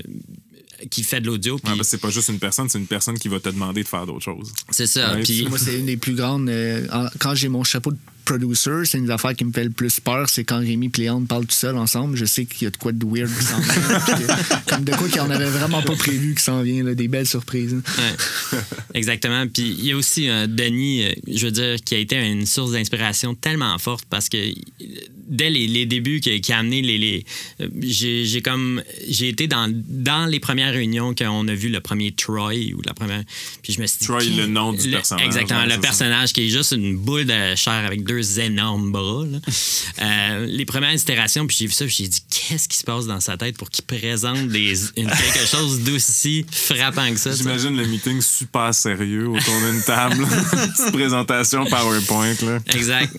[0.92, 1.58] qui fait de l'audio.
[1.58, 4.06] Que c'est pas juste une personne, c'est une personne qui va te demander de faire
[4.06, 4.52] d'autres choses.
[4.70, 5.16] c'est ça.
[5.16, 6.50] Ouais, Moi, c'est une des plus grandes.
[6.50, 6.86] euh,
[7.20, 10.00] quand j'ai mon chapeau de producer, c'est une des affaires qui me fait le plus
[10.00, 10.30] peur.
[10.30, 12.16] C'est quand Rémi et Léon parlent tout seuls ensemble.
[12.18, 14.38] Je sais qu'il y a de quoi de weird qui s'en vient.
[14.68, 16.84] comme de quoi qu'on avait vraiment pas prévu qui s'en vient.
[16.84, 17.74] là, des belles surprises.
[17.74, 18.60] Ouais.
[18.94, 19.46] Exactement.
[19.48, 22.46] Puis il y a aussi euh, Denis, euh, je veux dire, qui a été une
[22.46, 24.38] source d'inspiration tellement forte parce que
[25.28, 26.98] dès les, les débuts qui, qui a amené les.
[26.98, 27.26] les
[27.62, 28.82] euh, j'ai comme.
[29.10, 32.82] J'ai été dans, dans les premières réunions quand on a vu le premier Troy ou
[32.86, 33.24] la première.
[33.62, 34.06] Puis je me suis dit.
[34.06, 35.66] Troy, qui- le nom du personnage, Exactement.
[35.66, 39.24] le personnage qui est juste une boule de chair avec deux deux énormes bras.
[40.02, 43.20] Euh, les premières itérations, puis j'ai vu ça, j'ai dit qu'est-ce qui se passe dans
[43.20, 47.32] sa tête pour qu'il présente des, une- quelque chose d'aussi frappant que ça.
[47.36, 50.26] J'imagine le meeting super sérieux autour d'une table.
[50.52, 52.36] Petite présentation PowerPoint.
[52.44, 52.60] Là.
[52.74, 53.14] Exact.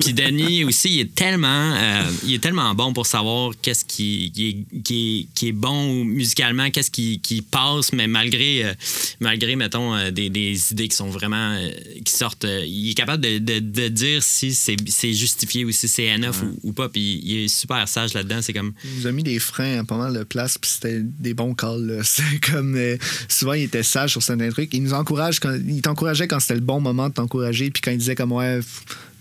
[0.00, 4.32] Puis Denis aussi, il est tellement, euh, il est tellement bon pour savoir qu'est-ce qui,
[4.34, 7.20] qui est, qui, est, qui est bon musicalement, qu'est-ce qui,
[7.50, 8.74] passe, mais malgré, euh,
[9.20, 11.56] malgré mettons, des, des idées qui sont vraiment,
[12.04, 15.88] qui sortent, il est capable de, de, de dire si c'est c'est justifié ou si
[15.88, 16.88] c'est enough ou, ou pas.
[16.88, 18.40] Puis il est super sage là-dedans.
[18.42, 21.00] C'est comme, Il nous a mis des freins à pas mal de place, puis c'était
[21.02, 21.86] des bons calls.
[21.86, 22.02] là.
[22.04, 22.96] C'est comme euh,
[23.28, 24.72] souvent il était sage sur certains trucs.
[24.74, 27.90] Il nous encourage quand il t'encourageait quand c'était le bon moment de t'encourager, puis quand
[27.90, 28.60] il disait comme ouais,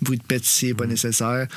[0.02, 1.48] bruit de est pas nécessaire,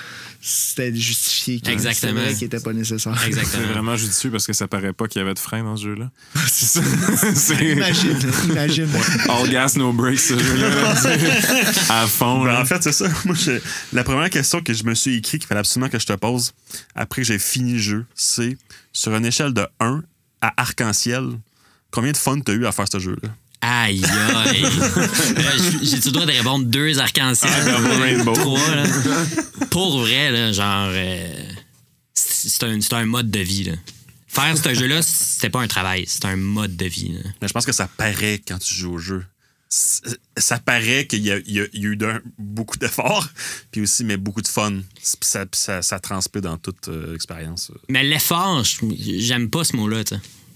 [0.41, 1.61] c'était justifié.
[1.61, 2.13] que Exactement.
[2.13, 3.19] C'était vrai qu'il était pas nécessaire.
[3.21, 3.67] C'est exactement.
[3.69, 6.11] vraiment judicieux parce que ça paraît pas qu'il y avait de frein dans ce jeu-là.
[6.47, 6.81] C'est ça.
[7.35, 8.17] C'est imagine,
[8.49, 8.89] imagine.
[9.29, 10.97] all gas, no breaks, ce jeu-là.
[10.97, 12.45] C'est à fond.
[12.45, 12.61] Ben, là.
[12.63, 13.09] en fait, c'est ça.
[13.25, 13.61] Moi, je-
[13.93, 16.53] la première question que je me suis écrit qu'il fallait absolument que je te pose
[16.95, 18.57] après que j'ai fini le jeu, c'est
[18.93, 20.03] sur une échelle de 1
[20.41, 21.25] à arc-en-ciel,
[21.91, 23.29] combien de fun t'as eu à faire ce jeu-là?
[23.63, 24.65] Aïe, aïe.
[25.59, 27.51] J- J'ai-tu le droit de répondre deux arcs-en-ciel?
[27.55, 28.33] Ah, comme Rainbow.
[28.33, 28.85] Trois, là.
[29.71, 31.43] Pour vrai, là, genre, euh,
[32.15, 33.65] c'est c'est un, c'est un mode de vie.
[33.65, 33.73] Là.
[34.29, 37.13] Faire ce jeu-là, c'était pas un travail, c'est un mode de vie.
[37.13, 37.31] là.
[37.43, 39.25] Mais je pense que ça paraît quand tu joues au jeu.
[39.69, 43.29] Ça paraît qu'il y a, y y eu d'un- beaucoup d'efforts,
[43.71, 44.81] puis aussi, mais beaucoup de fun.
[44.95, 47.71] Puis ça, ça, ça transpire dans toute euh, l'expérience.
[47.89, 48.65] Mais l'effort,
[48.97, 50.03] j'aime pas ce mot-là.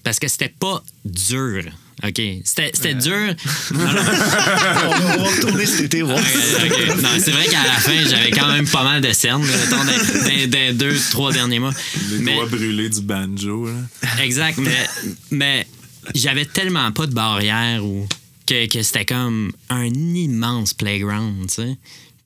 [0.03, 1.65] Parce que c'était pas dur.
[2.03, 2.21] OK?
[2.45, 3.13] C'était c'était dur.
[3.71, 6.19] on, va, on va retourner cet été voir.
[6.19, 9.85] Non, c'est vrai qu'à la fin, j'avais quand même pas mal de cernes, mettons, dans,
[9.85, 11.73] dans- dans deux, trois derniers mois.
[12.11, 13.67] Les Mais- doigts brûlés du banjo.
[13.69, 14.23] Là.
[14.23, 14.87] Exact, mais,
[15.31, 15.67] mais
[16.15, 18.07] j'avais tellement pas de barrière ou
[18.47, 21.77] que, que c'était comme un immense playground, tu sais.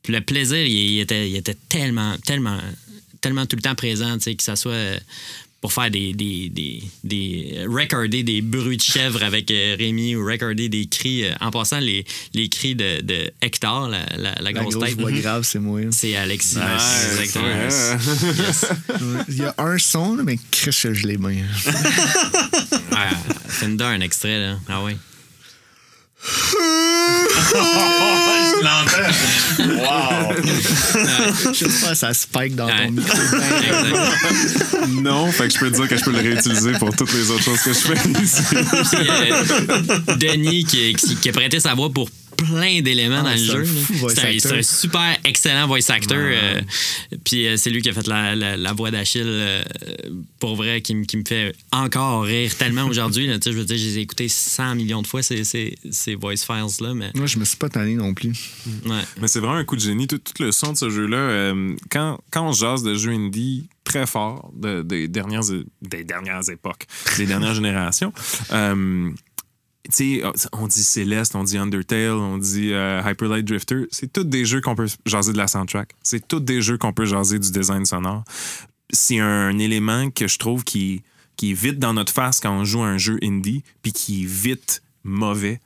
[0.02, 2.58] Puis le plaisir, il, il était, il était tellement, tellement,
[3.20, 4.98] tellement tout le temps présent, tu sais, que ça soit euh,
[5.60, 10.24] pour faire des, des, des, des recorder des bruits de chèvre avec euh, Rémi ou
[10.24, 11.24] recorder des cris.
[11.24, 14.88] euh, en passant, les, les cris de, de Hector, la, la, la La grosse, grosse
[14.90, 15.80] tête, voix grave, c'est moi.
[15.90, 16.58] c'est Alexis.
[16.58, 17.20] Nice.
[17.20, 19.24] Exactement.
[19.28, 21.30] Il y a un son, là, mais Chris, je l'ai bien.
[22.90, 23.16] Ouais,
[23.46, 24.58] Fender, un extrait, là.
[24.68, 24.92] Ah oui.
[28.50, 29.12] Je l'entends!
[29.82, 31.52] Wow!
[31.52, 32.86] J'espère que ça spike dans Ouais.
[32.86, 33.18] ton micro.
[34.88, 37.30] Non, fait que je peux te dire que je peux le réutiliser pour toutes les
[37.30, 38.42] autres choses que je fais ici.
[38.50, 42.08] Puis, euh, Denis qui, qui, qui a prêté sa voix pour
[42.38, 43.64] plein d'éléments Ah, dans le jeu.
[44.14, 46.16] C'est un, super excellent voice actor.
[46.18, 46.60] euh,
[47.24, 49.62] puis euh, c'est lui qui a fait la, la- la voix d'Achille euh,
[50.38, 53.26] pour vrai, qui, me- qui me fait encore rire tellement aujourd'hui.
[53.26, 53.34] là.
[53.38, 55.76] Tu sais, Je veux dire, je les ai écoutés 100 millions de fois, ces, ces,
[55.90, 56.94] ces voice files-là.
[56.94, 58.32] Mais Moi, je me suis pas tanné non plus.
[58.86, 58.92] ouais.
[59.20, 60.06] Mais c'est vraiment un coup de génie.
[60.06, 63.68] Tout, tout le son de ce jeu-là, euh, quand, quand on jase de jeux indie
[63.84, 65.42] très forts de- des, dernières,
[65.82, 66.86] des dernières époques,
[67.16, 68.12] des dernières générations,
[68.52, 69.10] euh,
[69.90, 73.86] tu sais, on dit Céleste, on dit Undertale, on dit euh, Hyper Light Drifter.
[73.90, 75.94] C'est tous des jeux qu'on peut jaser de la soundtrack.
[76.02, 78.24] C'est tous des jeux qu'on peut jaser du design sonore.
[78.90, 81.02] C'est un élément que je trouve qui,
[81.36, 84.24] qui est vite dans notre face quand on joue à un jeu indie, puis qui
[84.24, 85.60] est vite mauvais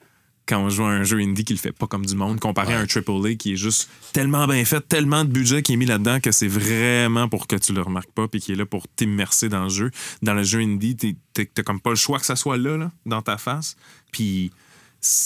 [0.46, 2.74] quand on joue à un jeu indie qui le fait pas comme du monde, comparé
[2.74, 5.86] à un AAA qui est juste tellement bien fait, tellement de budget qui est mis
[5.86, 8.86] là-dedans que c'est vraiment pour que tu le remarques pas puis qui est là pour
[8.88, 9.90] t'immerser dans le jeu.
[10.20, 10.96] Dans le jeu indie,
[11.32, 13.76] t'as comme pas le choix que ça soit là, là dans ta face.
[14.12, 14.52] Puis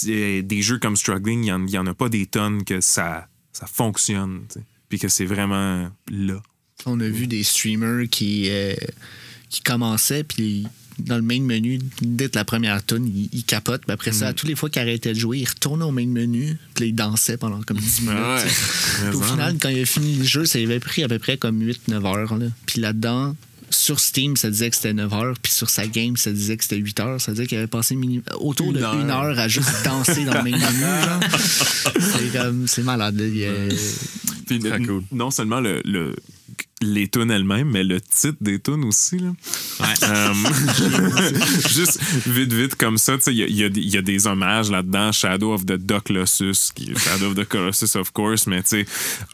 [0.03, 3.67] des jeux comme Struggling, il y en, en a pas des tonnes que ça, ça
[3.67, 4.41] fonctionne,
[4.89, 6.41] puis que c'est vraiment là.
[6.85, 8.73] On a vu des streamers qui, euh,
[9.49, 10.67] qui commençaient, puis
[10.99, 13.83] dans le main menu, dès la première tune, ils, ils capotent.
[13.83, 16.07] Puis après ça, à toutes les fois qu'ils arrêtaient de jouer, ils retournaient au main
[16.07, 18.17] menu, puis là, ils dansaient pendant comme 10 minutes.
[19.03, 19.13] Ouais.
[19.13, 21.61] au final, quand il a fini le jeu, ça avait pris à peu près comme
[21.61, 22.37] 8-9 heures.
[22.37, 22.47] Là.
[22.65, 23.35] Puis là-dedans,
[23.69, 26.63] sur Steam, ça disait que c'était 9 heures, puis sur sa game, ça disait que
[26.63, 27.21] c'était 8 heures.
[27.21, 28.93] Ça veut dire qu'il avait passé mini- autour de Une heure.
[28.95, 30.59] 1 heure à juste danser dans le main menu.
[30.59, 31.19] genre.
[32.01, 33.15] C'est comme, c'est malade.
[33.19, 33.51] Il y a-
[34.45, 35.03] Puis, Très n- cool.
[35.11, 36.15] Non seulement le, le-
[36.81, 39.17] les tunes elles-mêmes, mais le titre des tunes aussi.
[39.19, 39.29] Là.
[40.03, 40.33] Euh,
[41.69, 43.97] juste vite, vite comme ça, tu sais, il y a, y a des- il y
[43.97, 45.11] a des hommages là-dedans.
[45.11, 45.77] Shadow of the
[46.75, 48.85] qui est Shadow of the Colossus, of course, mais tu sais,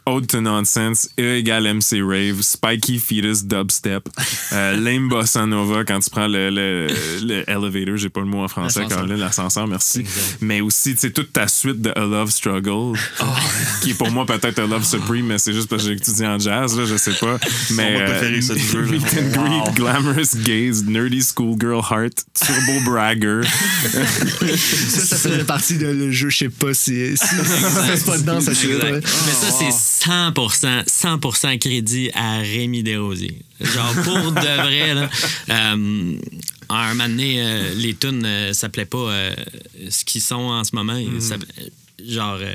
[0.06, 4.08] Ode to Nonsense, E égale MC Rave, Spiky Fetus Dubstep,
[4.54, 6.88] euh, Lame Bossa Nova quand tu prends le, le,
[7.24, 8.98] le elevator, j'ai pas le mot en français, L'ascenseur.
[9.00, 10.04] Caroline, l'ascenseur, merci.
[10.42, 12.98] Mais aussi, tu sais, toute ta suite de A Love Struggle,
[13.82, 16.26] qui est pour moi peut-être A Love Supreme, mais c'est juste parce que j'ai étudié
[16.28, 17.33] en jazz, là, je sais pas.
[17.40, 17.48] Pas.
[17.72, 18.92] Mais, mon euh, préféré, ce jeu, là.
[18.92, 19.64] Meet and Wow.
[19.64, 23.42] greet, glamorous gaze, nerdy schoolgirl heart, turbo bragger.
[24.24, 28.40] Ça, ça faisait partie de le jeu, je sais pas si, si, passe pas dedans,
[28.42, 33.42] ça serait Mais ça, c'est 100%, 100% crédit à Rémi Desrosiers.
[33.62, 35.10] Genre, pour de vrai, là.
[35.50, 36.16] euh,
[36.70, 39.34] à un moment donné, euh, les tunes euh, s'appelaient pas euh,
[39.90, 40.96] ce qu'ils sont en ce moment.
[40.98, 41.72] Ils s'appelaient-
[42.06, 42.54] Genre, euh,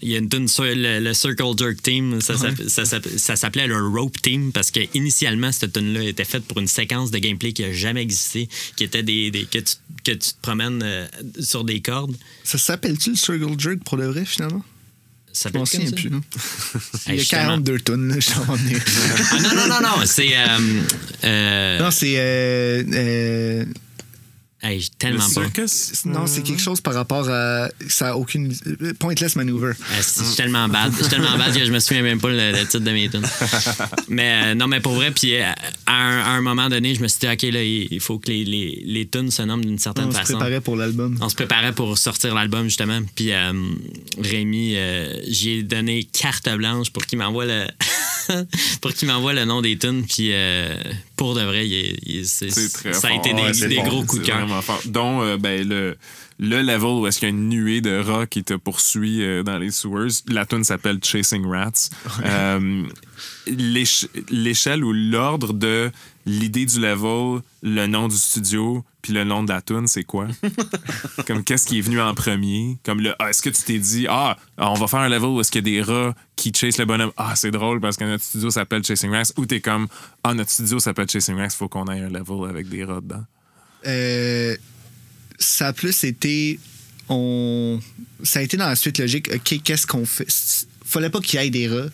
[0.00, 2.34] il y a une tune sur le, le Circle Jerk Team, ça,
[2.68, 2.84] ça
[3.18, 6.66] ça s'appelait le Rope Team parce que initialement cette tune là était faite pour une
[6.68, 9.74] séquence de gameplay qui a jamais existé, qui était des, des- que, tu,
[10.04, 11.06] que tu te promènes euh,
[11.40, 12.16] sur des cordes.
[12.44, 14.64] Ça s'appelle-tu le Circle Jerk pour le vrai, finalement?
[15.34, 16.10] Ça Je m'en souviens plus.
[17.08, 17.42] Il y a justement.
[17.42, 18.76] 42 tonnes, je t'en ai.
[19.30, 20.36] Ah, non, non, non, non, c'est.
[20.36, 20.58] Euh,
[21.24, 23.66] euh, Non, c'est.
[24.64, 25.40] Euh, euh, hey, j'ai Le tellement pas.
[26.20, 27.68] non, c'est quelque chose par rapport à.
[27.88, 28.54] Ça a aucune.
[28.98, 29.72] Pointless maneuver.
[29.80, 30.92] Ah, c'est- Je suis tellement bad.
[30.96, 33.08] Je suis tellement bad que je me souviens même pas le, le titre de mes
[33.08, 33.22] tunes.
[34.08, 35.44] Mais euh, non, mais pour vrai, puis euh,
[35.86, 38.28] à un, à un moment donné, je me suis dit, OK, là, il faut que
[38.30, 40.34] les, les, les tunes se nomment d'une certaine On se façon.
[40.34, 41.16] préparait pour l'album.
[41.20, 43.00] On se préparait pour sortir l'album, justement.
[43.14, 43.52] Puis euh,
[44.18, 47.66] Rémi, euh, j'y ai donné carte blanche pour qu'il m'envoie le.
[48.80, 50.04] pour qu'il m'envoie le nom des tunes.
[50.06, 50.76] Puis euh,
[51.16, 53.10] pour de vrai, il il ça a fort.
[53.10, 54.46] été des, Ouais, gros coups de cœur.
[54.60, 54.80] Vraiment fort.
[54.86, 55.96] Dont euh, ben, le,
[56.38, 59.42] le level où est-ce qu'il y a une nuée de rats qui te poursuit euh,
[59.42, 60.08] dans les sewers.
[60.28, 61.88] La tune s'appelle Chasing Rats.
[62.24, 62.84] Euh,
[63.46, 65.90] l'éche- L'échelle ou l'ordre de
[66.26, 70.28] l'idée du level, le nom du studio, puis le nom de la tune, c'est quoi?
[71.26, 72.78] Comme qu'est-ce qui est venu en premier?
[72.84, 75.40] Comme le ah, est-ce que tu t'es dit ah, on va faire un level où
[75.40, 77.10] est-ce qu'il y a des rats qui chase le bonhomme?
[77.16, 79.88] Ah, c'est drôle parce que notre studio s'appelle Chasing Rats ou t'es comme
[80.22, 83.24] ah, notre studio s'appelle Chasing Rats, faut qu'on ait un level avec des rats dedans.
[83.86, 84.56] Euh,
[85.38, 86.58] ça a plus été.
[87.08, 87.80] On...
[88.22, 89.30] Ça a été dans la suite logique.
[89.34, 90.26] OK, qu'est-ce qu'on fait?
[90.84, 91.88] Fallait pas qu'il y ait des rats.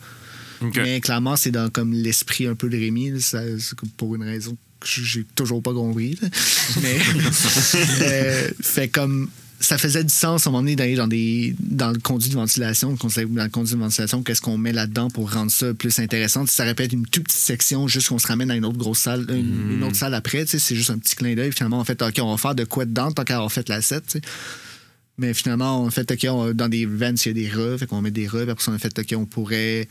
[0.61, 3.11] Mais clairement, c'est dans comme l'esprit un peu de Rémi.
[3.11, 3.21] là.
[3.21, 3.43] Ça-
[3.97, 6.19] pour une raison que j'ai toujours pas compris.
[6.21, 6.29] là.
[6.83, 6.99] Mais
[8.03, 9.31] euh, fait comme
[9.61, 12.35] ça faisait du sens à un moment donné d'aller dans des dans le conduit de
[12.35, 16.47] ventilation, dans le conduit de ventilation, qu'est-ce qu'on met là-dedans pour rendre ça plus intéressant?
[16.47, 19.27] Ça répète une toute petite section, juste qu'on se ramène à une autre grosse salle,
[19.31, 20.45] une, une autre salle après.
[20.45, 21.51] tu sais, C'est juste un petit clin d'œil.
[21.53, 23.83] Finalement, en fait, OK, on va faire de quoi dedans tant qu'à avoir fait la
[23.83, 24.05] 7.
[24.07, 24.21] tu sais.
[25.21, 27.77] Mais finalement, on a fait, OK, on- dans des vents, il y a des rats,
[27.79, 28.43] fait qu'on met des rats.
[28.49, 29.89] Après ça, on a fait, OK, on pourrait.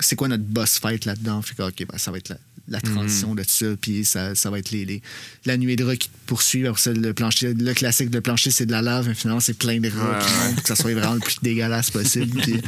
[0.00, 1.42] C'est quoi notre boss fight là-dedans?
[1.42, 3.66] Fait que, OK, ben, ça va être la, la transition de tout ça.
[3.80, 5.02] Puis ça, ça va être les, les-
[5.44, 6.66] la nuée de rats qui te poursuit.
[6.66, 9.08] Après ça, le plancher, le classique de plancher, c'est de la lave.
[9.08, 11.90] Mais finalement, c'est plein de rats qui montent, que ça soit vraiment le plus dégueulasse
[11.90, 12.40] possible.
[12.42, 12.60] Puis,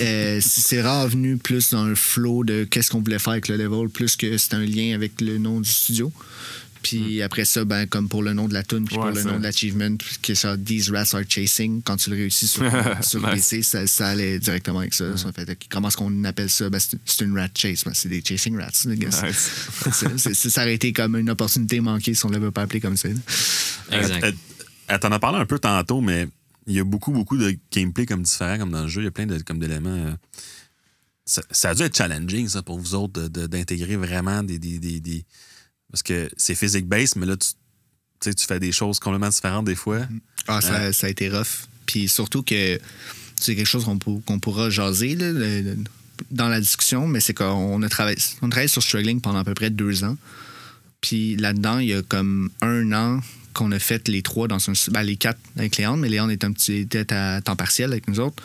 [0.00, 3.88] euh, c'est revenu plus dans un flow de qu'est-ce qu'on voulait faire avec le level,
[3.88, 6.12] plus que c'était un lien avec le nom du studio.
[6.82, 9.22] Puis après ça, ben, comme pour le nom de la tune, puis Ouais, pour le
[9.22, 12.62] nom de l'achievement, qui est ça, These Rats Are Chasing, quand tu le réussis sur,
[13.02, 13.34] sur Nice.
[13.34, 15.16] PC, ça, ça allait directement avec ça.
[15.16, 16.70] Ça fait, comment est-ce qu'on appelle ça?
[16.70, 17.84] Ben, c'est une rat chase.
[17.84, 18.70] Ben, c'est des chasing rats.
[18.86, 19.22] I guess.
[19.22, 19.50] Nice.
[19.92, 22.80] C'est- c'est- c'est- ça aurait été comme une opportunité manquée si on l'avait pas appelé
[22.80, 23.08] comme ça.
[23.08, 24.20] Exact.
[24.22, 24.34] Elle,
[24.88, 26.28] elle t'en a parlé un peu tantôt, mais
[26.66, 29.02] il y a beaucoup, beaucoup de gameplay comme différents, comme dans le jeu.
[29.02, 29.90] Il y a plein de, comme d'éléments.
[29.90, 30.12] euh,
[31.24, 34.58] Ça, ça a dû être challenging, ça, pour vous autres, de- de- d'intégrer vraiment des,
[34.58, 35.24] des, des- des-
[35.90, 37.54] Parce que c'est physique-based, mais là, tu, tu
[38.20, 40.00] sais, tu fais des choses complètement différentes des fois.
[40.46, 41.66] Ah, ça, ça a été rough.
[41.86, 42.78] Puis surtout que
[43.36, 45.76] c'est quelque chose qu'on pour- qu'on pourra jaser là, le- le-
[46.30, 49.44] dans la discussion, mais c'est qu'on a travaillé, on a travaillé sur Struggling pendant à
[49.44, 50.16] peu près deux ans.
[51.00, 53.20] Puis là-dedans, il y a comme un an
[53.54, 54.72] qu'on a fait les trois dans un.
[54.92, 58.06] Ben, les quatre avec Léon, mais Léon est un petit, était à temps partiel avec
[58.06, 58.42] nous autres.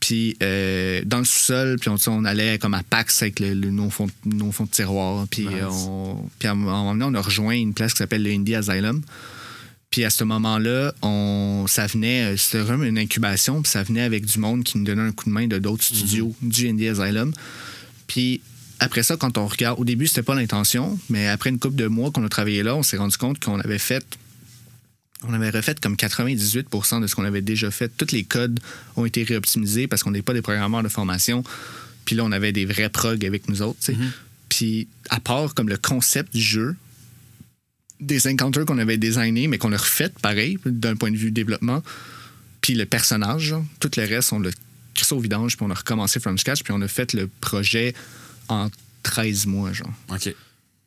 [0.00, 3.70] Puis euh, dans le sous-sol, puis on, on allait comme à Pax avec le, le-
[3.70, 5.26] nos, fonds, nos fonds de tiroir.
[5.30, 5.54] Puis, Nice.
[5.86, 8.54] on, puis à un moment donné, on a rejoint une place qui s'appelle le Indie
[8.54, 9.02] Asylum.
[9.90, 14.02] Puis à ce moment-là, on, ça venait, euh, c'était vraiment une incubation, puis ça venait
[14.02, 16.88] avec du monde qui nous donnait un coup de main de d'autres studios du Indie
[16.88, 17.32] Asylum.
[18.06, 18.40] Puis
[18.78, 21.88] après ça, quand on regarde, au début, c'était pas l'intention, mais après une couple de
[21.88, 24.04] mois qu'on a travaillé là, on s'est rendu compte qu'on avait fait,
[25.26, 27.90] on avait refait comme 98% de ce qu'on avait déjà fait.
[27.96, 28.60] Tous les codes
[28.96, 31.44] ont été réoptimisés parce qu'on n'est pas des programmeurs de formation.
[32.04, 33.96] Puis là, on avait des vrais progs avec nous autres, sais.
[34.48, 36.74] Puis à part comme le concept du jeu,
[38.00, 41.82] des encounters qu'on avait designés, mais qu'on a refait pareil, d'un point de vue développement.
[42.62, 44.50] Puis le personnage, genre, tout le reste, on l'a
[44.94, 47.94] crissé au vidange, puis on a recommencé from scratch, puis on a fait le projet
[48.48, 48.70] en
[49.02, 49.92] 13 mois, genre.
[50.08, 50.34] OK.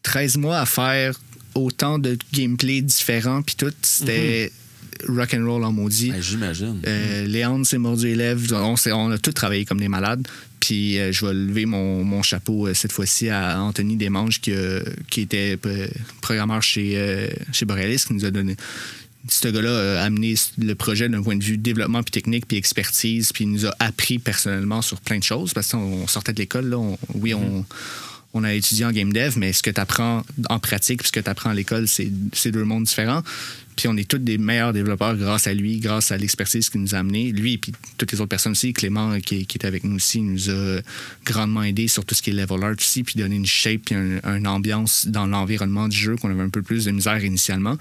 [0.04, 1.20] 13 mois à faire
[1.56, 4.52] autant de gameplay différents, puis tout, c'était
[5.08, 6.12] rock and roll en maudit.
[6.12, 6.80] Ouais, J'imagine.
[6.86, 8.54] Euh, Léandre s'est mordu les lèvres.
[8.54, 10.28] On, a tous travaillé comme des malades.
[10.60, 14.54] Puis euh, je vais lever mon, mon chapeau euh, cette fois-ci à Anthony Desmanges, qui,
[15.10, 15.88] qui était euh,
[16.22, 18.56] programmeur chez, euh, chez Borealis, qui nous a donné.
[19.30, 23.32] Ce gars-là a amené le projet d'un point de vue développement puis technique puis expertise,
[23.32, 26.76] puis il nous a appris personnellement sur plein de choses parce qu'on sortait de l'école.
[27.14, 27.66] oui, on,
[28.34, 31.12] on a étudié en game dev, mais ce que tu apprends en pratique puis ce
[31.12, 32.10] que tu apprends à l'école, c'est
[32.52, 33.22] deux mondes différents.
[33.76, 36.94] Puis on est tous des meilleurs développeurs grâce à lui, grâce à l'expertise qu'il nous
[36.94, 37.32] a amené.
[37.32, 38.72] Lui et puis toutes les autres personnes aussi.
[38.74, 40.80] Clément, qui, qui est avec nous aussi, nous a
[41.26, 43.96] grandement aidé sur tout ce qui est level art aussi, puis donné une shape puis
[43.96, 47.78] un- une ambiance dans l'environnement du jeu qu'on avait un peu plus de misère initialement.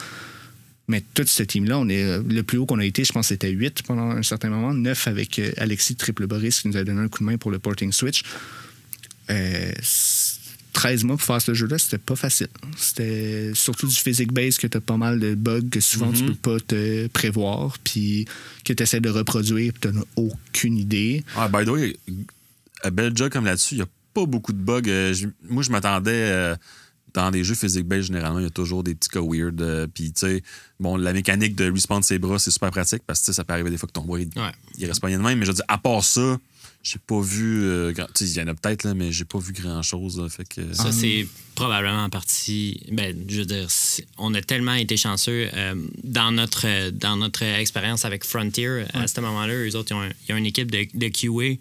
[0.88, 3.82] Mais tout ce team-là, euh, le plus haut qu'on a été, je pense, c'était 8
[3.84, 7.08] pendant un certain moment, 9 avec euh, Alexis Triple Boris qui nous a donné un
[7.08, 8.22] coup de main pour le porting switch.
[9.30, 9.72] Euh,
[10.72, 12.48] 13 mois pour faire ce jeu-là, c'était pas facile.
[12.76, 16.24] C'était surtout du physique base que tu as pas mal de bugs que souvent tu
[16.24, 18.24] peux pas te prévoir, puis
[18.64, 21.24] que tu essaies de reproduire, puis tu n'as aucune idée.
[21.36, 21.96] Ah, by the way,
[22.84, 24.82] un bel job comme là-dessus, il n'y a pas beaucoup de bugs.
[24.88, 26.10] Euh, je- moi, je m'attendais.
[26.12, 26.56] euh,
[27.14, 29.60] dans des jeux physiques based généralement, il y a toujours des petits cas weird.
[29.60, 30.42] euh, Puis, tu sais,
[30.80, 33.44] bon, la mécanique de respawn ses bras, c'est super pratique parce que tu sais, ça
[33.44, 34.50] peut arriver des fois que ton bras, il, Ouais.
[34.78, 35.38] il reste pas de même.
[35.38, 36.38] Mais je veux dire, à part ça,
[36.82, 37.62] j'ai pas vu.
[37.64, 40.20] euh, grand- tu sais, il y en a peut-être, là, mais j'ai pas vu grand-chose.
[40.30, 40.72] Fait que.
[40.74, 42.80] Ça, c'est probablement en partie.
[42.90, 43.68] Ben, je veux dire,
[44.18, 48.84] on a tellement été chanceux euh, dans notre euh, dans notre expérience avec Frontier.
[48.94, 51.56] À ce moment-là, eux autres, ils ont, un- ils ont une équipe de, de QA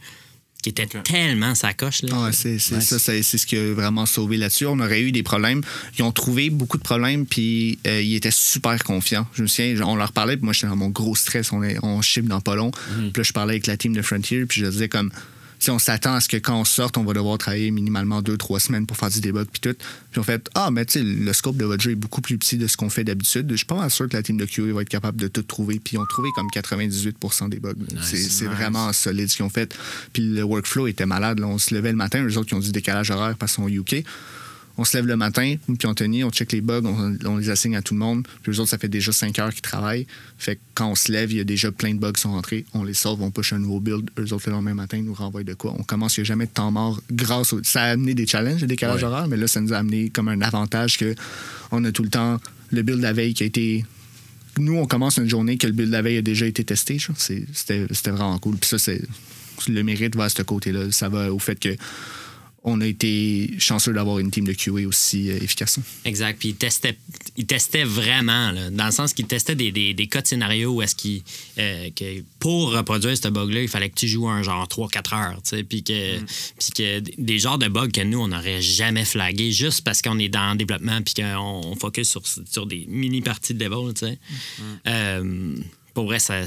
[0.61, 2.03] qui était tellement sa coche.
[2.03, 2.09] Là.
[2.13, 4.65] Ah ouais, c'est ça, c'est c'est ce qui a vraiment sauvé là-dessus.
[4.65, 5.61] On aurait eu des problèmes.
[5.97, 9.27] Ils ont trouvé beaucoup de problèmes, puis euh, ils étaient super confiants.
[9.33, 11.51] Je me souviens, on leur parlait, puis moi, j'étais dans mon gros stress.
[11.51, 12.71] On, est, on ship dans pas long.
[12.71, 15.11] Puis là, je parlais avec la team de Frontier, puis je disais comme,
[15.69, 18.59] on s'attend à ce que quand on sorte, on va devoir travailler minimalement deux, trois
[18.59, 19.75] semaines pour faire du debug, puis tout.
[20.11, 22.37] Puis on fait, ah, mais tu sais, le scope de votre jeu est beaucoup plus
[22.37, 23.47] petit de ce qu'on fait d'habitude.
[23.51, 25.43] Je suis pas mal sûr que la team de QA va être capable de tout
[25.43, 25.79] trouver.
[25.79, 27.73] Puis ils ont trouvé comme 98% des bugs.
[28.01, 29.75] c'est vraiment solide ce qu'ils ont fait.
[30.13, 31.39] Puis le workflow était malade.
[31.39, 31.47] là.
[31.47, 33.69] On se levait le matin, eux autres qui ont du décalage horaire parce qu'ils sont
[33.69, 34.03] UK.
[34.81, 37.51] On se lève le matin, puis on tenait, on check les bugs, on, on les
[37.51, 38.27] assigne à tout le monde.
[38.41, 40.07] Puis eux autres, ça fait déjà 5 heures qu'ils travaillent.
[40.39, 42.31] Fait que quand on se lève, il y a déjà plein de bugs qui sont
[42.31, 42.65] rentrés.
[42.73, 44.09] On les sauve, on push un nouveau build.
[44.17, 45.75] Eux autres, le lendemain matin, ils nous renvoient de quoi.
[45.77, 47.61] On commence, il n'y a jamais de temps mort grâce au.
[47.63, 49.07] Ça a amené des challenges, le décalage Ouais.
[49.07, 51.13] horaire, mais là, ça nous a amené comme un avantage que
[51.69, 52.39] on a tout le temps
[52.71, 53.85] le build de la veille qui a été
[54.57, 56.97] nous, on commence une journée que le build de la veille a déjà été testé.
[57.17, 58.57] c'était vraiment cool.
[58.57, 59.01] Puis ça, c'est
[59.67, 60.91] le mérite va à ce côté-là.
[60.91, 61.69] Ça va au fait que
[62.63, 65.79] on a été chanceux d'avoir une team de QA aussi euh, efficace.
[66.05, 66.37] Exact.
[66.37, 66.95] Puis ils testaient,
[67.35, 70.71] ils testaient vraiment, là, dans le sens qu'ils testaient des, des, des cas de scénario
[70.75, 71.23] où est-ce qu'ils.
[71.57, 75.41] euh, que pour reproduire ce bug-là, il fallait que tu joues un genre 3-4 heures.
[75.43, 79.05] tu sais, Puis que, puis que des genres de bugs que nous, on n'aurait jamais
[79.05, 82.85] flagué juste parce qu'on est dans le développement puis qu'on on focus sur, sur des
[82.87, 83.93] mini-parties de level.
[83.95, 84.19] tu sais.
[84.87, 85.55] Euh,
[85.93, 86.41] pour vrai, ça,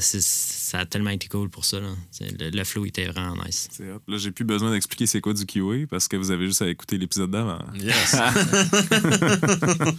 [0.73, 1.81] a tellement été cool pour ça.
[1.81, 1.89] là.
[2.21, 3.69] Le, le flow était vraiment nice.
[4.09, 6.69] Là, j'ai plus besoin d'expliquer c'est quoi du QA parce que vous avez juste à
[6.69, 7.59] écouter l'épisode d'avant.
[7.75, 8.17] Yes.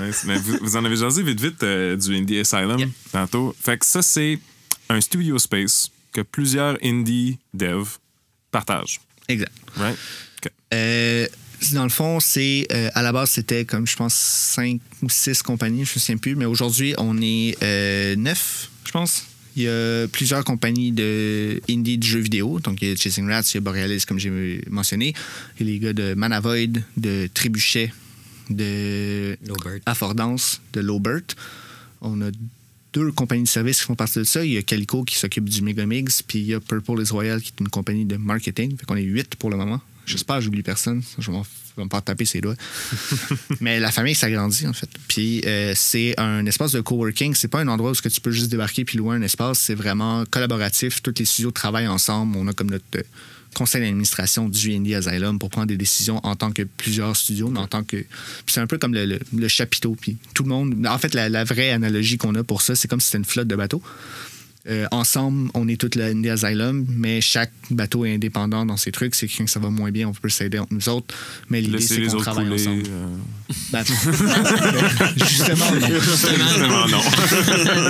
[0.00, 0.24] Nice.
[0.26, 2.88] Mais vous, vous en avez jasé vite vite euh, du Indie Asylum Yep.
[3.12, 3.54] tantôt.
[3.58, 4.38] Fait que ça, c'est
[4.88, 7.98] un studio space que plusieurs indie devs
[8.50, 9.00] partagent.
[9.28, 9.52] Exact.
[9.76, 9.96] Right?
[10.44, 10.52] OK.
[10.74, 11.26] Euh,
[11.72, 15.42] dans le fond, c'est euh, à la base, c'était comme je pense cinq ou six
[15.42, 19.24] compagnies, je ne me souviens plus, mais aujourd'hui, on est euh, neuf, je pense.
[19.56, 22.60] Il y a plusieurs compagnies de indie de jeux vidéo.
[22.60, 25.14] Donc, il y a Chasing Rats, il y a Borealis, comme j'ai mentionné.
[25.58, 27.90] Il y a les gars de Manavoid, de Trébuchet,
[28.50, 29.80] de Lobert.
[29.86, 31.22] Affordance, de Lobert.
[32.02, 32.30] On a
[32.92, 34.44] deux compagnies de services qui font partie de ça.
[34.44, 37.40] Il y a Calico qui s'occupe du Megamix, puis il y a Purple is Royal
[37.40, 38.76] qui est une compagnie de marketing.
[38.76, 39.80] Fait qu'on est huit pour le moment.
[40.06, 41.02] J'espère que j'oublie personne.
[41.18, 41.38] Je vais
[41.76, 42.54] vais me faire taper ses doigts.
[43.60, 44.88] Mais la famille s'agrandit, en fait.
[45.08, 47.34] Puis euh, c'est un espace de coworking.
[47.34, 49.58] C'est pas un endroit où ce que tu peux juste débarquer puis louer un espace.
[49.58, 51.02] C'est vraiment collaboratif.
[51.02, 52.36] Tous les studios travaillent ensemble.
[52.38, 53.02] On a comme notre euh,
[53.54, 57.58] conseil d'administration du Indie Asylum pour prendre des décisions en tant que plusieurs studios, mais
[57.60, 57.96] en tant que.
[57.98, 58.06] Puis
[58.46, 59.96] c'est un peu comme le, le- le chapiteau.
[60.00, 60.86] Puis tout le monde.
[60.86, 63.24] En fait, la, la vraie analogie qu'on a pour ça, c'est comme si c'était une
[63.26, 63.82] flotte de bateaux.
[64.68, 68.92] Euh, ensemble, on est toute le Indie Asylum, mais chaque bateau est indépendant dans ses
[68.92, 69.14] trucs.
[69.14, 71.14] C'est que quand ça va moins bien, on peut s'aider entre nous autres.
[71.50, 72.60] Mais l'idée, c'est qu'on travaille couler.
[72.62, 72.82] ensemble.
[72.88, 73.06] euh,
[73.72, 73.84] Ben,
[75.16, 76.00] justement, non.
[76.00, 77.00] Justement, non.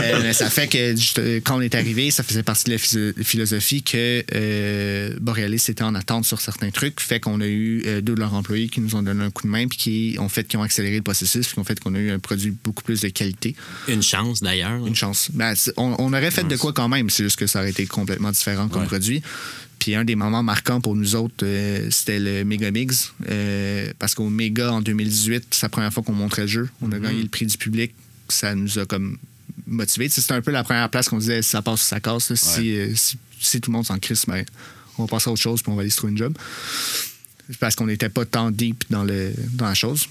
[0.07, 2.73] Euh, mais ça fait que juste, euh, quand on est arrivé, ça faisait partie de
[2.73, 7.01] la philosophie que euh, Borealis était en attente sur certains trucs.
[7.01, 9.45] Fait qu'on a eu euh, deux de leurs employés qui nous ont donné un coup
[9.45, 11.79] de main puis qui ont fait qui ont accéléré le processus puis qui ont fait
[11.81, 13.55] qu'on a eu un produit beaucoup plus de qualité.
[13.89, 14.87] Une chance d'ailleurs.
[14.87, 15.31] Une chance.
[15.33, 18.31] Ben, on, on aurait fait de quand même, c'est juste que ça aurait été complètement
[18.33, 18.87] différent comme Ouais.
[18.89, 19.23] produit.
[19.79, 23.13] Puis un des moments marquants pour nous autres, euh, c'était le Megamix.
[23.31, 26.69] euh, parce qu'au Mega en 2018, c'est la première fois qu'on montrait le jeu.
[26.83, 27.93] On a gagné le prix du public.
[28.29, 29.19] Ça nous a comme
[29.67, 30.09] motivé.
[30.09, 32.31] C'était un peu la première place qu'on disait ça passe ou ça casse.
[32.31, 32.37] là.
[32.37, 34.45] Si, euh, si, si tout le monde s'en crisse, ben,
[34.99, 36.35] on va passer à autre chose puis on va aller se trouver une job.
[37.61, 40.07] Parce qu'on n'était pas tant deep dans, le, dans la chose.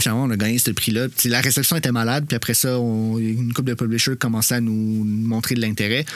[0.00, 1.08] Puis on a gagné ce prix-là.
[1.26, 2.24] La réception était malade.
[2.26, 6.06] Puis après ça, une couple de publishers commençaient à nous montrer de l'intérêt.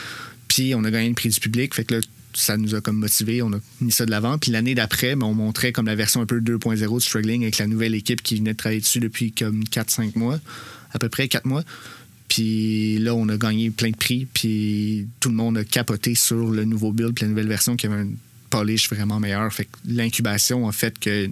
[0.49, 1.75] Puis on a gagné le prix du public.
[1.75, 2.01] Fait que là,
[2.33, 4.39] ça nous a comme motivé, on a mis ça de l'avant.
[4.39, 7.59] Puis l'année d'après, ben, on montrait comme la version un peu 2.0 de Struggling avec
[7.59, 10.41] la nouvelle équipe qui venait de travailler dessus depuis comme 4-5 mois,
[10.93, 11.63] à peu près 4 mois.
[12.29, 16.51] Puis là, on a gagné plein de prix, puis tout le monde a capoté sur
[16.51, 18.09] le nouveau build, puis la nouvelle version qui avait un
[18.49, 19.53] polish vraiment meilleur.
[19.53, 21.31] Fait que l'incubation a fait que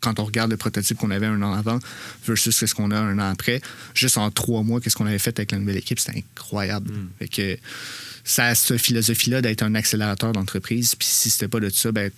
[0.00, 1.78] quand on regarde le prototype qu'on avait un an avant
[2.26, 3.60] versus ce qu'on a un an après,
[3.94, 6.90] juste en trois mois, qu'est-ce qu'on avait fait avec la nouvelle équipe, c'était incroyable.
[7.18, 7.58] Fait que
[8.24, 10.94] ça a cette philosophie-là d'être un accélérateur d'entreprise.
[10.96, 12.10] Puis si c'était pas de ça, ben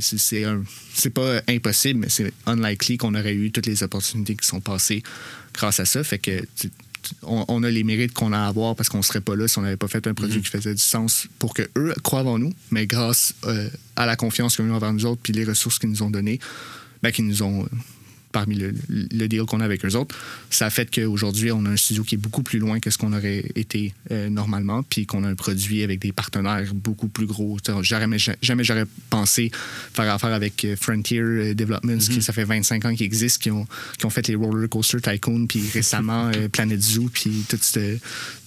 [0.00, 0.62] c'est- c'est un-
[0.94, 5.02] c'est pas impossible, mais c'est unlikely qu'on aurait eu toutes les opportunités qui sont passées
[5.54, 6.04] grâce à ça.
[6.04, 6.42] Fait que
[7.24, 9.58] on, on a les mérites qu'on a à avoir parce qu'on serait pas là si
[9.58, 12.38] on n'avait pas fait un produit qui faisait du sens pour que eux croient en
[12.38, 15.44] nous, mais grâce euh, à la confiance qu'ils ont eu envers nous autres puis les
[15.44, 16.38] ressources qu'ils nous ont données,
[17.02, 17.66] ben, qu'ils nous ont
[18.32, 20.16] parmi le, le deal qu'on a avec eux autres,
[20.50, 22.98] ça a fait qu'aujourd'hui, on a un studio qui est beaucoup plus loin que ce
[22.98, 27.26] qu'on aurait été euh, normalement, puis qu'on a un produit avec des partenaires beaucoup plus
[27.26, 27.58] gros.
[27.82, 29.52] Jamais, jamais j'aurais pensé
[29.94, 33.50] faire affaire avec euh, Frontier euh, Developments, qui ça fait 25 ans qu'ils existent, qui
[33.50, 33.66] ont,
[33.98, 37.98] qui ont fait les Roller Coaster Tycoon, puis récemment euh, Planet Zoo, puis tout ce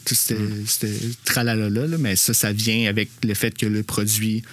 [0.06, 0.36] tout ce
[0.68, 0.86] ce
[1.24, 4.44] tralala là, mais ça, ça vient avec le fait que le produit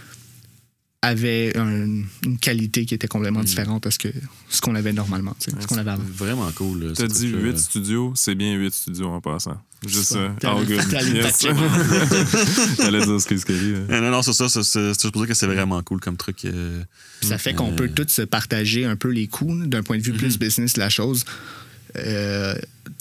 [1.05, 4.09] avait un- une qualité qui était complètement différente à ce que
[4.49, 6.03] ce qu'on avait normalement, tu sais, ce qu'on avait avant.
[6.15, 6.93] Vraiment cool.
[6.97, 7.51] T'as ce dit truc-là.
[7.51, 9.61] 8 studios, c'est bien 8 studios en passant.
[9.85, 10.33] Juste Ça.
[10.45, 10.89] allé Yes.
[10.89, 11.13] T'allais
[13.05, 13.53] dire ce que c'est.
[13.53, 14.49] Euh, Non, non, c'est ça.
[14.49, 16.45] C'est c'est- c'est juste pour dire que c'est vraiment cool comme truc.
[16.45, 16.83] euh,
[17.23, 20.13] Ça fait qu'on peut tous se partager un peu les coûts d'un point de vue
[20.13, 21.25] plus business de la chose.
[21.97, 22.55] Euh,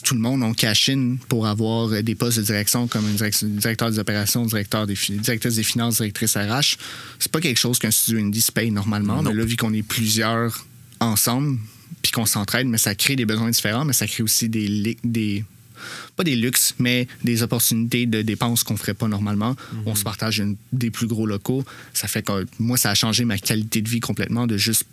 [0.03, 3.43] tout le monde on cash in pour avoir des postes de direction comme un direct-
[3.45, 6.77] directeur des opérations, directeur des, directrice des finances, directrice RH.
[7.19, 9.83] C'est pas quelque chose qu'un studio indie se paye normalement, mais là, vu qu'on est
[9.83, 10.65] plusieurs
[10.99, 11.57] ensemble,
[12.01, 14.97] puis qu'on s'entraide, mais ça crée des besoins différents, mais ça crée aussi des,
[16.15, 19.55] pas des luxes, mais des opportunités de dépenses qu'on ferait pas normalement.
[19.85, 21.63] On se partage une- des plus gros locaux.
[21.93, 24.85] Ça fait que moi, ça a changé ma qualité de vie complètement de juste.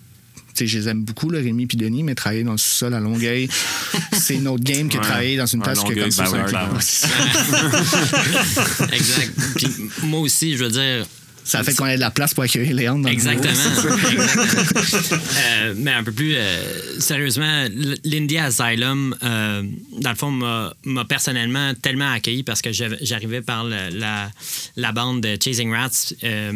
[0.59, 2.93] Tu sais, je les aime beaucoup, là, Rémi et Denis, mais travailler dans le sous-sol
[2.93, 3.48] à Longueuil,
[4.12, 5.02] c'est une autre game que Ouais.
[5.05, 6.24] travailler dans une place que comme ça.
[8.93, 9.32] exact.
[9.56, 9.66] Puis
[10.02, 11.06] moi aussi, je veux dire,
[11.44, 13.14] Ça fait qu'on ait de la place pour accueillir Léandre dans le.
[13.14, 13.52] Exactement.
[14.10, 15.20] Exactement.
[15.39, 19.62] Euh, mais un peu plus euh, sérieusement, l- l'Indie Asylum, euh,
[20.01, 24.30] dans le fond, m'a personnellement tellement accueilli parce que j'arrivais par le- la,
[24.76, 26.52] la bande de Chasing Rats, euh,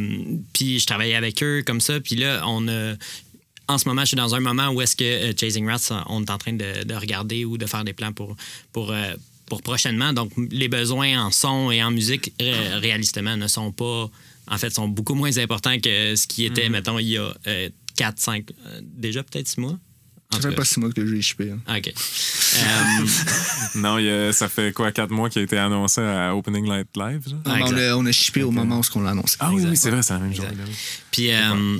[0.52, 2.94] puis je travaillais avec eux comme ça, puis là, on a.
[3.72, 6.22] En ce moment, je suis dans un moment où est-ce que euh, Chasing Rats, on
[6.22, 8.36] est en train de, de regarder ou de faire des plans pour,
[8.72, 9.14] pour, euh,
[9.46, 10.12] pour prochainement.
[10.12, 14.10] Donc, les besoins en son et en musique, ré- réalistement, ne sont pas.
[14.48, 17.32] En fait, sont beaucoup moins importants que ce qui était, mettons, il y a
[17.96, 18.44] 4, 5,
[18.82, 19.78] déjà peut-être 6 mois?
[20.32, 21.58] Ça fait pas six mois que le jeu est hein.
[21.76, 21.92] OK.
[22.56, 23.06] Euh,
[23.74, 26.66] Non, il y a- ça fait quoi, 4 mois qu'il a été annoncé à Opening
[26.66, 27.28] Light Live?
[27.28, 27.38] genre?
[27.44, 29.36] Ah, on, on a shippé au moment où on l'a annoncé.
[29.40, 29.70] Ah oui, Exact.
[29.70, 30.48] oui, c'est vrai, c'est la même Exact.
[30.56, 30.72] journée.
[31.10, 31.78] Puis, euh,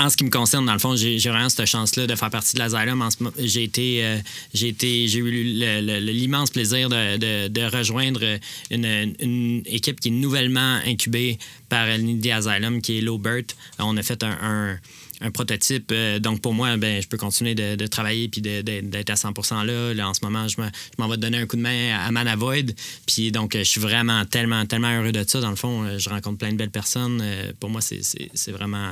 [0.00, 2.54] en ce qui me concerne, dans le fond, j'ai vraiment cette chance-là de faire partie
[2.54, 3.06] de l'Asylum.
[3.38, 4.16] J'ai été, euh,
[4.54, 8.22] j'ai été, j'ai eu l'immense plaisir de, rejoindre
[8.70, 13.44] une, équipe qui est nouvellement incubée par l'Indie Asylum, qui est Lowbert.
[13.78, 14.78] On a fait un-
[15.20, 15.90] un prototype.
[15.92, 19.10] euh, donc, pour moi, ben, je peux continuer de, de travailler puis de- de- d'être
[19.10, 19.92] à 100% là.
[19.94, 22.10] Là, en ce moment, je me- je m'en vais donner un coup de main à
[22.10, 22.74] Manavoid.
[23.06, 25.40] Puis, donc, euh, je suis vraiment tellement, tellement heureux de ça.
[25.40, 27.20] Dans le fond, euh, je rencontre plein de belles personnes.
[27.22, 28.90] Euh, Pour moi, c'est- c'est c'est vraiment...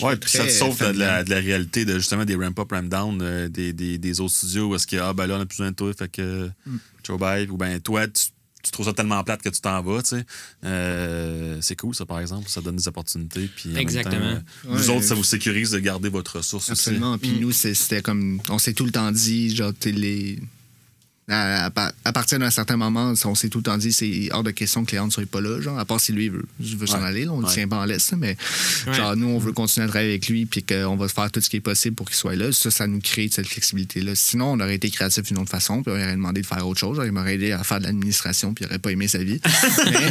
[0.00, 1.24] Ouais, puis ça te sauve de la, familial.
[1.24, 4.74] de la réalité de justement des ramp-up, ramp-down euh, des, des, des autres studios où
[4.76, 6.50] est-ce que, ah, ben là, on a plus besoin de toi, fait que,
[7.04, 7.48] ciao, bye.
[7.48, 8.22] Ou ben, toi, tu,
[8.66, 10.26] tu trouves ça tellement plate que tu t'en vas, tu sais.
[10.64, 12.48] Euh, c'est cool, ça, par exemple.
[12.48, 13.48] Ça donne des opportunités.
[13.54, 14.18] Puis en même Exactement.
[14.20, 14.40] temps, euh,
[14.76, 14.96] vous Ouais.
[14.96, 17.16] autres, ça vous sécurise de garder votre ressource Absolument.
[17.18, 18.40] Puis nous, c'est- c'était comme.
[18.48, 20.38] On s'est tout le temps dit, genre, les.
[21.28, 24.28] À, à par- à partir d'un certain moment, on s'est tout le temps dit, c'est
[24.30, 26.44] hors de question que Léon ne soit pas là, genre, à part si lui veut,
[26.60, 27.06] veut s'en Ouais.
[27.08, 27.52] aller, là, on le Ouais.
[27.52, 28.36] tient pas en laisse, mais
[28.86, 28.94] Ouais.
[28.94, 31.50] genre, nous, on veut continuer à travailler avec lui, puis qu'on va faire tout ce
[31.50, 32.52] qui est possible pour qu'il soit là.
[32.52, 34.12] Ça, ça nous crée cette flexibilité-là.
[34.14, 36.78] Sinon, on aurait été créatif d'une autre façon, puis on aurait demandé de faire autre
[36.78, 36.94] chose.
[36.96, 39.40] Genre, il m'aurait aidé à faire de l'administration, puis il aurait pas aimé sa vie.
[39.90, 40.10] Mais-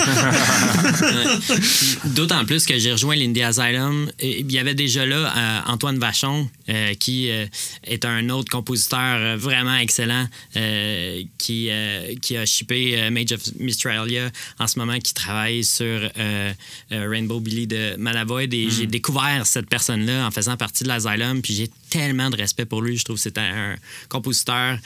[2.11, 4.11] D'autant plus que j'ai rejoint l'Indie Asylum.
[4.21, 7.45] Il y avait déjà là euh, Antoine Vachon, euh, qui euh,
[7.85, 10.27] est un autre compositeur vraiment excellent,
[10.57, 11.03] euh,
[11.37, 14.29] qui, euh, qui a shippé euh, Mage of Mystralia
[14.59, 18.53] en ce moment, qui travaille sur euh, euh, Rainbow Billy de Malavoid.
[18.53, 21.41] Et j'ai découvert cette personne-là en faisant partie de l'Asylum.
[21.41, 22.97] Puis j'ai tellement de respect pour lui.
[22.97, 23.75] Je trouve que c'est un,
[24.09, 24.77] compositeur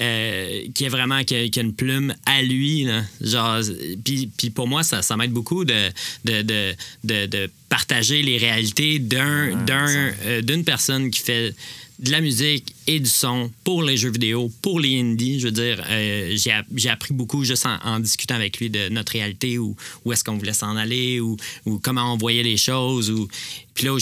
[0.00, 3.02] euh, qui est vraiment qui a, qui a une plume à lui là.
[3.20, 3.60] genre
[4.02, 5.90] puis, puis pour moi ça, ça m'aide beaucoup de
[6.24, 6.74] de, de,
[7.04, 11.54] de, de partager les réalités d'un, d'un, euh, d'une personne qui fait
[11.98, 15.38] de la musique et du son pour les jeux vidéo, pour les indies.
[15.38, 18.70] Je veux dire, euh, j'ai, app- j'ai appris beaucoup juste en, en discutant avec lui
[18.70, 22.42] de notre réalité, ou où est-ce qu'on voulait s'en aller, ou, ou comment on voyait
[22.42, 23.10] les choses.
[23.10, 23.28] Ou...
[23.74, 23.96] Puis là,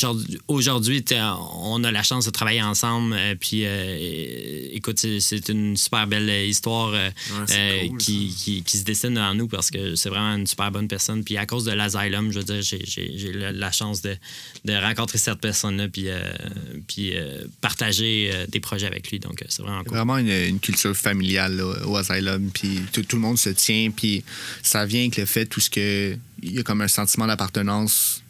[0.48, 3.12] aujourd'hui, t'es- on a la chance de travailler ensemble.
[3.12, 7.11] euh, puis, euh, écoute, c'est, une super belle histoire euh,
[7.89, 10.89] cool, qui, qui, qui se dessine devant nous parce que c'est vraiment une super bonne
[10.89, 11.23] personne.
[11.23, 14.16] Puis à cause de l'Asylum, je veux dire, j'ai, la, chance de,
[14.65, 16.07] de rencontrer cette personne-là puis,
[16.89, 17.12] puis
[17.61, 19.18] partager des projets avec lui.
[19.18, 19.97] Donc, euh, c'est vraiment cool.
[19.97, 23.90] Vraiment une, une culture familiale là, au Asylum, puis tout, tout le monde se tient,
[23.90, 24.24] puis
[24.62, 28.22] ça vient avec le fait tout ce que il y a comme un sentiment d'appartenance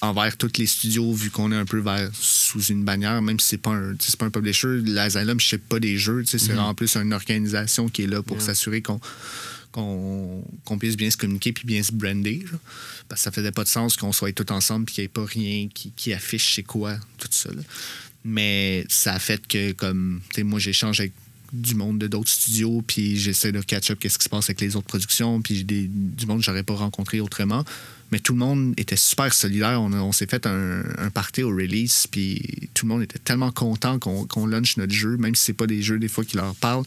[0.00, 3.48] envers tous les studios vu qu'on est un peu vers sous une bannière, même si
[3.48, 6.56] c'est pas un pas un publisher, l'Asylum je sais pas des jeux, tu sais, c'est
[6.56, 9.00] en plus une organisation qui est là pour s'assurer qu'on
[9.72, 12.44] qu'on qu'on puisse bien se communiquer puis bien se brander.
[13.08, 15.08] Parce que ça faisait pas de sens qu'on soit tous ensemble puis qu'il n'y ait
[15.08, 17.50] pas rien qui, qui affiche c'est quoi, tout ça.
[17.50, 17.62] là.
[18.24, 21.12] Mais ça a fait que, comme, tu sais, moi, j'échange avec
[21.52, 24.60] du monde de d'autres studios, puis j'essaie de catch up qu'est-ce qui se passe avec
[24.60, 27.64] les autres productions, puis des, du monde que j'aurais pas rencontré autrement.
[28.12, 29.80] Mais tout le monde était super solidaire.
[29.80, 32.42] On, s'est fait un, un au release, puis
[32.74, 35.80] tout le monde était tellement content qu'on launch notre jeu, même si c'est pas des
[35.80, 36.84] jeux des fois qui leur parlent.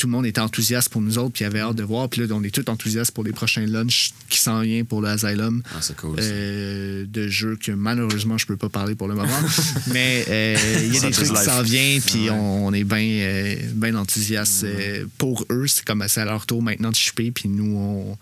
[0.00, 2.08] Tout le monde était enthousiaste pour nous autres, puis avait hâte de voir.
[2.08, 5.62] Puis là, on est tous enthousiastes pour les prochains lunchs qui s'en viennent pour l'Asylum.
[5.74, 6.16] Ah, c'est cool.
[6.18, 9.28] Euh, de jeux que malheureusement je peux pas parler pour le moment.
[9.92, 10.56] Mais euh,
[10.86, 12.30] il y a des trucs qui s'en viennent, puis Ouais.
[12.30, 15.66] on, on est bien euh, ben enthousiaste euh, pour eux.
[15.66, 18.18] C'est comme c'est à leur tour maintenant de chipper, puis nous, on.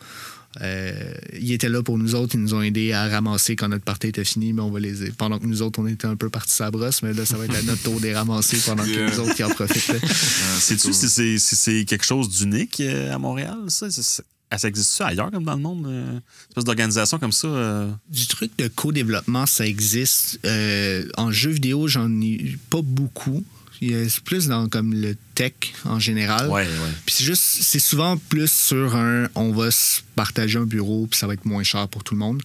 [0.62, 3.85] Euh, ils étaient là pour nous autres, ils nous ont aidés à ramasser quand notre
[3.85, 6.30] partie était finie, mais on va les pendant que nous autres on était un peu
[6.30, 9.06] partis à brosse, mais là ça va être à notre tour des ramasser pendant Yeah.
[9.10, 9.89] que nous autres qui en profitent.
[9.89, 9.98] là.
[10.59, 13.90] Sais-tu si c'est si c'est quelque chose d'unique euh, à Montréal, ça?
[13.90, 14.22] C'est- c'est-
[14.56, 15.86] Ça existe-tu ailleurs comme dans le monde?
[15.86, 17.48] euh, Une espèce d'organisation comme ça?
[17.48, 17.90] euh?
[18.10, 20.40] Du truc de co-développement, ça existe.
[20.47, 23.44] Euh, en jeu vidéo, j'en ai pas beaucoup.
[23.83, 25.53] A- C'est plus dans comme le tech
[25.85, 26.49] en général.
[26.49, 26.93] Ouais, ouais.
[27.07, 31.19] Puis c'est juste, c'est souvent plus sur un, on va se partager un bureau, puis
[31.19, 32.43] ça va être moins cher pour tout le monde.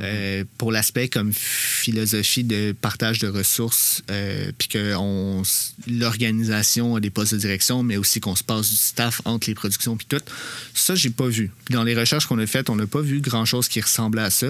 [0.00, 4.94] Euh, pour l'aspect comme philosophie de partage de ressources, euh, puis que
[5.86, 9.54] l'organisation a des postes de direction, mais aussi qu'on se passe du staff entre les
[9.54, 10.22] productions puis tout.
[10.74, 11.50] Ça, j'ai pas vu.
[11.70, 14.48] Dans les recherches qu'on a faites, on n'a pas vu grand-chose qui ressemblait à ça.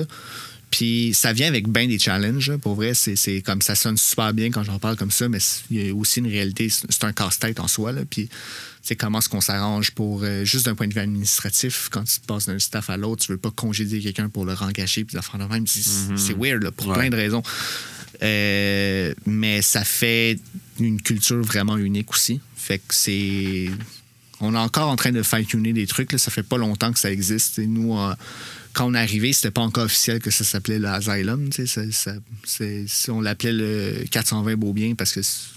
[0.73, 2.57] Puis ça vient avec bien des challenges.
[2.57, 5.39] Pour vrai, c'est comme ça sonne super bien quand j'en parle comme ça, mais
[5.71, 6.69] il y a aussi une réalité.
[6.71, 7.93] C'est un casse-tête en soi.
[7.93, 8.01] Là.
[8.09, 8.29] Puis
[8.83, 12.19] c'est comment est-ce qu'on s'arrange pour, euh, juste d'un point de vue administratif, quand tu
[12.21, 15.17] te passes d'un staff à l'autre, tu veux pas congédier quelqu'un pour le rengager puis
[15.21, 15.67] faire de même.
[15.67, 15.83] C'est
[16.17, 16.95] c'est weird là, pour Ouais.
[16.99, 17.43] plein de raisons.
[18.23, 20.39] Euh, mais ça fait
[20.81, 22.41] une culture vraiment unique aussi.
[22.57, 23.71] Fait que c'est.
[24.41, 26.13] On est encore en train de fine-tuner des trucs.
[26.13, 26.19] Là.
[26.19, 27.59] Ça fait pas longtemps que ça existe.
[27.59, 28.15] Et nous, euh,
[28.73, 31.51] quand on est arrivé, c'était pas encore officiel que ça s'appelait l'Asylum.
[31.53, 35.49] Ça- ça- c'est- c'est- on l'appelait le 420 Beaubien parce que c'est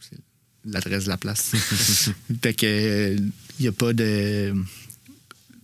[0.00, 0.18] c'est
[0.64, 1.52] l'adresse de la place.
[2.42, 3.30] fait que il
[3.60, 4.54] n'y a pas de.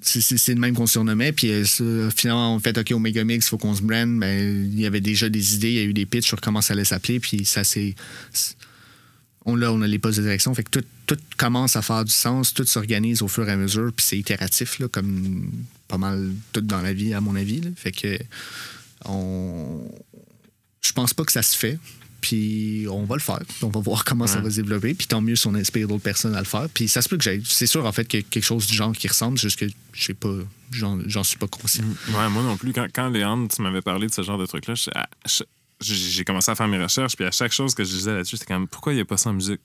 [0.03, 1.32] C'est- C'est c'est le même qu'on surnommait.
[1.32, 1.85] Puis euh, ça,
[2.16, 4.09] finalement, on fait OK, Omega Mix, il faut qu'on se brand.
[4.09, 6.61] Mais il y avait déjà des idées, il y a eu des pitchs sur comment
[6.62, 7.20] ça allait s'appeler.
[7.20, 7.95] Puis ça s'est.
[9.47, 10.55] On, là, on a les postes de direction.
[10.55, 13.57] Fait que tout, tout commence à faire du sens, tout s'organise au fur et à
[13.57, 13.91] mesure.
[13.95, 15.51] Puis c'est itératif, là, comme
[15.91, 17.61] pas mal tout dans la vie, à mon avis.
[17.61, 17.71] là.
[17.77, 18.19] Fait que.
[19.05, 19.91] On...
[20.83, 21.79] Je pense pas que ça se fait.
[22.21, 23.41] Puis on va le faire.
[23.62, 24.93] On va voir comment ça va se développer.
[24.95, 26.69] Puis tant mieux si on inspire d'autres personnes à le faire.
[26.73, 27.41] Puis ça se peut que j'ai.
[27.45, 29.67] C'est sûr, en fait, qu'il y a quelque chose du genre qui ressemble, juste que
[29.93, 30.35] je sais pas.
[30.71, 31.85] J'en suis pas conscient.
[32.09, 32.73] Ouais, moi non plus.
[32.73, 34.75] Quand, quand Léon, tu m'avais parlé de ce genre de truc-là,
[35.81, 38.53] j'ai commencé à faire mes recherches, puis à chaque chose que je disais là-dessus, c'était
[38.53, 39.61] comme pourquoi il n'y a pas ça en musique?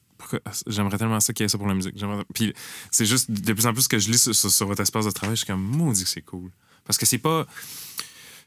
[0.67, 1.93] J'aimerais tellement ça qu'il y ait ça pour la musique.
[2.33, 2.53] Puis
[2.91, 5.11] c'est juste de plus en plus que je lis sur, sur- sur votre espace de
[5.11, 6.49] travail, je suis comme maudit que c'est cool.
[6.85, 7.45] Parce que c'est pas.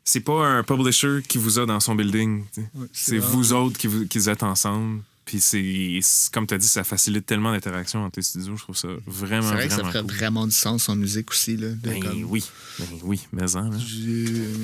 [0.05, 2.45] C'est pas un publisher qui vous a dans son building.
[2.93, 5.03] c'est vous autres qui, vous, qui êtes ensemble.
[5.27, 6.01] Puis c'est.
[6.33, 8.57] Comme tu as dit, ça facilite tellement l'interaction entre tes studios.
[8.57, 10.11] Je trouve ça vraiment, C'est vrai que ça ferait cool.
[10.15, 11.59] vraiment du sens en musique aussi.
[11.59, 12.43] Là, de Ben comme- oui.
[12.79, 13.77] Ben oui, mais en, là.
[13.77, 14.55] Euh,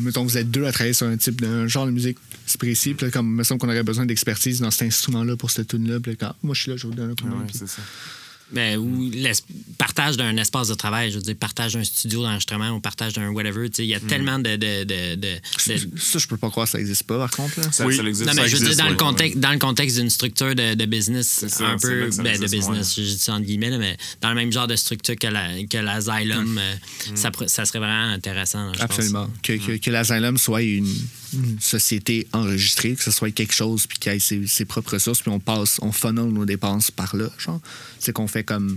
[0.00, 2.18] mettons, vous êtes deux à travailler sur un type d'un genre de musique
[2.56, 5.50] précis, puis là, comme il me semble qu'on aurait besoin d'expertise dans cet instrument-là pour
[5.50, 7.34] cette tune-là, puis là, quand moi je suis là, je vous donne un coup de
[7.34, 7.46] main.
[7.52, 7.82] C'est ça.
[8.50, 9.10] Ben, ou
[9.78, 13.30] partage d'un espace de travail, je veux dire, partage d'un studio d'enregistrement ou partage d'un
[13.30, 13.70] whatever.
[13.70, 14.56] tu sais, Il y a tellement de.
[14.56, 15.40] de, de, de- de-
[15.98, 17.58] Ça, je peux pas croire que ça existe pas, par contre.
[17.58, 17.72] Là.
[17.72, 17.96] Ça, Oui.
[17.96, 18.26] ça existe.
[18.28, 18.96] non, ça mais je veux dire, dans, le ouais.
[18.98, 22.10] contexte, dans le contexte d'une structure de, de business, ça, un peu.
[22.10, 24.66] ça Ben, de business, je dis ça entre guillemets, là, mais dans le même genre
[24.66, 26.74] de structure que la- que l'Asylum, euh,
[27.14, 28.70] ça, ça serait vraiment intéressant.
[28.74, 28.84] je pense.
[28.84, 29.30] Absolument.
[29.42, 30.94] Que, que, que l'Asylum soit une,
[31.32, 35.20] une société enregistrée, que ce soit quelque chose, puis qu'il ait ses, ses propres ressources,
[35.22, 37.60] puis on passe, on funnel nos dépenses par là, genre.
[37.98, 38.76] C'est qu'on fait comme.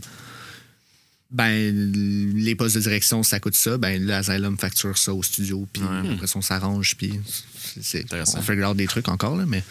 [1.31, 1.91] ben,
[2.35, 3.77] les postes de direction, ça coûte ça.
[3.77, 6.13] Ben, l'Asylum facture ça au studio, puis Ouais.
[6.13, 7.19] après ça, on s'arrange, puis
[7.81, 9.63] c'est- on fait regarder des trucs encore, là, mais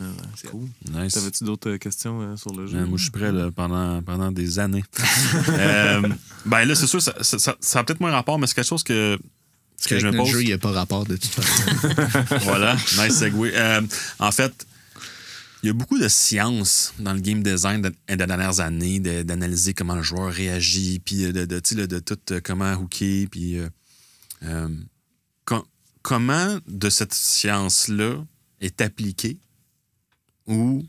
[0.00, 0.68] Ah ouais, c'est cool.
[0.92, 1.12] Nice.
[1.14, 2.78] T'avais-tu d'autres euh, questions euh, sur le jeu?
[2.78, 4.84] Euh, moi, je suis prêt là, pendant, pendant des années.
[5.48, 6.08] Euh,
[6.46, 8.68] ben là, c'est sûr, ça, ça, ça- ça a peut-être moins rapport, mais c'est quelque
[8.68, 9.18] chose que,
[9.78, 10.28] parce que je me pose.
[10.30, 12.34] jeu, il n'y a pas rapport de toute façon.
[12.44, 13.34] voilà, nice segue.
[13.54, 13.80] Euh,
[14.18, 14.66] en fait,
[15.62, 19.22] il y a beaucoup de science dans le game design de- des dernières années, de-
[19.22, 23.68] d'analyser comment le joueur réagit, puis de, tout euh, comment hooker, puis euh,
[24.44, 24.68] euh,
[25.44, 25.64] com-
[26.02, 28.24] comment de cette science-là
[28.60, 29.38] est appliquée
[30.46, 30.84] ou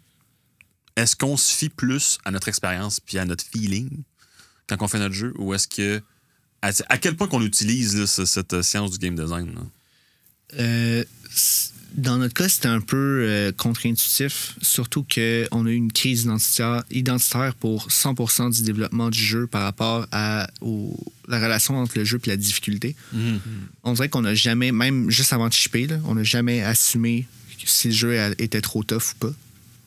[0.95, 3.89] est-ce qu'on se fie plus à notre expérience puis à notre feeling
[4.67, 6.01] quand on fait notre jeu ou est-ce que
[6.61, 9.49] à, à quel point qu'on utilise là, cette science du game design?
[10.59, 11.03] Euh,
[11.95, 16.83] dans notre cas, c'était un peu euh, contre-intuitif, surtout qu'on a eu une crise identitaire,
[16.91, 20.95] identitaire pour 100% du développement du jeu par rapport à au-
[21.27, 22.95] la relation entre le jeu et la difficulté.
[23.83, 27.27] On dirait qu'on n'a jamais, même juste avant de shipper, là, on n'a jamais assumé
[27.65, 29.33] si le jeu était trop tough ou pas.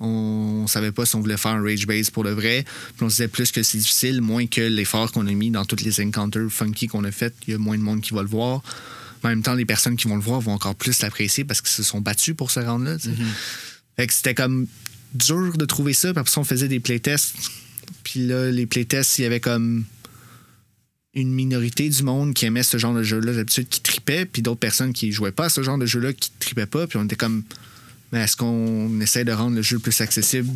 [0.03, 2.65] On, on savait pas si on voulait faire un rage base pour le vrai.
[2.97, 5.65] Puis on se disait plus que c'est difficile, moins que l'effort qu'on a mis dans
[5.65, 8.23] toutes les encounters funky qu'on a fait, il y a moins de monde qui va
[8.23, 8.63] le voir.
[9.23, 11.61] Mais en même temps, les personnes qui vont le voir vont encore plus l'apprécier parce
[11.61, 12.99] qu'ils se sont battus pour se rendre là.
[12.99, 13.11] sais.
[13.97, 14.67] Fait que c'était comme
[15.15, 16.13] dur de trouver ça.
[16.13, 17.35] Puis après ça, on faisait des playtests.
[18.05, 19.85] Puis là, les playtests, il y avait comme
[21.15, 24.61] une minorité du monde qui aimait ce genre de jeu-là d'habitude, qui tripait, puis d'autres
[24.61, 26.87] personnes qui jouaient pas à ce genre de jeu-là, qui tripaient pas.
[26.87, 27.45] Puis on était comme,
[28.13, 30.51] mais est-ce qu'on essaie de rendre le jeu plus accessible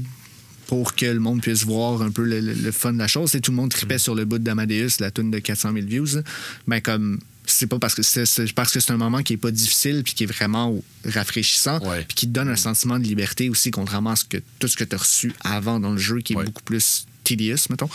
[0.66, 3.34] pour que le monde puisse voir un peu le, le- le fun de la chose?
[3.34, 6.20] Et tout le monde tripait sur le bout d'Amadeus, la tune de 400 000 views.
[6.66, 9.52] Mais comme, c'est pas parce que c'est parce que c'est un moment qui est pas
[9.52, 13.70] difficile puis qui est vraiment rafraîchissant puis qui te donne un sentiment de liberté aussi
[13.70, 16.32] contrairement à ce que tout ce que tu as reçu avant dans le jeu qui
[16.32, 16.44] est Ouais.
[16.44, 17.88] beaucoup plus tedious mettons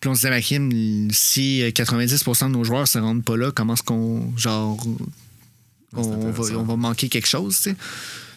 [0.00, 3.52] puis on se disait Kim si euh, 90% de nos joueurs se rendent pas là
[3.54, 4.82] comment est-ce qu'on genre
[5.94, 7.76] on, va, on va manquer quelque chose tu sais?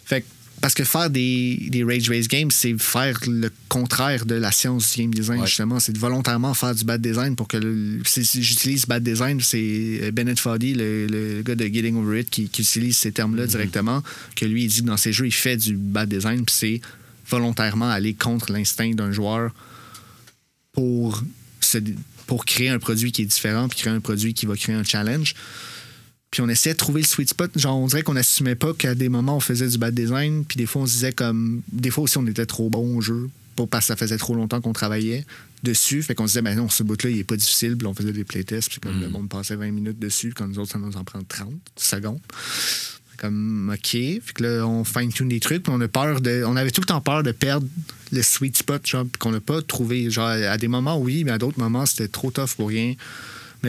[0.06, 0.26] Fait que-
[0.62, 4.94] parce que faire des, des Rage Race Games, c'est faire le contraire de la science
[4.94, 5.46] du game design, Ouais.
[5.46, 5.78] justement.
[5.80, 7.58] C'est de volontairement faire du bad design pour que.
[7.58, 12.20] le- c'est- J'utilise bad design, c'est euh, Bennett Foddy, le, le gars de Getting Over
[12.20, 14.02] It, qui, qui utilise ces termes-là directement.
[14.34, 16.80] Que lui, il dit que dans ses jeux, il fait du bad design, puis c'est
[17.28, 19.52] volontairement aller contre l'instinct d'un joueur
[20.72, 21.22] pour,
[21.60, 21.78] se,
[22.26, 24.84] pour créer un produit qui est différent, puis créer un produit qui va créer un
[24.84, 25.34] challenge.
[26.36, 27.50] Puis on essayait de trouver le sweet spot.
[27.58, 30.44] Genre, on dirait qu'on n'assumait pas qu'à des moments, on faisait du bad design.
[30.44, 31.62] Puis des fois, on se disait comme.
[31.72, 33.30] Des fois aussi, on était trop bon au jeu.
[33.56, 35.24] Pas parce que ça faisait trop longtemps qu'on travaillait
[35.62, 36.02] dessus.
[36.02, 37.74] Fait qu'on se disait, ben non, ce bout-là, il est pas difficile.
[37.78, 38.68] Puis on faisait des playtests.
[38.68, 41.22] Puis comme le monde passait 20 minutes dessus, quand nous autres, ça nous en prend
[41.22, 42.20] 30 secondes.
[43.16, 43.92] Comme, OK.
[43.92, 45.62] Fait que là, on fine-tune des trucs.
[45.62, 46.44] Puis on a peur de.
[46.46, 47.66] On avait tout le temps peur de perdre
[48.12, 50.10] le sweet spot, genre, puis qu'on n'a pas trouvé.
[50.10, 52.92] Genre, à des moments, oui, mais à d'autres moments, c'était trop tough pour rien.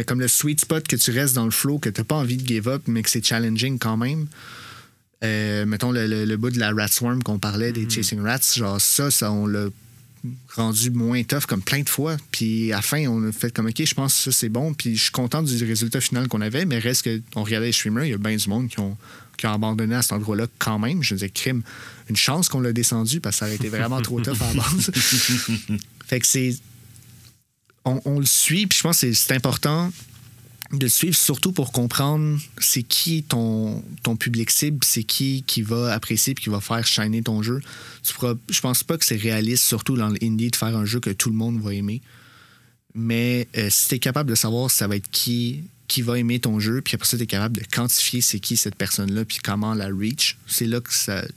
[0.04, 2.38] Comme le sweet spot que tu restes dans le flow, que tu n'as pas envie
[2.38, 4.28] de give up, mais que c'est challenging quand même.
[5.24, 8.40] Euh, mettons le, le- le bout de la rat swarm qu'on parlait, des chasing rats,
[8.56, 9.68] genre ça, ça on l'a
[10.56, 12.18] rendu moins tough comme plein de fois.
[12.32, 14.74] Puis à la fin, on a fait comme OK, je pense que ça c'est bon.
[14.76, 17.72] Puis je suis content du résultat final qu'on avait, mais reste que on regardait les
[17.72, 18.96] streamers, il y a bien du monde qui ont,
[19.38, 21.02] qui ont abandonné à cet endroit-là quand même.
[21.02, 21.64] Je disais, crime,
[22.10, 24.62] une chance qu'on l'a descendu parce que ça aurait été vraiment trop tough à la
[24.62, 24.92] base.
[26.06, 26.56] fait que c'est.
[28.06, 29.92] On, le suit, puis je pense que c'est- important
[30.74, 35.62] de le suivre, surtout pour comprendre c'est qui ton, ton public cible, c'est qui qui
[35.62, 37.62] va apprécier puis qui va faire shiner ton jeu.
[38.04, 41.00] Tu pourras, je pense pas que c'est réaliste, surtout dans l'indie, de faire un jeu
[41.00, 42.02] que tout le monde va aimer.
[42.94, 46.40] Mais euh, si tu es capable de savoir ça va être qui qui va aimer
[46.40, 49.38] ton jeu, puis après ça, tu es capable de quantifier c'est qui cette personne-là, puis
[49.42, 50.92] comment la reach, c'est là que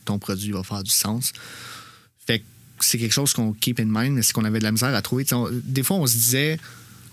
[0.05, 1.33] ton produit va faire du sens.
[2.81, 5.03] C'est quelque chose qu'on keep in mind, mais c'est qu'on avait de la misère à
[5.03, 5.25] trouver.
[5.53, 6.59] Des fois, on se disait,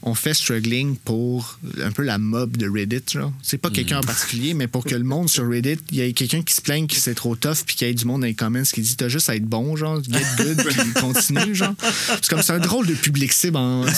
[0.03, 3.01] on fait struggling pour un peu la mob de Reddit.
[3.11, 3.33] genre.
[3.41, 6.13] C'est pas quelqu'un en particulier, mais pour que le monde sur Reddit, il y ait
[6.13, 8.27] quelqu'un qui se plaigne que c'est trop tough, puis qu'il y ait du monde dans
[8.27, 11.73] les comments qui dit t'as juste à être bon, genre, get good, puis continue, genre.
[12.07, 13.57] C'est comme c'est un drôle de public cible.
[13.57, 13.91] en- comme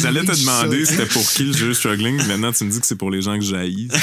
[0.00, 2.16] J'allais te, demander c'était pour qui le jeu Struggling.
[2.26, 3.88] Maintenant, tu me dis que c'est pour les gens que j'haïs.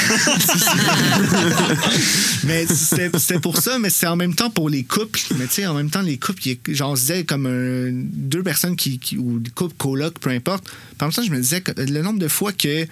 [2.44, 5.20] Mais c'était pour ça, mais c'est en même temps pour les couples.
[5.38, 8.42] Mais tu sais, en même temps, les couples, genre, on se disait comme un- deux
[8.42, 10.64] personnes qui, qui- ou des couples coloc, peu importe.
[11.00, 12.86] Même temps, je me disais que le nombre de fois que,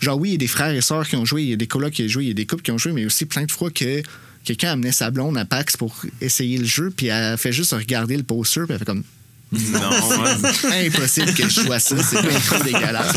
[0.00, 1.56] genre, oui, il y a des frères et sœurs qui ont joué, il y a
[1.56, 3.26] des colocs qui ont joué, il y a des couples qui ont joué, mais aussi
[3.26, 4.02] plein de fois que
[4.44, 8.16] quelqu'un amenait sa blonde à PAX pour essayer le jeu, puis elle fait juste regarder
[8.16, 9.04] le poster, puis elle fait comme.
[9.52, 9.80] Non.
[10.72, 13.14] Impossible que je sois ça, c'est bien trop dégueulasse.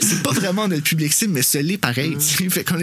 [0.00, 2.16] C'est pas vraiment notre public cible, mais ce l'est pareil.
[2.20, 2.78] Fait qu'on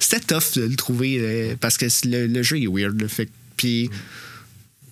[0.00, 3.06] C'était tough de le trouver euh, parce que le, le jeu est weird.
[3.06, 3.28] Fait
[3.60, 3.90] puis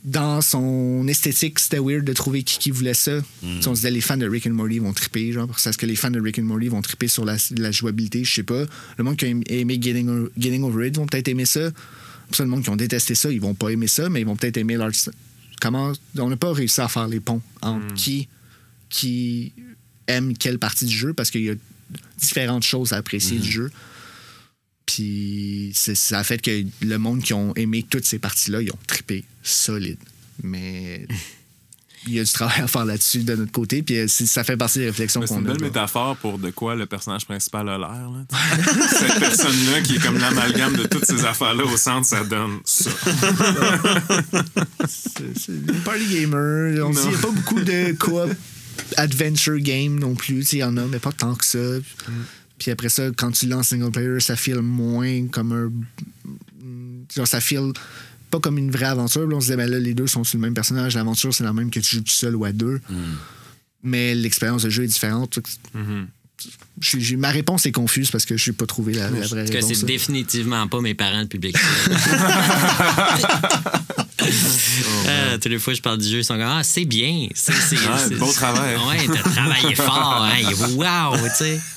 [0.08, 3.20] dans son esthétique, c'était weird de trouver qui, qui voulait ça.
[3.20, 5.86] Sais, On se disait les fans de Rick and Morty vont triper, genre, parce que
[5.86, 8.64] les fans de Rick and Morty vont triper sur la, la jouabilité, je sais pas.
[8.96, 11.70] Le monde qui a aimé Getting, Over It vont peut-être aimer ça.
[12.26, 14.26] Pour ça, le monde qui ont détesté ça, ils vont pas aimer ça, mais ils
[14.26, 14.92] vont peut-être aimer l'art.
[15.60, 18.28] Comment on n'a pas réussi à faire les ponts entre qui
[18.88, 19.52] qui
[20.06, 21.54] aime quelle partie du jeu parce qu'il y a
[22.18, 23.70] différentes choses à apprécier du jeu.
[24.88, 28.70] Puis c'est- ça a fait que le monde qui ont aimé toutes ces parties-là, ils
[28.72, 29.98] ont trippé solide.
[30.42, 31.06] Mais
[32.06, 33.82] il y a du travail à faire là-dessus de notre côté.
[33.82, 35.52] Puis euh, c'est- ça fait partie des réflexions Mais C'est qu'on une a.
[35.52, 35.66] belle là.
[35.66, 38.08] métaphore pour de quoi le personnage principal a l'air.
[38.98, 42.90] Cette personne-là qui est comme l'amalgame de toutes ces affaires-là au centre, ça donne ça.
[44.88, 46.82] C'est c'est des party gamer.
[46.86, 47.02] On dit, Non.
[47.04, 48.30] il n'y a pas beaucoup de coop
[48.96, 50.52] adventure game non plus.
[50.52, 51.58] Il y en a, mais pas tant que ça.
[52.58, 55.70] Puis après ça, quand tu lances single player, ça file moins comme un.
[57.14, 57.72] Genre, ça file
[58.30, 59.26] pas comme une vraie aventure.
[59.26, 60.94] Là, on se disait, ben là, les deux sont sur le même personnage.
[60.94, 62.80] L'aventure, c'est la même que tu joues tout seul ou à deux.
[63.82, 65.38] Mais l'expérience de jeu est différente.
[66.80, 69.46] J'ai- ma réponse est confuse parce que je n'ai pas trouvé la, la vraie En
[69.46, 69.74] tout cas, réponse.
[69.74, 71.56] c'est définitivement pas mes parents, le public.
[74.20, 77.28] Euh, toutes les fois que je parle du jeu, ils sont comme Ah, c'est bien.
[77.34, 78.76] C'est, c'est, Ouais, beau travail.
[78.76, 80.24] Ouais, t'as travaillé fort.
[80.24, 80.42] Hein,
[81.12, 81.60] wow, tu sais.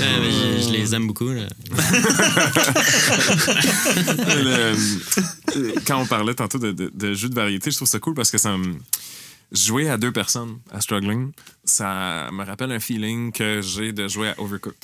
[0.00, 0.30] Euh, mais
[0.60, 1.30] je, je les aime beaucoup.
[1.30, 1.46] Là.
[4.36, 4.76] Le-
[5.56, 8.14] euh, quand on parlait tantôt de, de, de jeux de variété, je trouve ça cool
[8.14, 8.74] parce que ça me.
[9.52, 11.30] Jouer à deux personnes à Struggling,
[11.64, 14.74] ça me rappelle un feeling que j'ai de jouer à Overcooked.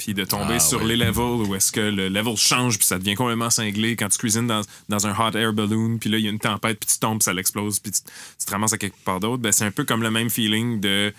[0.00, 2.98] Puis de tomber Ah, sur les levels où est-ce que le level change puis ça
[2.98, 3.96] devient complètement cinglé.
[3.96, 6.38] Quand tu cuisines dans, dans un hot air balloon puis là il y a une
[6.38, 9.20] tempête puis tu tombes puis ça l'explose puis tu, tu te ramasses à quelque part
[9.20, 9.42] d'autre.
[9.42, 11.12] Ben, c'est un peu comme le même feeling de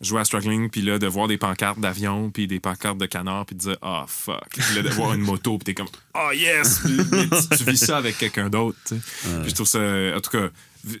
[0.00, 3.46] jouer à Struggling puis là de voir des pancartes d'avion puis des pancartes de canard
[3.46, 4.42] puis de dire ah fuck.
[4.50, 6.80] Puis là de voir une moto puis t'es comme oh yes!
[6.84, 8.76] Puis- tu, tu vis ça avec quelqu'un d'autre.
[8.88, 8.98] Puis
[9.50, 10.48] je trouve ça en tout cas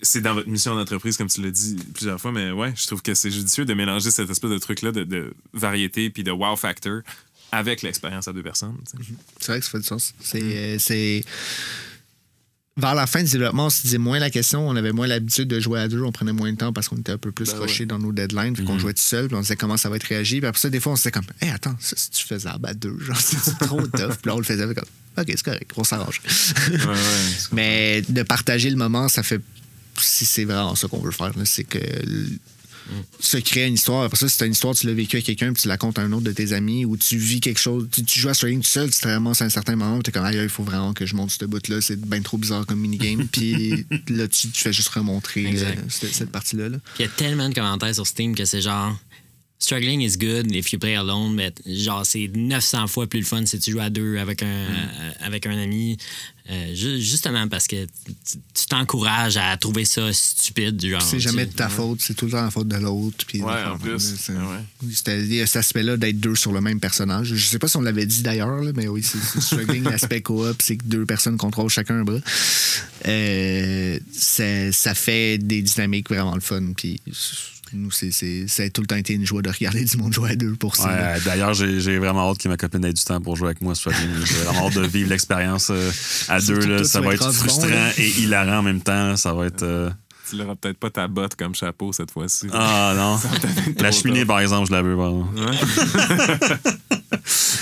[0.02, 3.02] c'est dans votre mission d'entreprise comme tu l'as dit plusieurs fois mais ouais je trouve
[3.02, 6.30] que c'est judicieux de mélanger cette espèce de truc là de, de variété puis de
[6.30, 7.02] wow factor
[7.52, 8.98] avec l'expérience à deux personnes sais.
[9.40, 10.14] C'est vrai que ça fait du sens.
[10.20, 11.22] C'est, euh, c'est-
[12.78, 15.48] Vers la fin du développement, on se disait moins la question, on avait moins l'habitude
[15.48, 17.52] de jouer à deux, on prenait moins de temps parce qu'on était un peu plus
[17.54, 17.86] Ben rushé ouais.
[17.86, 19.96] dans nos deadlines, puis qu'on jouait tout seul, puis on se disait comment ça va
[19.96, 20.40] être réagi.
[20.40, 22.50] Puis après ça, des fois, on se disait comme, hé, attends, ça, si tu faisais
[22.50, 24.16] à deux, genre, c'est trop tough.
[24.20, 24.84] Puis là, on le faisait comme,
[25.16, 26.20] ok, c'est correct, on s'arrange.
[26.68, 26.94] ouais, ouais.
[27.52, 29.40] Mais de partager le moment, ça fait.
[30.00, 31.78] Si c'est vraiment ça qu'on veut faire, c'est que.
[33.18, 34.04] Se créer une histoire.
[34.04, 35.98] Après ça, si t'as une histoire, tu l'as vécu à quelqu'un, puis tu la comptes
[35.98, 37.88] à un autre de tes amis, ou tu vis quelque chose.
[37.90, 40.12] Tu, tu joues à Struggling tout seul, tu te ramasses à un certain moment, t'es
[40.12, 43.26] comme, il faut vraiment que je monte ce bout-là, c'est bien trop bizarre comme minigame.
[43.32, 46.68] puis là, tu, tu fais juste remontrer euh, cette, cette partie-là.
[46.68, 46.78] là.
[47.00, 48.96] Il y a tellement de commentaires sur Steam que c'est genre
[49.58, 53.44] Struggling is good if you play alone, mais genre c'est 900 fois plus le fun
[53.46, 55.96] si tu joues à deux avec un, euh, avec un ami.
[56.48, 60.80] Euh, ju- justement parce que tu t'encourages à trouver ça stupide.
[60.86, 63.24] Genre, C'est jamais de ta faute, c'est tout le temps la faute de l'autre.
[63.34, 63.98] Ouais, en plus.
[63.98, 64.88] c'est- Ah ouais.
[64.94, 67.28] C'était il y a cet aspect-là d'être deux sur le même personnage.
[67.34, 69.84] Je sais pas si on l'avait dit d'ailleurs, mais oui, c'est struggling.
[69.84, 72.20] L'aspect coop, c'est que deux personnes contrôlent chacun un bras.
[73.08, 76.62] Euh, c'est- ça fait des dynamiques vraiment le fun.
[76.76, 77.00] Puis
[77.72, 80.30] nous, c'est- ça a tout le temps été une joie de regarder du monde jouer
[80.30, 80.88] à deux pour ça.
[80.88, 83.74] Ouais, D'ailleurs, j'ai vraiment hâte que ma copine ait du temps pour jouer avec moi.
[83.74, 83.90] J'ai
[84.44, 85.90] vraiment hâte de vivre l'expérience euh,
[86.28, 86.60] à deux.
[86.66, 86.84] Là.
[86.84, 89.08] Ça va être bon, frustrant et hilarant en même temps.
[89.08, 89.16] là.
[89.16, 89.62] Ça va être.
[89.62, 89.90] euh,
[90.28, 93.18] tu l'auras peut-être pas ta botte comme chapeau cette fois-ci Ah non.
[93.80, 94.96] La cheminée, par exemple, je la veux.
[94.96, 95.26] pardon.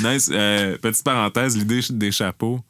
[0.02, 2.60] nice Euh, petite parenthèse l'idée des chapeaux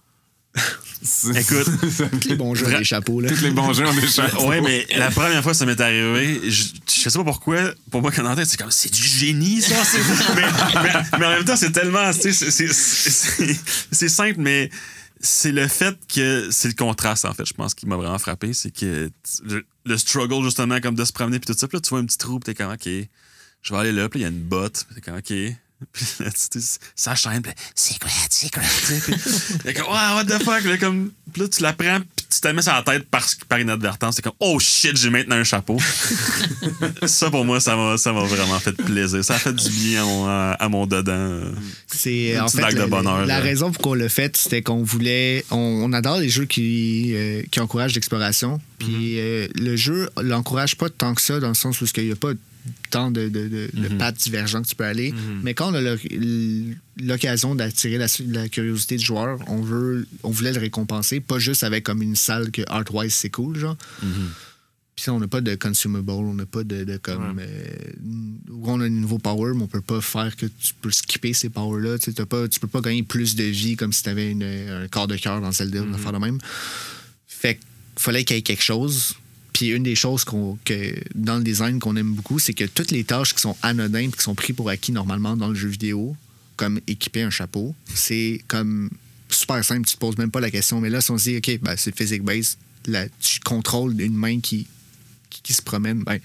[1.35, 1.68] Écoute.
[2.20, 3.20] Tous les bons jeux Vra- des chapeaux.
[3.20, 3.28] Là.
[3.28, 5.81] tous les bons jeux ont des chapeaux Ouais, mais la première fois que ça m'est
[5.81, 9.02] arrivé, je, je sais pas pourquoi, pour moi, quand en tête, c'est comme, c'est du
[9.02, 9.85] génie, ça.
[9.85, 9.98] c'est-
[10.35, 10.43] mais,
[10.82, 13.56] mais- mais en même temps, c'est tellement, tu sais, c'est- c'est- c'est
[13.93, 14.70] c'est simple, mais
[15.20, 18.52] c'est le fait que c'est le contraste, en fait, je pense, qui m'a vraiment frappé.
[18.52, 19.10] C'est que
[19.44, 21.98] le, le struggle, justement, comme de se promener, puis tout ça, puis là, tu vois
[21.98, 24.28] un petit trou, puis t'es comme, OK, je vais aller là, puis il y a
[24.28, 25.32] une botte, puis t'es comme, OK.
[26.94, 28.62] Ça chaîne, puis secret, secret.
[29.65, 32.40] Puis comme, wow, what the fuck, là, comme, puis là, tu la prends, puis tu
[32.40, 34.16] te mets sur la tête par, par inadvertance.
[34.16, 35.78] C'est comme, oh shit, j'ai maintenant un chapeau.
[37.06, 39.24] ça, pour moi, ça m'a ça m'a vraiment fait plaisir.
[39.24, 41.40] Ça a fait du bien à mon, à, à mon dedans.
[41.86, 43.40] C'est Une en fait de bonheur, la là.
[43.40, 45.44] raison pour qu'on l'a fait, c'était qu'on voulait.
[45.51, 48.61] On, on adore les jeux qui, euh, qui encouragent l'exploration.
[48.78, 52.12] Puis euh, le jeu l'encourage pas tant que ça, dans le sens où il n'y
[52.12, 52.32] a pas
[52.90, 55.12] tant de, de, de, de pattes divergents que tu peux aller.
[55.42, 55.96] Mais quand on a
[57.00, 61.62] l'occasion d'attirer la, la curiosité du joueur, on veut on voulait le récompenser, pas juste
[61.64, 63.76] avec comme une salle que art-wise c'est cool, genre.
[64.96, 67.40] Puis ça, on n'a pas de consumable, on n'a pas de, de comme.
[67.40, 67.66] euh,
[68.62, 71.48] on a un nouveau power, mais on peut pas faire que tu peux skipper ces
[71.50, 71.98] powers-là.
[71.98, 75.08] Tu pas, tu peux pas gagner plus de vie comme si tu avais un corps
[75.08, 76.38] de cœur dans Zelda, mm faire de même.
[77.26, 77.60] Fait que
[77.96, 79.16] fallait qu'il y ait quelque chose.
[79.55, 83.05] Puis une des choses que, dans le design qu'on aime beaucoup, c'est que toutes les
[83.05, 86.14] tâches qui sont anodines, qui sont prises pour acquis normalement dans le jeu vidéo,
[86.56, 88.90] comme équiper un chapeau, c'est comme
[89.28, 90.81] super simple, tu te poses même pas la question.
[90.81, 94.16] Mais là, si on se dit, OK, ben, c'est physique base, là, tu contrôles une
[94.16, 94.66] main qui,
[95.31, 96.18] qui, qui se promène, ben,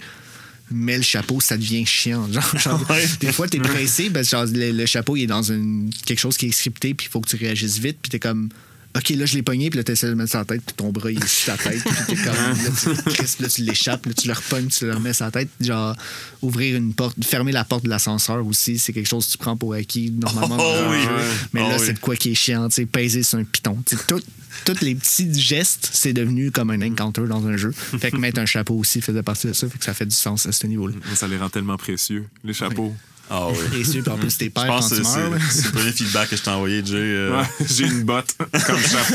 [0.72, 2.26] mets le chapeau, ça devient chiant.
[2.32, 3.06] Genre, genre, Ouais.
[3.20, 6.18] Des fois, tu es pressé, que genre, le, le chapeau il est dans une, quelque
[6.20, 8.48] chose qui est scripté, puis il faut que tu réagisses vite, puis tu es comme.
[8.96, 10.62] OK, là, je l'ai pogné, puis là, tu essaies de le mettre sur la tête,
[10.66, 12.34] puis ton bras, il est sur ta tête, puis t'es comme.
[12.34, 15.26] Là, tu le crispes, là, tu l'échappes, là, tu le repognes, tu le remets sur
[15.26, 15.48] la tête.
[15.60, 15.94] Genre,
[16.42, 19.56] ouvrir une porte, fermer la porte de l'ascenseur aussi, c'est quelque chose que tu prends
[19.56, 20.56] pour acquis, normalement.
[20.58, 21.02] Oh dans un oui.
[21.02, 21.08] jeu.
[21.52, 21.82] Mais Oh là, oui.
[21.86, 23.78] c'est de quoi qui est chiant, tu sais, peser sur un piton.
[24.08, 24.20] Tout-
[24.64, 27.70] tous les petits gestes, c'est devenu comme un encounter dans un jeu.
[27.70, 30.14] Fait que mettre un chapeau aussi faisait partie de ça, fait que ça fait du
[30.16, 30.96] sens à ce niveau-là.
[31.14, 32.92] Ça les rend tellement précieux, les chapeaux.
[33.32, 33.56] Ah oui.
[33.70, 35.40] Précieux, en plus, t'es Je père pense quand que tu c'est meurs.
[35.50, 36.94] c'est le premier feedback que je t'ai envoyé, Jay.
[36.96, 39.14] euh, Ouais, j'ai une botte comme chapeau.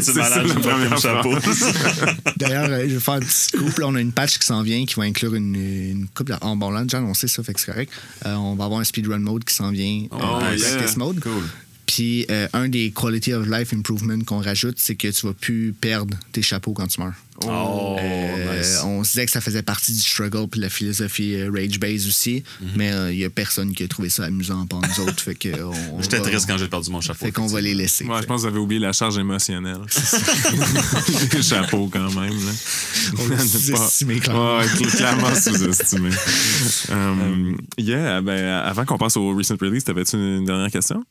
[0.00, 1.34] C'est malade, la j'ai comme chapeau.
[2.36, 3.78] D'ailleurs, euh, je vais faire un petit scoop.
[3.78, 6.36] Là, on a une patch qui s'en vient qui va inclure une, une couple.
[6.40, 7.92] En bon, là, déjà annoncé ça, fait que c'est correct.
[8.26, 10.06] Euh, on va avoir un speedrun mode qui s'en vient.
[10.10, 10.76] Oh, euh, un yeah.
[10.76, 11.20] practice mode.
[11.20, 11.42] Cool.
[11.86, 15.74] Puis euh, un des quality of life improvements qu'on rajoute, c'est que tu vas plus
[15.78, 17.14] perdre tes chapeaux quand tu meurs.
[17.46, 18.80] Oh, Euh, nice.
[18.84, 21.78] On se disait que ça faisait partie du struggle puis de la philosophie euh, rage
[21.80, 22.68] base aussi, Mhm.
[22.76, 25.20] mais il n'y a personne qui a trouvé ça amusant pour nous autres.
[25.22, 27.24] Fait que on, J'étais triste quand j'ai perdu mon chapeau.
[27.24, 28.04] Fait qu'on va les laisser.
[28.04, 29.78] Ouais, je pense que vous avez oublié la charge émotionnelle.
[31.32, 32.30] les chapeaux, quand même.
[32.34, 32.52] Là.
[33.18, 34.58] On sous-estimé, clairement.
[34.58, 36.10] Ouais, cl- clairement sous-estimé.
[36.90, 41.02] Um, yeah, ben, avant qu'on passe au recent release, t'avais-tu une dernière question?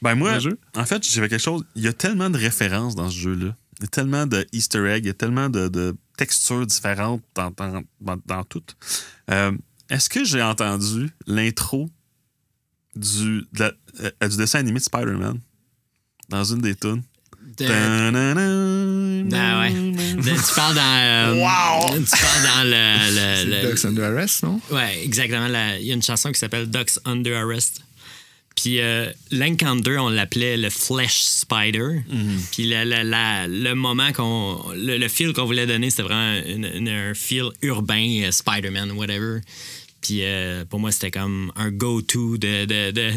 [0.00, 0.38] Ben moi,
[0.76, 1.64] en fait, j'avais quelque chose.
[1.74, 3.54] Il y a tellement de références dans ce jeu-là.
[3.82, 7.20] Il y a tellement de Easter eggs, il y a tellement de, de textures différentes
[7.34, 8.62] dans, dans, dans, dans tout.
[9.28, 9.50] Euh,
[9.90, 11.90] Est-ce que j'ai entendu l'intro
[12.94, 13.72] du, de la-
[14.22, 15.40] euh, du dessin animé de Spider-Man
[16.28, 17.02] dans une des tunes?
[17.58, 17.64] De-
[19.34, 19.72] Ah ouais.
[19.72, 20.80] De- tu parles dans.
[20.80, 21.98] euh, Wow!
[21.98, 23.44] Tu parles dans le.
[23.50, 24.60] le- le- Ducks Under Arrest, non?
[24.70, 25.48] Ouais, exactement.
[25.48, 27.82] la- Il y a une chanson qui s'appelle Ducks Under Arrest.
[28.56, 32.00] Puis euh, l'Encounter, on l'appelait le Flesh Spider.
[32.52, 34.62] Puis la- la- la- le moment qu'on.
[34.74, 38.92] Le, le feel qu'on voulait donner, c'était vraiment une- une- un feel urbain, euh, Spider-Man,
[38.92, 39.40] whatever.
[40.02, 43.12] Puis euh, pour moi, c'était comme un go-to de, de, de,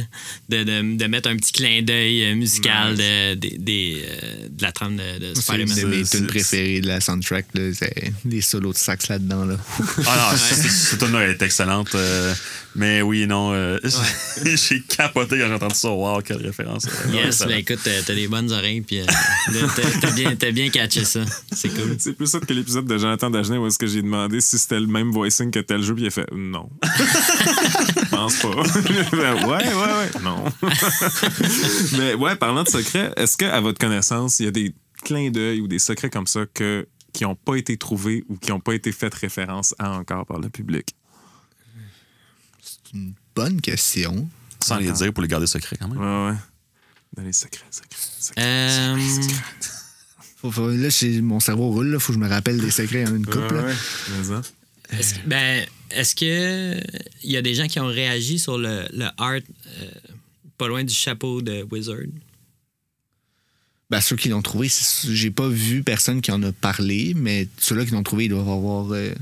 [0.49, 4.61] de, de- de mettre un petit clin d'œil euh, musical de, des- des, euh, de
[4.61, 5.75] la trame de, de C'est une Spider-Man.
[5.81, 7.47] de mes c'est- tunes c'est- préférées de la soundtrack.
[7.55, 7.73] là.
[7.73, 9.45] C'est les solos de sax là-dedans.
[9.45, 9.57] Là.
[10.05, 11.93] Ah non, cette tune-là est excellente.
[11.95, 12.33] euh,
[12.75, 13.53] mais oui, non.
[13.53, 13.79] euh,
[14.43, 15.89] j'ai capoté quand j'ai entendu ça.
[15.89, 16.85] Wow, quelle référence.
[17.11, 19.05] Yes, ben écoute, t'as des bonnes oreilles, puis euh,
[20.01, 21.21] t'as- bien, bien catché ça.
[21.51, 21.95] C'est cool.
[21.99, 24.79] C'est plus ça que l'épisode de Jonathan Dagenet où est-ce que j'ai demandé si c'était
[24.79, 26.69] le même voicing que tel jeu, puis il a fait non.
[26.83, 28.49] Je pense pas.
[28.49, 30.21] Ouais, ouais, ouais.
[30.23, 30.43] Non.
[31.97, 34.73] Mais ouais, parlant de secrets, est-ce qu'à votre connaissance, il y a des
[35.03, 38.51] clins d'œil ou des secrets comme ça que, qui n'ont pas été trouvés ou qui
[38.51, 40.95] n'ont pas été fait référence à encore par le public?
[43.35, 44.29] Bonne question.
[44.59, 45.97] Sans les dire pour les garder secrets quand même.
[45.99, 46.37] Ouais, ouais.
[47.15, 47.89] Dans les secrets, secrets,
[48.19, 48.41] secrets.
[48.43, 48.95] Euh,
[50.37, 50.89] Faut- faut- là,
[51.21, 51.91] mon cerveau roule.
[51.93, 53.55] Il faut que je me rappelle des secrets en une couple.
[53.55, 54.37] Ouais, là.
[54.37, 54.41] ouais.
[54.91, 56.79] Est-ce, que- ben, est-ce que
[57.23, 59.91] il y a des gens qui ont réagi sur le, le art euh,
[60.57, 61.97] pas loin du chapeau de Wizard?
[63.89, 64.69] Ben, ceux qui l'ont trouvé,
[65.09, 68.49] j'ai pas vu personne qui en a parlé, mais ceux-là qui l'ont trouvé, ils doivent
[68.49, 68.91] avoir.
[68.91, 69.13] euh,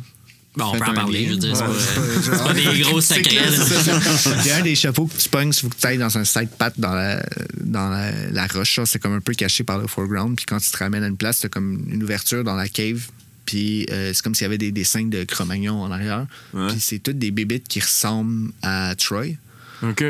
[0.56, 2.80] Bon, on peut en parler, je veux dire, c'est Ouais, pas- c'est c'est pas des
[2.82, 3.36] gros secrets.
[4.44, 6.16] Il y a un des chapeaux que tu pognes, il faut que tu ailles dans
[6.18, 7.26] un side path dans la,
[7.60, 8.76] dans la, la roche.
[8.76, 8.86] ça.
[8.86, 10.36] C'est comme un peu caché par le foreground.
[10.36, 13.08] Puis quand tu te ramènes à une place, tu comme une ouverture dans la cave.
[13.46, 16.28] Puis euh, c'est comme s'il y avait des dessins de Cro-Magnon en arrière.
[16.54, 16.68] Ouais.
[16.70, 19.36] Puis c'est toutes des bébites qui ressemblent à Troy.
[19.82, 20.04] OK.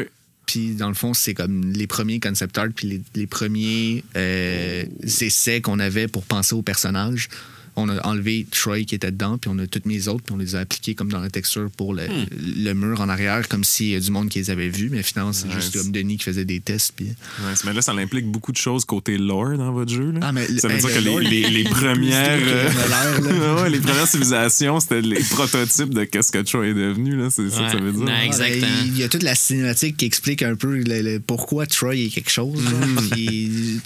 [0.45, 4.83] Puis dans le fond, c'est comme les premiers concept art, puis les, les premiers euh,
[5.21, 7.29] essais qu'on avait pour penser aux personnages.
[7.75, 10.37] On a enlevé Troy qui était dedans, puis on a toutes mes autres, puis on
[10.37, 12.03] les a appliqués comme dans la texture pour le,
[12.39, 15.01] le mur en arrière, comme s'il y a du monde qui les avait vus, mais
[15.03, 16.93] finalement, c'est juste comme Denis qui faisait des tests.
[16.95, 17.05] Puis...
[17.07, 20.11] Ouais, mais là, ça implique beaucoup de choses côté lore dans votre jeu.
[20.11, 20.19] Là.
[20.21, 22.39] Ah, mais ça veut hey, dire le que les, lore, premières.
[22.41, 27.15] euh, les premières civilisations, c'était les prototypes de qu'est-ce que Troy est devenu.
[27.15, 27.29] là.
[27.29, 28.03] C'est ça que ça veut dire.
[28.03, 28.61] Ouais, Ah, Exactement.
[28.67, 31.95] ben, Il y a toute la cinématique qui explique un peu le- le- pourquoi Troy
[31.95, 32.63] est quelque chose.
[32.63, 32.71] là.
[33.11, 33.79] Puis,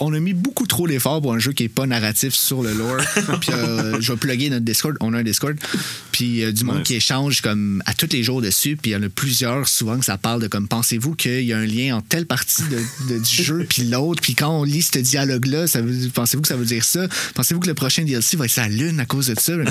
[0.00, 2.72] on a mis beaucoup trop d'efforts pour un jeu qui est pas narratif sur le
[2.74, 2.97] lore.
[2.98, 3.40] Discord.
[3.40, 4.96] puis euh, je vais plugger notre Discord.
[5.00, 5.56] On a un Discord.
[6.12, 6.86] Puis euh, du monde Nice.
[6.86, 8.76] qui échange comme à tous les jours dessus.
[8.80, 11.52] Puis il y en a plusieurs souvent que ça parle de comme pensez-vous qu'il y
[11.52, 14.22] a un lien entre telle partie de- de- du jeu puis l'autre?
[14.22, 17.06] Puis quand on lit ce dialogue-là, ça veut- pensez-vous que ça veut dire ça?
[17.34, 19.52] Pensez-vous que le prochain DLC va être sa lune à cause de ça?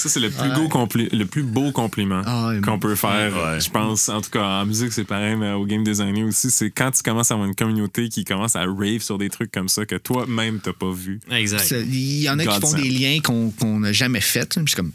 [0.00, 2.60] Ça, c'est le, plus le plus beau compliment Ah, ouais.
[2.62, 3.32] qu'on peut faire.
[3.36, 3.60] Ouais.
[3.60, 6.70] Je pense, en tout cas, en musique, c'est pareil, mais au game designer aussi, c'est
[6.70, 9.68] quand tu commences à avoir une communauté qui commence à rave sur des trucs comme
[9.68, 11.20] ça que toi-même, t'as pas vu.
[11.30, 11.74] Exact.
[11.86, 14.54] Il y en a qui font des liens qu'on n'a jamais faits.
[14.54, 14.92] C'est comme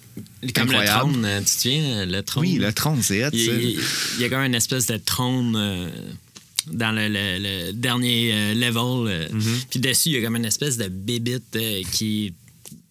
[0.54, 2.44] Comme le trône, euh, tu te souviens, le trône?
[2.46, 3.52] Oui, le trône, c'est hot, Il, ça.
[3.54, 3.80] il-
[4.18, 5.90] il y a comme une espèce de trône euh,
[6.72, 9.08] dans le, le- le dernier euh, level.
[9.12, 9.66] euh, Mm-hmm.
[9.70, 12.34] Puis dessus, il y a comme une espèce de bébite euh, qui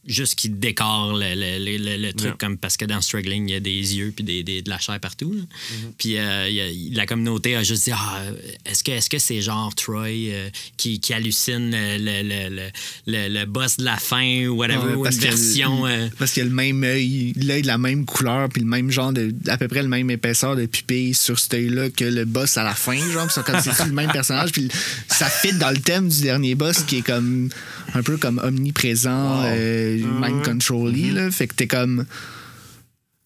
[0.07, 2.37] juste qui décore le, le- le- truc Yeah.
[2.39, 4.79] comme parce que dans Struggling il y a des yeux puis des, des- de la
[4.79, 5.35] chair partout.
[5.35, 5.75] Mm-hmm.
[5.99, 6.61] puis euh, il y
[6.95, 8.23] a- la communauté a juste dit ah,
[8.67, 12.69] est-ce que c'est genre Troy euh, qui, qui hallucine le,
[13.07, 16.47] le, boss de la fin ou whatever Ouais, ou une version euh, Parce qu'il y
[16.47, 19.33] a le même œil, l'œil de la même couleur, puis le même genre de.
[19.49, 22.65] à peu près le même épaisseur de pupille sur cet œil-là que le boss à
[22.65, 23.31] la fin, genre.
[23.31, 24.69] C'est comme c'est le même personnage, puis
[25.09, 27.49] ça fit dans le thème du dernier boss qui est comme.
[27.95, 31.31] Un peu comme omniprésent, euh, mind controlly, là.
[31.31, 32.05] Fait que t'es comme.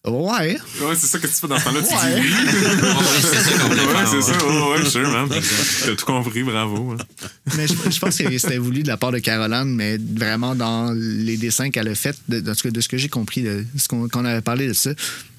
[0.07, 0.57] Ouais.
[0.81, 1.81] Ouais, c'est ça que tu fais dans ce temps-là.
[1.81, 2.21] Tu Ouais.
[2.21, 2.33] dis
[3.21, 4.45] c'est ça qu'on voulait Ouais, c'est ça.
[4.47, 5.27] Ouais, ouais, sure, man.
[5.29, 6.91] T'as tout compris, bravo.
[6.93, 6.97] hein.
[7.57, 10.93] Mais je, je pense que c'était voulu de la part de Caroline, mais vraiment dans
[10.95, 13.65] les dessins qu'elle a fait, de, de ce que, de ce que j'ai compris, de
[13.77, 14.91] ce qu'on qu'on avait parlé de ça.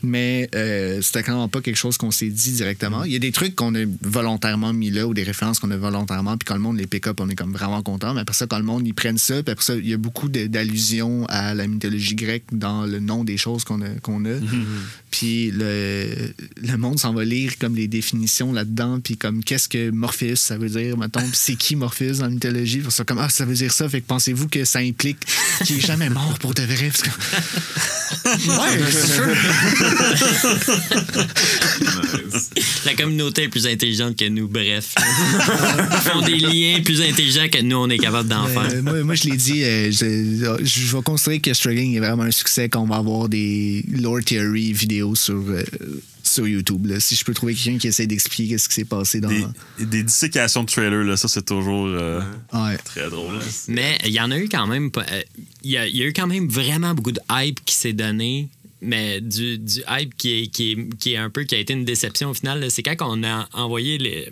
[0.02, 3.05] Mais euh, c'était quand même pas quelque chose qu'on s'est dit directement.
[3.05, 5.77] Il y a des trucs qu'on a volontairement mis là ou des références qu'on a
[5.77, 8.14] volontairement, puis quand le monde les pick up, on est comme vraiment content.
[8.14, 9.98] Mais après ça, quand le monde ils prennent ça, puis après ça, il y a
[9.98, 13.90] beaucoup d'allusions à la mythologie grecque dans le nom des choses qu'on a.
[14.02, 14.39] qu'on a.
[15.10, 16.06] Puis le,
[16.62, 20.56] le monde s'en va lire comme les définitions là-dedans, puis comme qu'est-ce que Morpheus ça
[20.56, 22.78] veut dire, mettons, puis c'est qui Morpheus dans la mythologie.
[22.78, 25.18] Puis ça comme ah ça veut dire ça, fait que pensez-vous que ça implique
[25.64, 26.90] qu'il est jamais mort pour de vrai?
[26.90, 27.10] Parce que-
[28.48, 29.26] ouais, c'est sûr.
[32.30, 32.50] Nice.
[32.86, 34.94] La communauté est plus intelligente que nous, bref.
[34.98, 38.70] Ils font des liens plus intelligents que nous, on est capable d'en faire.
[38.72, 42.22] Euh, moi, moi, je l'ai dit, euh, je, je vais considérer que Struggling est vraiment
[42.24, 45.62] un succès quand on va avoir des lore theory vidéos sur, euh,
[46.22, 46.86] sur YouTube.
[46.86, 47.01] là.
[47.01, 49.28] Si je peux trouver quelqu'un qui essaie d'expliquer ce qui s'est passé dans.
[49.28, 52.20] Des, des dissécations de trailers, là, ça, c'est toujours euh,
[52.52, 52.77] Ouais.
[52.85, 53.35] très drôle.
[53.35, 53.40] là.
[53.68, 54.90] Mais il y en a eu quand même.
[54.90, 55.22] pas- euh,
[55.62, 57.93] Il y, a, il y a eu quand même vraiment beaucoup de hype qui s'est
[57.93, 58.48] donné.
[58.82, 61.74] Mais du, du hype qui est, qui, est, qui est un peu qui a été
[61.74, 64.24] une déception au final, c'est quand on a envoyé le,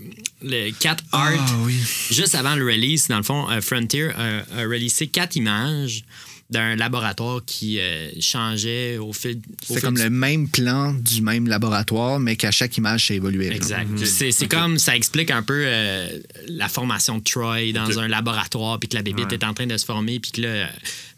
[0.42, 1.74] le 4 art Ah oui.
[2.10, 3.08] juste avant le release.
[3.08, 6.02] Dans le fond, euh, Frontier a, a releasé quatre images
[6.50, 9.40] d'un laboratoire qui euh, changeait au fil.
[9.62, 13.54] C'est comme du le même plan du même laboratoire, mais qu'à chaque image, ça évoluait.
[13.54, 13.86] Exact.
[14.04, 16.08] C'est c'est comme ça explique un peu euh,
[16.48, 19.76] la formation de Troy dans un laboratoire, puis que la bébite est en train de
[19.76, 20.48] se former, puis que là,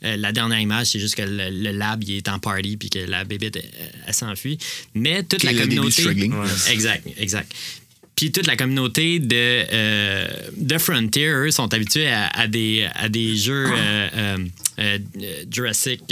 [0.03, 2.91] euh, la dernière image, c'est juste que le, le lab il est en party, puis
[2.91, 3.71] que la bébite elle,
[4.07, 4.59] elle s'enfuit.
[4.95, 6.03] Mais toute la communauté.
[6.03, 6.35] Struggling.
[6.71, 7.53] Exact, exact.
[8.17, 10.27] Puis toute la communauté de, euh,
[10.59, 14.37] de Frontier, eux, sont habitués à, à des, à des jeux euh,
[14.79, 14.99] euh,
[15.51, 16.03] Jurassic,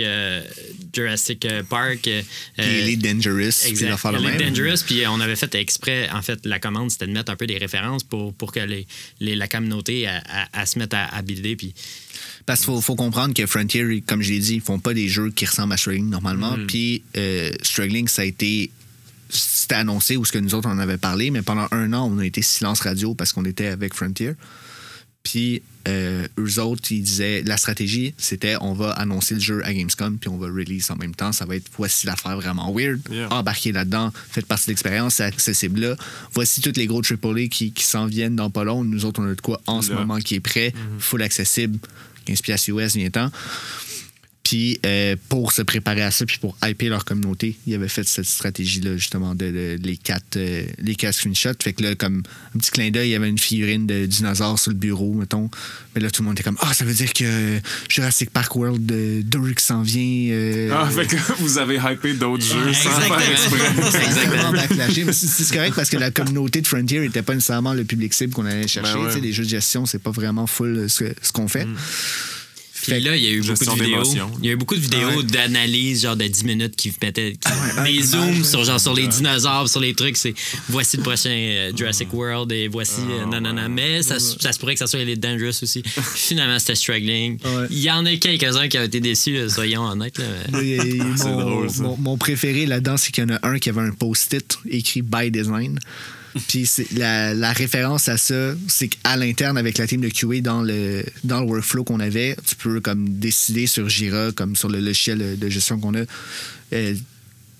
[0.95, 2.01] Jurassic Park.
[2.03, 3.89] Puis Elite Dangerous, puis Exact.
[3.91, 4.53] l'affaire le Elite même.
[4.55, 7.47] Dangerous, puis on avait fait exprès, en fait, la commande, c'était de mettre un peu
[7.47, 8.87] des références pour, pour que les,
[9.21, 11.57] les- la communauté à, à- à se mette à, builder.
[11.57, 11.75] Puis
[12.47, 15.09] Parce qu'il faut, faut comprendre que Frontier, comme je l'ai dit, ils font pas des
[15.09, 16.57] jeux qui ressemblent à Struggling normalement.
[16.67, 18.71] Puis euh, Struggling, ça a été.
[19.29, 22.11] C'était annoncé ou ce que nous autres on en avait parlé, mais pendant un an,
[22.13, 24.33] on a été silence radio parce qu'on était avec Frontier.
[25.23, 29.73] Puis euh, eux autres, ils disaient la stratégie, c'était on va annoncer le jeu à
[29.73, 31.33] Gamescom, puis on va release en même temps.
[31.33, 33.01] Ça va être voici l'affaire vraiment weird.
[33.11, 33.29] Yeah.
[33.31, 35.97] Embarquez là-dedans, faites partie de l'expérience, c'est accessible là.
[36.33, 38.85] Voici tous les gros AAA qui, qui s'en viennent dans pas long.
[38.85, 41.79] Nous autres, on a de quoi en ce moment qui est prêt, full accessible,
[42.25, 43.31] 15 piastres US, vient-temps.
[44.49, 48.09] Puis euh, pour se préparer à ça, puis pour hyper leur communauté, ils avaient fait
[48.09, 51.51] cette stratégie-là, justement, de, de- les, quatre, euh, les quatre screenshots.
[51.63, 52.23] Fait que là, comme
[52.55, 55.51] un petit clin d'œil, il y avait une figurine de dinosaure sur le bureau, mettons.
[55.95, 57.61] Mais là, tout le monde était comme Ah, ça veut dire que
[57.91, 60.33] Jurassic Park World de Dork s'en vient.
[60.33, 63.19] euh, Ah, fait que vous avez hypé d'autres jeux sans Exactement.
[63.19, 64.07] faire exprès.
[64.07, 64.53] Exactement.
[64.53, 65.05] backlashé.
[65.05, 68.33] Mais c'est correct parce que la communauté de Frontier n'était pas nécessairement le public cible
[68.33, 68.95] qu'on allait chercher.
[68.95, 69.13] Ben ouais.
[69.13, 71.67] Sais, Les jeux de gestion, c'est pas vraiment full ce, ce qu'on fait.
[72.83, 74.03] Puis Fait- là, il y a eu beaucoup de vidéos.
[74.41, 75.23] Il y a eu beaucoup de vidéos Ouais.
[75.25, 79.69] d'analyse, genre de 10 minutes, qui mettaient qui- des zooms sur, genre, sur les dinosaures,
[79.69, 80.17] sur les trucs.
[80.17, 80.35] C'est
[80.69, 83.01] voici le prochain euh, Jurassic World et voici.
[83.11, 83.69] euh, non, non, non.
[83.69, 85.83] Mais ça, ça se pourrait que ça soit Elite Dangerous aussi.
[86.15, 87.39] Finalement, c'était Struggling.
[87.45, 87.67] Ouais.
[87.71, 90.19] Il y en a quelques-uns qui ont été déçus, euh, soyons honnêtes.
[90.19, 90.77] Là, mais-
[91.25, 93.91] mon, drôle, mon- mon préféré là-dedans, c'est qu'il y en a un qui avait un
[93.93, 95.79] post-it écrit by design.
[96.49, 100.63] Puis la, la référence à ça, c'est qu'à l'interne, avec la team de QA dans
[100.63, 104.81] le, dans le workflow qu'on avait, tu peux comme décider sur Jira, comme sur le
[104.81, 106.05] logiciel de gestion qu'on a.
[106.73, 106.95] euh,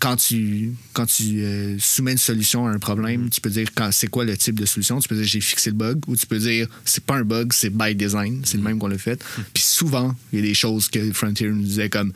[0.01, 4.07] quand tu, quand tu euh, soumets une solution à un problème, tu peux dire c'est
[4.07, 5.01] quoi le type de solution?
[5.01, 7.53] Tu peux dire j'ai fixé le bug ou tu peux dire c'est pas un bug,
[7.53, 8.43] c'est by design.
[8.45, 9.21] C'est le même qu'on l'a fait.
[9.53, 12.13] Puis souvent, il y a des choses que Frontier nous disait comme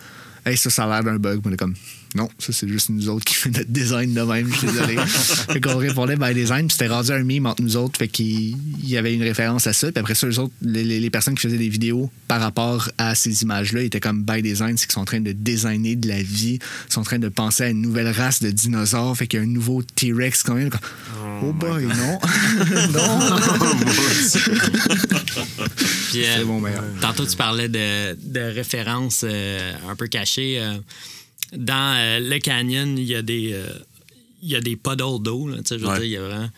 [0.47, 1.41] Hey, ça, ça a l'air d'un bug.
[1.45, 1.75] On est comme
[2.15, 4.97] non, ça c'est juste nous autres qui fait notre design de même, je suis désolé.
[5.07, 8.57] fait qu'on répondait by design, puis c'était rendu un meme entre nous autres, fait qu'il
[8.83, 9.91] il y avait une référence à ça.
[9.91, 12.91] Puis après ça, les autres, les, les- les personnes qui faisaient des vidéos par rapport
[12.99, 16.09] à ces images-là étaient comme by design, c'est qu'ils sont en train de designer de
[16.09, 16.59] la vie,
[16.89, 19.43] ils sont en train de penser à une nouvelle race de dinosaures, fait qu'il y
[19.43, 20.71] a un nouveau T-Rex quand même.
[20.71, 20.81] Comme,
[21.45, 21.93] Oh, boy, non.
[22.93, 23.37] non.
[26.11, 26.85] Puis, euh, C'est mon meilleur.
[27.01, 30.63] Tantôt, tu parlais de, de références euh, un peu cachées.
[31.57, 33.67] Dans euh, le canyon, il y a des, euh,
[34.43, 35.49] il y a des puddles d'eau.
[35.49, 35.97] là, tu sais, Je veux Ouais.
[35.99, 36.51] dire, il y a vraiment.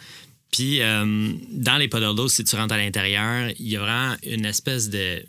[0.53, 4.15] Puis, euh, dans les puddles d'eau, si tu rentres à l'intérieur, il y a vraiment
[4.25, 5.23] une espèce de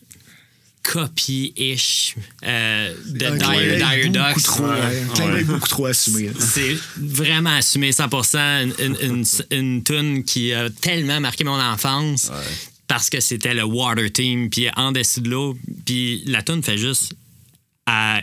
[0.84, 2.16] copie-ish
[2.46, 4.44] euh, de Un Dire, Ducks.
[4.44, 6.30] trop, ouais, beaucoup trop assumé.
[6.40, 8.38] C'est vraiment assumé 100%.
[8.64, 12.32] Une, une, une, une tune qui a tellement marqué mon enfance
[12.88, 15.58] parce que c'était le Water Team, puis en dessous de l'eau.
[15.86, 17.14] Puis la tune fait juste
[17.88, 18.22] à,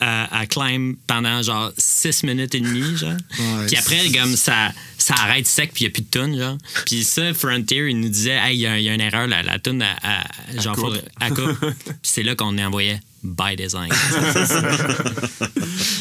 [0.00, 3.12] à, à climb pendant genre 6 minutes et demie, genre.
[3.38, 6.38] Ouais, puis après, comme ça, ça arrête sec, puis il n'y a plus de tune,
[6.38, 6.58] genre.
[6.86, 9.26] Puis ça, Frontier, il nous disait, hey, il y, a- il y a une erreur,
[9.26, 10.96] la, la tune, à, à- genre, coupe.
[11.20, 11.58] à coupe.
[11.60, 13.90] puis c'est là qu'on envoyait by design.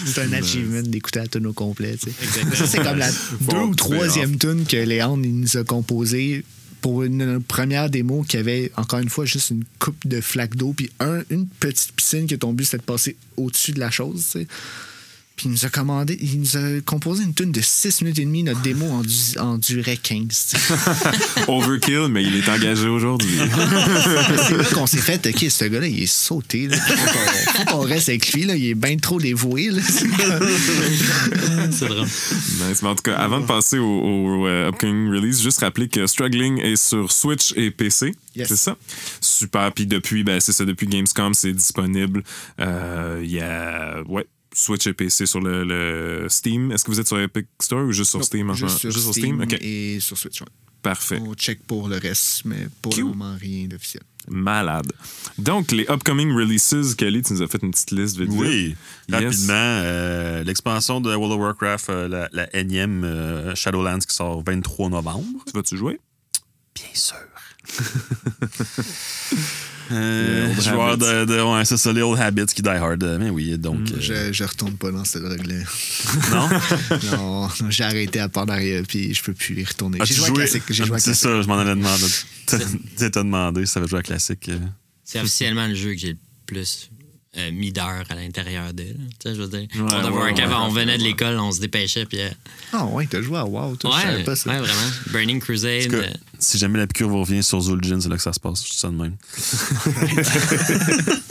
[0.05, 1.95] C'est un achievement d'écouter la tune au complet.
[1.97, 2.15] tu sais.
[2.21, 2.55] Exactement.
[2.55, 6.43] Ça, c'est comme la deux ou troisième tune que Léon il nous a composée
[6.83, 10.73] pour une première démo qui avait, encore une fois, juste une coupe de flaque d'eau
[10.73, 14.25] puis un, une petite piscine que ton but c'était de passer au-dessus de la chose.
[14.25, 14.47] tu sais.
[15.35, 18.25] Puis il nous a commandé, il nous a composé une tune de 6 minutes et
[18.25, 18.43] demie.
[18.43, 20.27] Notre démo en, du- en durait 15.
[20.27, 20.73] tu sais.
[21.47, 23.35] Overkill, mais il est engagé aujourd'hui.
[24.47, 26.67] c'est là qu'on s'est fait, OK, ce gars-là, il est sauté.
[26.67, 26.77] Là.
[26.77, 28.43] Faut qu'on- reste avec lui.
[28.45, 28.55] Là.
[28.55, 29.71] Il est bien trop dévoué.
[29.81, 30.07] C'est
[31.87, 32.05] drôle.
[32.05, 32.81] Nice.
[32.81, 36.05] Mais en tout cas, avant de passer au, au, euh, upcoming release, juste rappeler que
[36.07, 38.11] Struggling est sur Switch et PC.
[38.35, 38.47] Yes.
[38.49, 38.77] C'est ça?
[39.21, 39.71] Super.
[39.73, 42.23] Puis depuis, ben, c'est ça, depuis Gamescom, c'est disponible.
[42.59, 46.71] Euh, Il y a, ouais, Switch et PC sur le, le Steam.
[46.71, 48.49] Est-ce que vous êtes sur Epic Store ou juste sur Steam?
[48.53, 48.77] Juste moment?
[48.77, 50.41] sur, Steam, et sur Switch.
[50.41, 50.47] ouais.
[50.81, 51.19] Parfait.
[51.21, 53.03] On check pour le reste, mais pour Cute.
[53.03, 54.03] le moment, rien d'officiel.
[54.27, 54.91] Malade.
[55.37, 58.39] Donc, les upcoming releases, Kelly, tu nous as fait une petite liste vite vite.
[58.39, 58.75] Oui,
[59.09, 59.23] Yes.
[59.23, 59.53] rapidement.
[59.53, 64.51] euh, L'expansion de World of Warcraft, euh, la, la énième euh, Shadowlands qui sort le
[64.53, 65.25] 23 novembre.
[65.45, 65.99] Tu vas-tu jouer?
[66.75, 67.15] Bien sûr.
[69.93, 73.03] Euh, joueur de, de ouais, c'est ça, les Old Habits qui die hard.
[73.03, 73.79] euh, Mais oui, donc.
[73.91, 75.55] euh, Je, je retourne pas dans cette drogue-là.
[76.31, 76.49] non?
[77.11, 79.97] non, non, j'ai arrêté à Pandaria, puis je peux plus y retourner.
[80.01, 80.63] Ah, j'ai tu joué à classique.
[80.69, 82.05] J'ai joué à C'est ça, je m'en allais demander.
[82.45, 82.57] Tu
[82.97, 84.49] sais, t'as demandé si ça va jouer à classique.
[84.49, 84.59] euh.
[85.03, 86.89] C'est officiellement le jeu que j'ai le plus
[87.37, 88.83] euh, mis d'heures à l'intérieur de.
[88.83, 88.89] là.
[89.19, 91.59] Tu sais, je veux dire, Ouais, of ouais, ouais, on venait de l'école, on se
[91.59, 92.21] dépêchait, puis.
[92.21, 92.29] euh,
[92.71, 94.49] Ah ouais, t'as joué à WoW, toi, je ouais, savais pas ça.
[94.51, 94.91] ouais, vraiment.
[95.11, 95.89] Burning Crusade.
[95.91, 96.07] Cas, euh,
[96.39, 98.63] si jamais la piqûre vous revient sur Zul'jin, c'est là que ça se passe.
[98.65, 99.15] Je dis ça de même.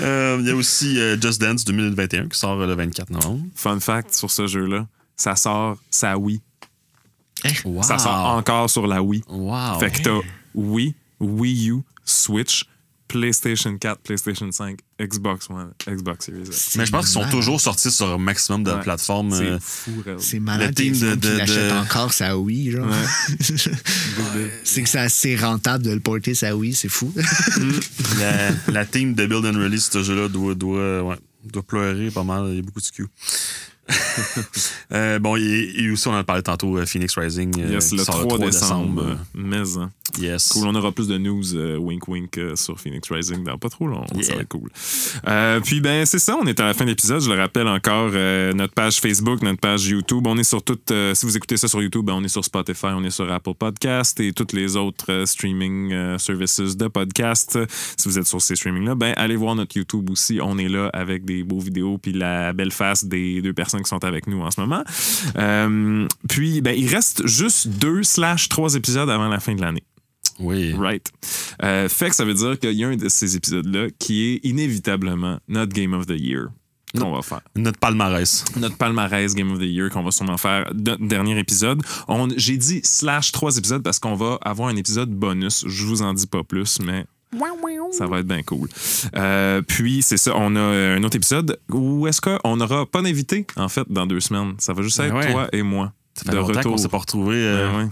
[0.00, 3.44] Euh, Il y a aussi euh, Just Dance 2021 qui sort euh, le 24 novembre.
[3.54, 4.86] Fun fact sur ce jeu-là,
[5.16, 6.40] ça sort sa Wii.
[7.64, 7.82] Wow.
[7.82, 9.22] Ça sort encore sur la Wii.
[9.28, 9.78] Wow.
[9.80, 10.20] Fait que t'as
[10.54, 12.64] Wii, Wii U, Switch,
[13.18, 16.74] PlayStation 4, PlayStation 5, Xbox One, Xbox Series X.
[16.76, 18.80] Mais je pense qu'ils sont toujours sortis sur un maximum de Ouais.
[18.80, 19.30] plateformes.
[19.32, 20.02] C'est euh, fou.
[20.18, 20.70] C'est malade.
[20.70, 22.88] Le team de- de- l'achète de- encore sa Wii, genre.
[24.64, 27.12] c'est que c'est assez rentable de le porter sa Wii, c'est fou.
[28.18, 32.24] la, la team de Build and Release, ce jeu-là, doit, doit, ouais, doit pleurer pas
[32.24, 32.46] mal.
[32.50, 33.06] Il y a beaucoup de Q.
[34.92, 37.52] Euh, bon, et, aussi, on en a parlé tantôt, euh, Phoenix Rising.
[37.60, 39.02] euh, Yes, le sort 3, décembre.
[39.02, 39.90] euh, Mais, hein.
[40.20, 40.48] Yes.
[40.48, 43.68] Cool, on aura plus de news euh, wink wink euh, sur Phoenix Rising dans pas
[43.68, 44.04] trop long.
[44.22, 44.70] Ça va être cool.
[45.64, 47.20] Puis ben c'est ça, on est à la fin de l'épisode.
[47.20, 48.10] Je le rappelle encore,
[48.54, 50.24] notre page Facebook, notre page YouTube.
[50.28, 50.92] On est sur toutes.
[51.14, 53.54] si vous écoutez ça sur YouTube, ben, on est sur Spotify, on est sur Apple
[53.58, 57.58] Podcast et toutes les autres streaming services de podcast.
[57.96, 60.38] Si vous êtes sur ces streamings-là, ben allez voir notre YouTube aussi.
[60.40, 63.88] On est là avec des beaux vidéos puis la belle face des deux personnes qui
[63.88, 64.82] sont avec nous en ce moment.
[65.36, 69.84] Euh, puis ben il reste juste deux slash trois épisodes avant la fin de l'année.
[70.40, 70.72] Oui.
[70.72, 71.06] Right.
[71.62, 74.40] Euh, fait que ça veut dire qu'il y a un de ces épisodes-là qui est
[74.42, 76.48] inévitablement notre Game of the Year
[77.00, 77.40] qu'on va faire.
[77.56, 78.44] Notre palmarès.
[78.56, 81.82] Notre palmarès Game of the Year qu'on va sûrement faire notre dernier épisode.
[82.36, 85.64] J'ai dit slash trois épisodes parce qu'on va avoir un épisode bonus.
[85.66, 87.04] Je vous en dis pas plus, mais
[87.92, 88.68] ça va être bien cool.
[89.16, 93.46] Euh, puis, c'est ça, on a un autre épisode où est-ce qu'on n'aura pas d'invité,
[93.56, 94.54] en fait, dans deux semaines.
[94.58, 95.32] Ça va juste être Ben ouais.
[95.32, 95.92] toi et moi.
[96.14, 96.78] Ça fait de longtemps retour.
[96.78, 97.88] s'est pas retrouvés euh, ouais.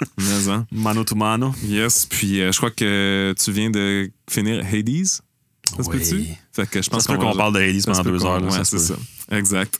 [0.18, 0.66] Mais, hein.
[0.70, 1.52] mano to mano.
[1.64, 5.06] Yes, puis euh, je crois que tu viens de finir Hades.
[5.06, 6.36] Ça se Oui.
[6.64, 6.68] Peut-tu?
[6.68, 8.42] Fait que je pense qu'on parle de Hades pendant deux heures.
[8.42, 8.94] Ouais, c'est ça.
[9.30, 9.78] Exact.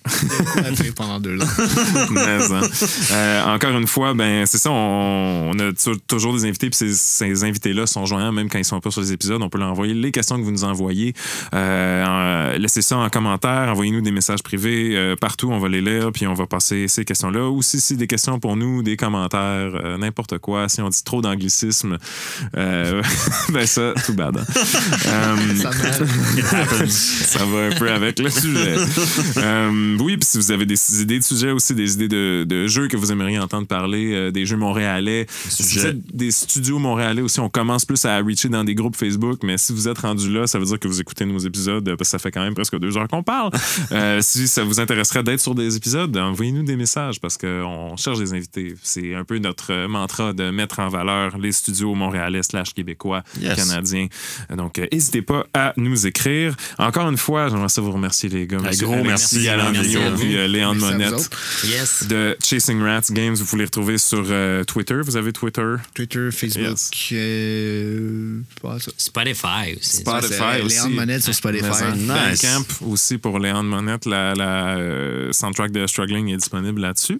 [0.94, 1.46] Pendant deux ans.
[2.10, 2.38] Mais.
[3.12, 5.72] Euh, encore une fois, ben c'est ça, on, on a
[6.06, 9.00] toujours des invités, puis ces, ces invités-là sont joints, même quand ils sont pas sur
[9.00, 11.14] les épisodes, on peut leur envoyer les questions que vous nous envoyez.
[11.55, 15.80] Euh, en- laissez ça en commentaire, envoyez-nous des messages privés euh, partout, on va les
[15.80, 17.48] lire, puis on va passer ces questions-là.
[17.48, 19.40] Ou si c'est des questions pour nous, des commentaires,
[19.82, 20.68] euh, n'importe quoi.
[20.68, 21.96] Si on dit trop d'anglicisme,
[22.56, 23.02] euh,
[23.48, 24.36] ben ça, tout bad.
[24.36, 24.44] hein.
[25.59, 25.70] Ça.
[26.88, 28.76] ça va un peu avec le sujet.
[29.36, 32.66] Euh, oui, puis si vous avez des idées de sujets aussi, des idées de, de
[32.66, 35.26] jeux que vous aimeriez entendre parler, euh, des jeux montréalais,
[36.12, 39.72] des studios montréalais aussi, on commence plus à reacher dans des groupes Facebook, mais si
[39.72, 42.12] vous êtes rendu là, ça veut dire que vous écoutez nos épisodes, euh, parce que
[42.12, 43.50] ça fait quand même presque deux heures qu'on parle.
[43.90, 48.18] Euh, si ça vous intéresserait d'être sur des épisodes, envoyez-nous des messages, parce qu'on cherche
[48.18, 48.74] des invités.
[48.82, 53.56] C'est un peu notre mantra de mettre en valeur les studios montréalais slash québécois, Yes.
[53.56, 54.08] canadiens.
[54.54, 56.54] Donc, n'hésitez pas à nous écrire.
[56.78, 58.59] Encore une fois, j'aimerais ça vous remercier, les gars.
[58.59, 61.30] Un gros merci, Alain merci puis, euh, Léon Monette.
[61.64, 62.06] Yes.
[62.09, 63.35] de Chasing Rats Games.
[63.35, 64.97] Vous pouvez les retrouver sur euh, Twitter.
[65.05, 65.74] Vous avez Twitter?
[65.94, 66.90] Twitter, Facebook, Yes.
[67.12, 68.40] euh.
[68.97, 69.97] Spotify aussi.
[69.98, 70.76] Spotify c'est aussi.
[70.76, 71.64] Léon Monette sur Spotify.
[71.72, 72.06] Ça, Nice.
[72.43, 74.06] Bandcamp aussi pour Léon Monette.
[74.06, 77.18] La, la, euh, soundtrack de Struggling est disponible là-dessus.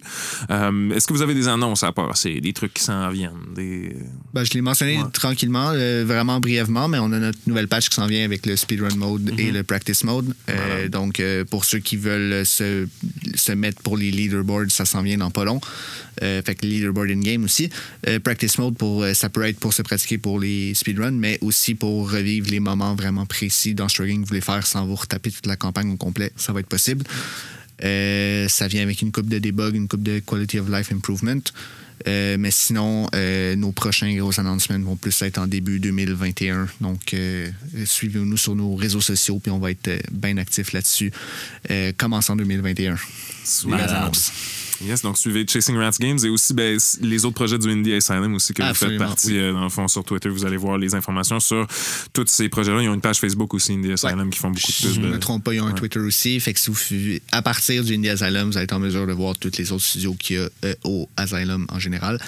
[0.49, 2.39] Euh, Est-ce que vous avez des annonces à passer?
[2.41, 3.31] Des trucs qui s'en viennent?
[3.55, 3.95] Des...
[4.33, 5.03] Ben, je l'ai mentionné Ouais.
[5.13, 8.55] tranquillement, euh, vraiment brièvement, mais on a notre nouvelle patch qui s'en vient avec le
[8.55, 10.33] speedrun mode et le practice mode.
[10.49, 12.87] Euh, Donc, euh, pour ceux qui veulent se,
[13.35, 15.59] se mettre pour les leaderboards, ça s'en vient dans pas long.
[16.21, 17.69] Euh, fait que leaderboard in-game aussi.
[18.23, 22.11] Practice mode, pour, ça peut être pour se pratiquer pour les speedruns, mais aussi pour
[22.11, 25.45] revivre les moments vraiment précis dans Struggling que vous voulez faire sans vous retaper toute
[25.45, 26.31] la campagne au complet.
[26.35, 27.05] Ça va être possible.
[27.83, 31.41] Euh, ça vient avec une coupe de debug, une coupe de quality of life improvement.
[32.07, 36.67] Euh, mais sinon, euh, nos prochains gros announcements vont plus être en début 2021.
[36.81, 37.49] Donc, euh,
[37.85, 41.11] suivez-nous sur nos réseaux sociaux, puis on va être bien actifs là-dessus,
[41.97, 42.95] commençant 2021.
[43.43, 43.75] Sweet.
[43.75, 44.31] Les annonces.
[44.81, 48.33] Yes, donc suivez Chasing Rats Games et aussi ben, les autres projets du Indie Asylum
[48.35, 49.37] aussi que Absolument, vous faites partie oui.
[49.39, 50.29] euh, dans le fond sur Twitter.
[50.29, 51.67] Vous allez voir les informations sur
[52.13, 52.81] tous ces projets-là.
[52.81, 55.07] Ils ont une page Facebook aussi, Indie Asylum, qui font beaucoup de Si je ne
[55.07, 55.73] euh, me trompe pas, ils ont un.
[55.73, 56.39] Twitter aussi.
[56.39, 59.13] Fait que si vous, à partir du Indie Asylum, vous allez être en mesure de
[59.13, 62.19] voir tous les autres studios qu'il y a euh, au Asylum en général.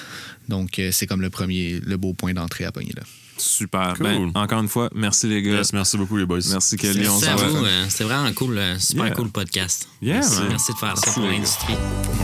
[0.49, 3.03] Donc, euh, c'est comme le premier, le beau point d'entrée à pogner là.
[3.41, 3.93] Super.
[3.97, 4.05] Cool.
[4.05, 5.51] Ben, encore une fois, merci les gars.
[5.53, 6.39] Yes, merci beaucoup, les boys.
[6.51, 7.07] Merci Kelly.
[7.07, 7.65] On à vous.
[7.65, 8.57] euh, C'était vraiment cool.
[8.57, 9.15] euh, Super Yeah.
[9.15, 9.87] cool podcast.
[10.01, 10.47] Yeah, Merci, man.
[10.49, 11.75] Merci de faire ça pour l'industrie.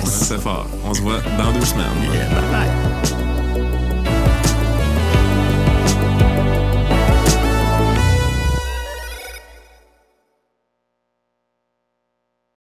[0.06, 0.68] C'est fort.
[0.86, 1.86] On se voit dans deux semaines.
[2.14, 2.87] Yeah, bye bye.